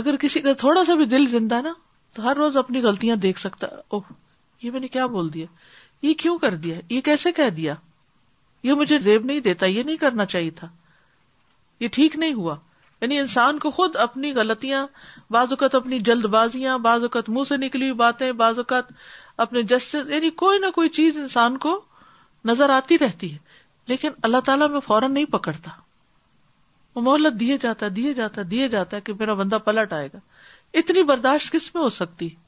اگر 0.00 0.16
کسی 0.20 0.40
کا 0.40 0.52
تھوڑا 0.58 0.84
سا 0.86 0.94
بھی 0.94 1.04
دل 1.14 1.26
زندہ 1.30 1.54
ہے 1.56 1.62
نا 1.62 1.72
تو 2.14 2.22
ہر 2.24 2.36
روز 2.36 2.56
اپنی 2.56 2.82
غلطیاں 2.82 3.16
دیکھ 3.24 3.40
سکتا 3.40 3.66
اوہ 3.76 4.12
یہ 4.62 4.70
میں 4.70 4.80
نے 4.80 4.88
کیا 4.96 5.06
بول 5.14 5.32
دیا 5.34 5.46
یہ 6.02 6.14
کیوں 6.18 6.38
کر 6.38 6.54
دیا 6.66 6.76
یہ 6.90 7.00
کیسے 7.04 7.32
کہہ 7.32 7.50
دیا 7.56 7.74
یہ 8.68 8.74
مجھے 8.80 8.98
زیب 9.08 9.24
نہیں 9.24 9.40
دیتا 9.46 9.66
یہ 9.66 9.82
نہیں 9.82 9.96
کرنا 9.96 10.24
چاہیے 10.34 10.50
تھا 10.60 10.68
یہ 11.80 11.88
ٹھیک 11.92 12.16
نہیں 12.16 12.34
ہوا 12.34 12.56
یعنی 13.00 13.18
انسان 13.18 13.58
کو 13.58 13.70
خود 13.76 13.96
اپنی 14.06 14.32
غلطیاں 14.34 14.86
بعض 15.34 15.52
اوقات 15.52 15.74
اپنی 15.74 15.98
جلد 16.08 16.24
بازیاں 16.34 16.76
بعض 16.88 17.02
اوقات 17.02 17.28
منہ 17.28 17.44
سے 17.48 17.56
نکلی 17.64 17.84
ہوئی 17.84 17.96
باتیں 18.02 18.30
بعض 18.42 18.58
اوقات 18.58 18.92
اپنے 19.44 19.62
جس 19.72 19.94
یعنی 20.08 20.30
کوئی 20.44 20.58
نہ 20.66 20.70
کوئی 20.74 20.88
چیز 20.98 21.16
انسان 21.18 21.56
کو 21.66 21.80
نظر 22.50 22.70
آتی 22.76 22.98
رہتی 22.98 23.32
ہے 23.32 23.38
لیکن 23.88 24.10
اللہ 24.28 24.40
تعالیٰ 24.46 24.68
میں 24.70 24.80
فوراً 24.86 25.12
نہیں 25.14 25.24
پکڑتا 25.32 25.70
وہ 26.94 27.02
مہلت 27.02 27.38
دیے 27.40 27.56
جاتا 27.60 27.86
دیے 27.96 28.12
جاتا 28.14 28.42
دیے 28.50 28.68
جاتا 28.68 28.96
ہے 28.96 29.00
کہ 29.02 29.12
میرا 29.20 29.34
بندہ 29.34 29.58
پلٹ 29.64 29.92
آئے 29.92 30.08
گا 30.14 30.18
اتنی 30.78 31.02
برداشت 31.10 31.52
کس 31.52 31.74
میں 31.74 31.82
ہو 31.82 31.88
سکتی 31.98 32.28
ہے 32.34 32.38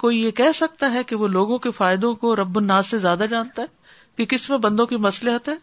کوئی 0.00 0.22
یہ 0.22 0.30
کہہ 0.38 0.52
سکتا 0.54 0.92
ہے 0.92 1.02
کہ 1.06 1.16
وہ 1.16 1.26
لوگوں 1.28 1.58
کے 1.66 1.70
فائدوں 1.80 2.14
کو 2.22 2.34
رب 2.36 2.56
الناس 2.58 2.86
سے 2.90 2.98
زیادہ 2.98 3.26
جانتا 3.30 3.62
ہے 3.62 3.66
کہ 4.16 4.24
کس 4.34 4.48
میں 4.50 4.58
بندوں 4.58 4.86
کی 4.92 4.96
مسلحت 5.06 5.48
ہے 5.48 5.54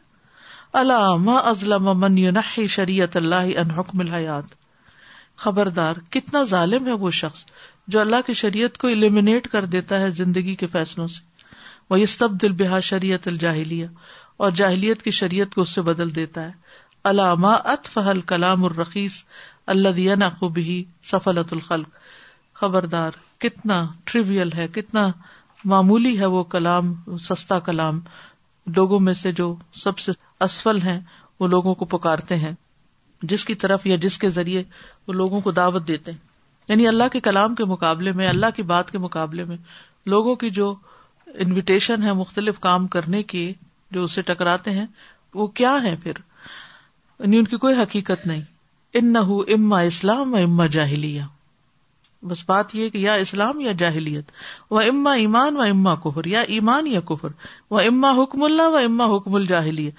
علامہ 0.81 1.31
ازلم 1.53 1.89
من 1.99 2.37
شریعت 2.75 3.17
اللہ 3.17 3.57
ان 3.61 3.71
حکم 3.79 3.99
الحیات 3.99 4.55
خبردار 5.43 5.99
کتنا 6.13 6.43
ظالم 6.53 6.87
ہے 6.87 6.93
وہ 7.05 7.11
شخص 7.21 7.43
جو 7.93 7.99
اللہ 7.99 8.25
کی 8.25 8.33
شریعت 8.41 8.77
کو 8.81 8.87
الیمینیٹ 8.87 9.47
کر 9.51 9.65
دیتا 9.77 9.99
ہے 10.01 10.11
زندگی 10.21 10.55
کے 10.55 10.67
فیصلوں 10.73 11.07
سے 11.15 11.21
وہ 11.93 11.99
یہ 11.99 12.05
سب 12.11 12.31
دل 12.41 12.51
بحا 12.59 12.79
شریعت 12.85 13.27
الجاہلی 13.27 13.81
اور 14.45 14.51
جاہلیت 14.59 15.01
کی 15.07 15.11
شریعت 15.15 15.53
کو 15.55 15.61
اس 15.61 15.69
سے 15.77 15.81
بدل 15.89 16.13
دیتا 16.15 16.45
ہے 16.45 16.51
ات 17.65 17.87
فہل 17.93 18.21
کلام 18.31 18.63
الرخیص 18.65 19.15
اللہ 19.73 19.93
دیا 19.97 20.15
الخلق 21.25 21.87
خبردار 22.61 23.19
کتنا 23.45 23.77
ٹریویل 24.11 24.53
ہے 24.57 24.65
کتنا 24.77 25.05
معمولی 25.73 26.17
ہے 26.19 26.25
وہ 26.37 26.43
کلام 26.55 26.93
سستا 27.27 27.59
کلام 27.67 27.99
لوگوں 28.75 28.99
میں 29.07 29.13
سے 29.21 29.31
جو 29.41 29.53
سب 29.83 29.99
سے 30.07 30.11
اسفل 30.47 30.81
ہیں 30.85 30.99
وہ 31.39 31.47
لوگوں 31.55 31.73
کو 31.75 31.85
پکارتے 31.93 32.35
ہیں 32.45 32.51
جس 33.33 33.45
کی 33.51 33.55
طرف 33.65 33.85
یا 33.87 33.95
جس 34.07 34.17
کے 34.25 34.29
ذریعے 34.39 34.63
وہ 35.07 35.13
لوگوں 35.21 35.41
کو 35.41 35.51
دعوت 35.61 35.87
دیتے 35.87 36.11
ہیں 36.11 36.19
یعنی 36.69 36.87
اللہ 36.95 37.13
کے 37.13 37.19
کلام 37.29 37.55
کے 37.61 37.65
مقابلے 37.75 38.11
میں 38.21 38.27
اللہ 38.29 38.55
کی 38.55 38.63
بات 38.73 38.91
کے 38.91 38.97
مقابلے 39.07 39.45
میں 39.53 39.57
لوگوں 40.15 40.35
کی 40.45 40.49
جو 40.59 40.73
انویٹیشن 41.41 42.03
ہے 42.03 42.13
مختلف 42.13 42.59
کام 42.59 42.87
کرنے 42.95 43.21
کی 43.33 43.51
جو 43.91 44.03
اسے 44.03 44.21
ٹکراتے 44.31 44.71
ہیں 44.71 44.85
وہ 45.35 45.47
کیا 45.59 45.75
ہے 45.83 45.95
پھر 46.03 46.13
یعنی 47.19 47.37
ان 47.37 47.45
کی 47.53 47.57
کوئی 47.63 47.75
حقیقت 47.81 48.27
نہیں 48.27 48.41
نہ 49.03 49.17
ہو 49.27 49.39
اما 49.53 49.79
اسلام 49.91 50.33
و 50.33 50.37
اما 50.37 50.65
جاہلیہ 50.73 51.21
اسلام 53.19 53.59
یا 53.59 53.71
جاہلیت 53.77 54.31
و 54.71 54.79
اما 54.79 55.11
ایمان 55.21 55.55
و 55.57 55.61
اما 55.61 55.93
کفر 56.03 56.25
یا 56.33 56.41
ایمان 56.55 56.87
یا 56.87 56.99
کفر 57.09 57.29
و 57.71 57.77
اما 57.79 58.11
حکم 58.21 58.43
اللہ 58.43 58.69
و 58.73 58.77
اما 58.77 59.05
حکم 59.15 59.35
الجاہلی 59.35 59.89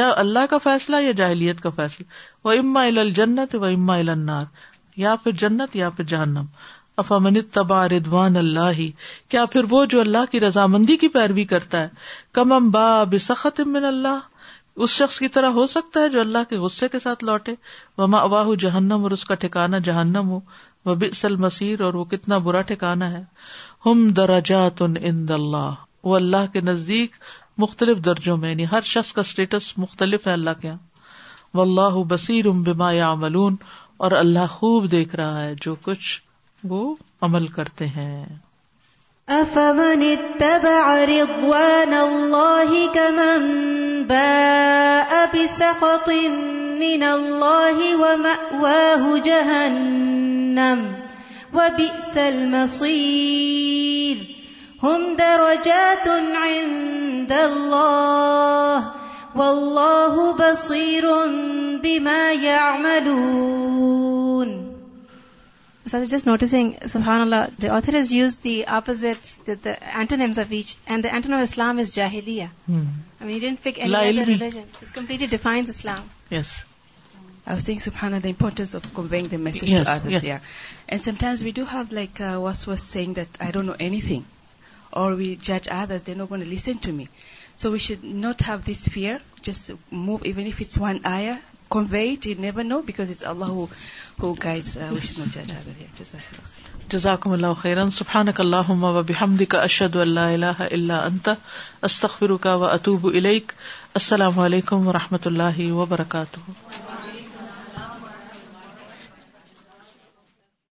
یا 0.00 0.08
اللہ 0.24 0.46
کا 0.50 0.58
فیصلہ 0.64 0.96
یا 1.02 1.12
جاہلیت 1.22 1.60
کا 1.60 1.70
فیصلہ 1.76 2.06
و 2.44 2.50
اما 2.58 2.82
الجنت 2.84 3.54
و 3.60 3.64
اما 3.64 3.94
النار 3.96 4.44
یا 4.96 5.14
پھر 5.24 5.32
جنت 5.44 5.76
یا 5.76 5.90
پھر 5.96 6.04
جہنم 6.12 6.44
افامن 7.00 7.36
تبا 7.52 7.86
ردوان 7.88 8.36
اللہ 8.36 8.80
کیا 9.30 9.44
پھر 9.52 9.64
وہ 9.70 9.84
جو 9.92 10.00
اللہ 10.00 10.24
کی 10.30 10.40
رضامندی 10.40 10.96
کی 11.04 11.08
پیروی 11.12 11.44
کرتا 11.52 11.80
ہے 11.82 11.88
کم 12.38 12.52
ام 12.52 12.70
با 12.70 13.02
بخت 13.10 13.60
اللہ 13.82 14.18
اس 14.84 14.90
شخص 14.90 15.18
کی 15.18 15.28
طرح 15.28 15.48
ہو 15.60 15.64
سکتا 15.70 16.00
ہے 16.00 16.08
جو 16.08 16.20
اللہ 16.20 16.44
کے 16.50 16.56
غصے 16.58 16.88
کے 16.88 16.98
ساتھ 16.98 17.24
لوٹے 17.24 17.52
جہنم 18.62 19.02
اور 19.02 19.10
اس 19.16 19.24
کا 19.24 19.34
ٹھکانا 19.44 19.78
جہنم 19.88 20.28
ہو 20.28 20.34
وہ 20.36 20.40
وہ 20.90 20.94
بسل 21.00 21.36
مسیر 21.46 21.80
اور 21.88 21.94
کتنا 22.10 22.38
برا 22.46 22.62
ٹھکانا 22.70 23.10
ہے 23.10 23.22
ہم 23.86 24.08
دراجات 24.16 24.82
اللہ 24.82 25.70
وہ 26.04 26.16
اللہ 26.16 26.52
کے 26.52 26.60
نزدیک 26.70 27.16
مختلف 27.64 28.04
درجوں 28.04 28.36
میں 28.44 28.50
یعنی 28.50 28.66
ہر 28.72 28.80
شخص 28.94 29.12
کا 29.12 29.20
اسٹیٹس 29.20 29.72
مختلف 29.78 30.26
ہے 30.26 30.32
اللہ 30.32 30.60
کے 30.60 30.68
یہاں 30.68 30.78
وہ 31.54 31.62
اللہ 31.62 32.02
بصیر 32.12 32.46
ام 32.50 32.62
بما 32.62 32.90
یا 32.92 33.12
ملون 33.26 33.56
اور 34.06 34.12
اللہ 34.24 34.46
خوب 34.50 34.90
دیکھ 34.90 35.16
رہا 35.16 35.44
ہے 35.44 35.54
جو 35.62 35.74
کچھ 35.84 36.20
وہ 36.70 36.80
عمل 37.26 37.46
کرتے 37.56 37.86
ہیں 37.96 38.22
رضوان 39.30 41.94
اللہ 41.94 42.72
کمن 42.94 43.44
باء 44.08 45.12
بسخط 45.32 46.08
من 46.78 47.02
اللہ 47.02 47.80
ومأواہ 48.00 49.04
جہنم 49.24 50.80
وبئس 51.54 52.16
المصیر 52.24 54.18
ہم 54.82 55.00
درجات 55.18 56.06
عند 56.08 57.32
اللہ 57.38 58.74
واللہ 59.36 60.14
بصیر 60.38 61.04
بما 61.82 62.20
يعملون 62.42 64.71
just 66.08 66.26
notice 66.26 66.54
we 66.90 68.30
do 81.56 81.64
have 81.72 81.84
like 81.90 82.22
this 82.36 82.66
was 82.68 82.80
saying 82.80 83.14
that 83.14 83.36
I 83.38 83.52
don't 83.52 83.66
know 83.66 83.72
egg 83.78 84.20
or 85.70 85.98
so 87.60 87.70
we 87.70 87.78
should 87.78 88.04
not 88.20 88.42
have 88.46 88.56
this 88.70 88.88
fear 88.92 89.16
just 89.46 89.70
move 89.92 90.16
even 90.24 90.44
if 90.44 90.60
it's 90.60 90.78
one 90.80 90.98
I 91.06 91.26
جزاکحمدی 96.90 99.44
کا 99.44 99.60
اشد 99.62 99.96
اللہ 99.96 100.52
اللہ 100.58 101.04
انط 101.04 101.28
استخ 101.90 102.16
فرکا 102.18 102.54
و 102.54 102.64
اطوب 102.68 103.06
الیک 103.14 103.52
السلام 104.02 104.40
علیکم 104.48 104.78
و 104.88 104.90
رحمۃ 104.98 105.24
اللہ 105.32 105.58
وبرکاتہ 105.82 106.91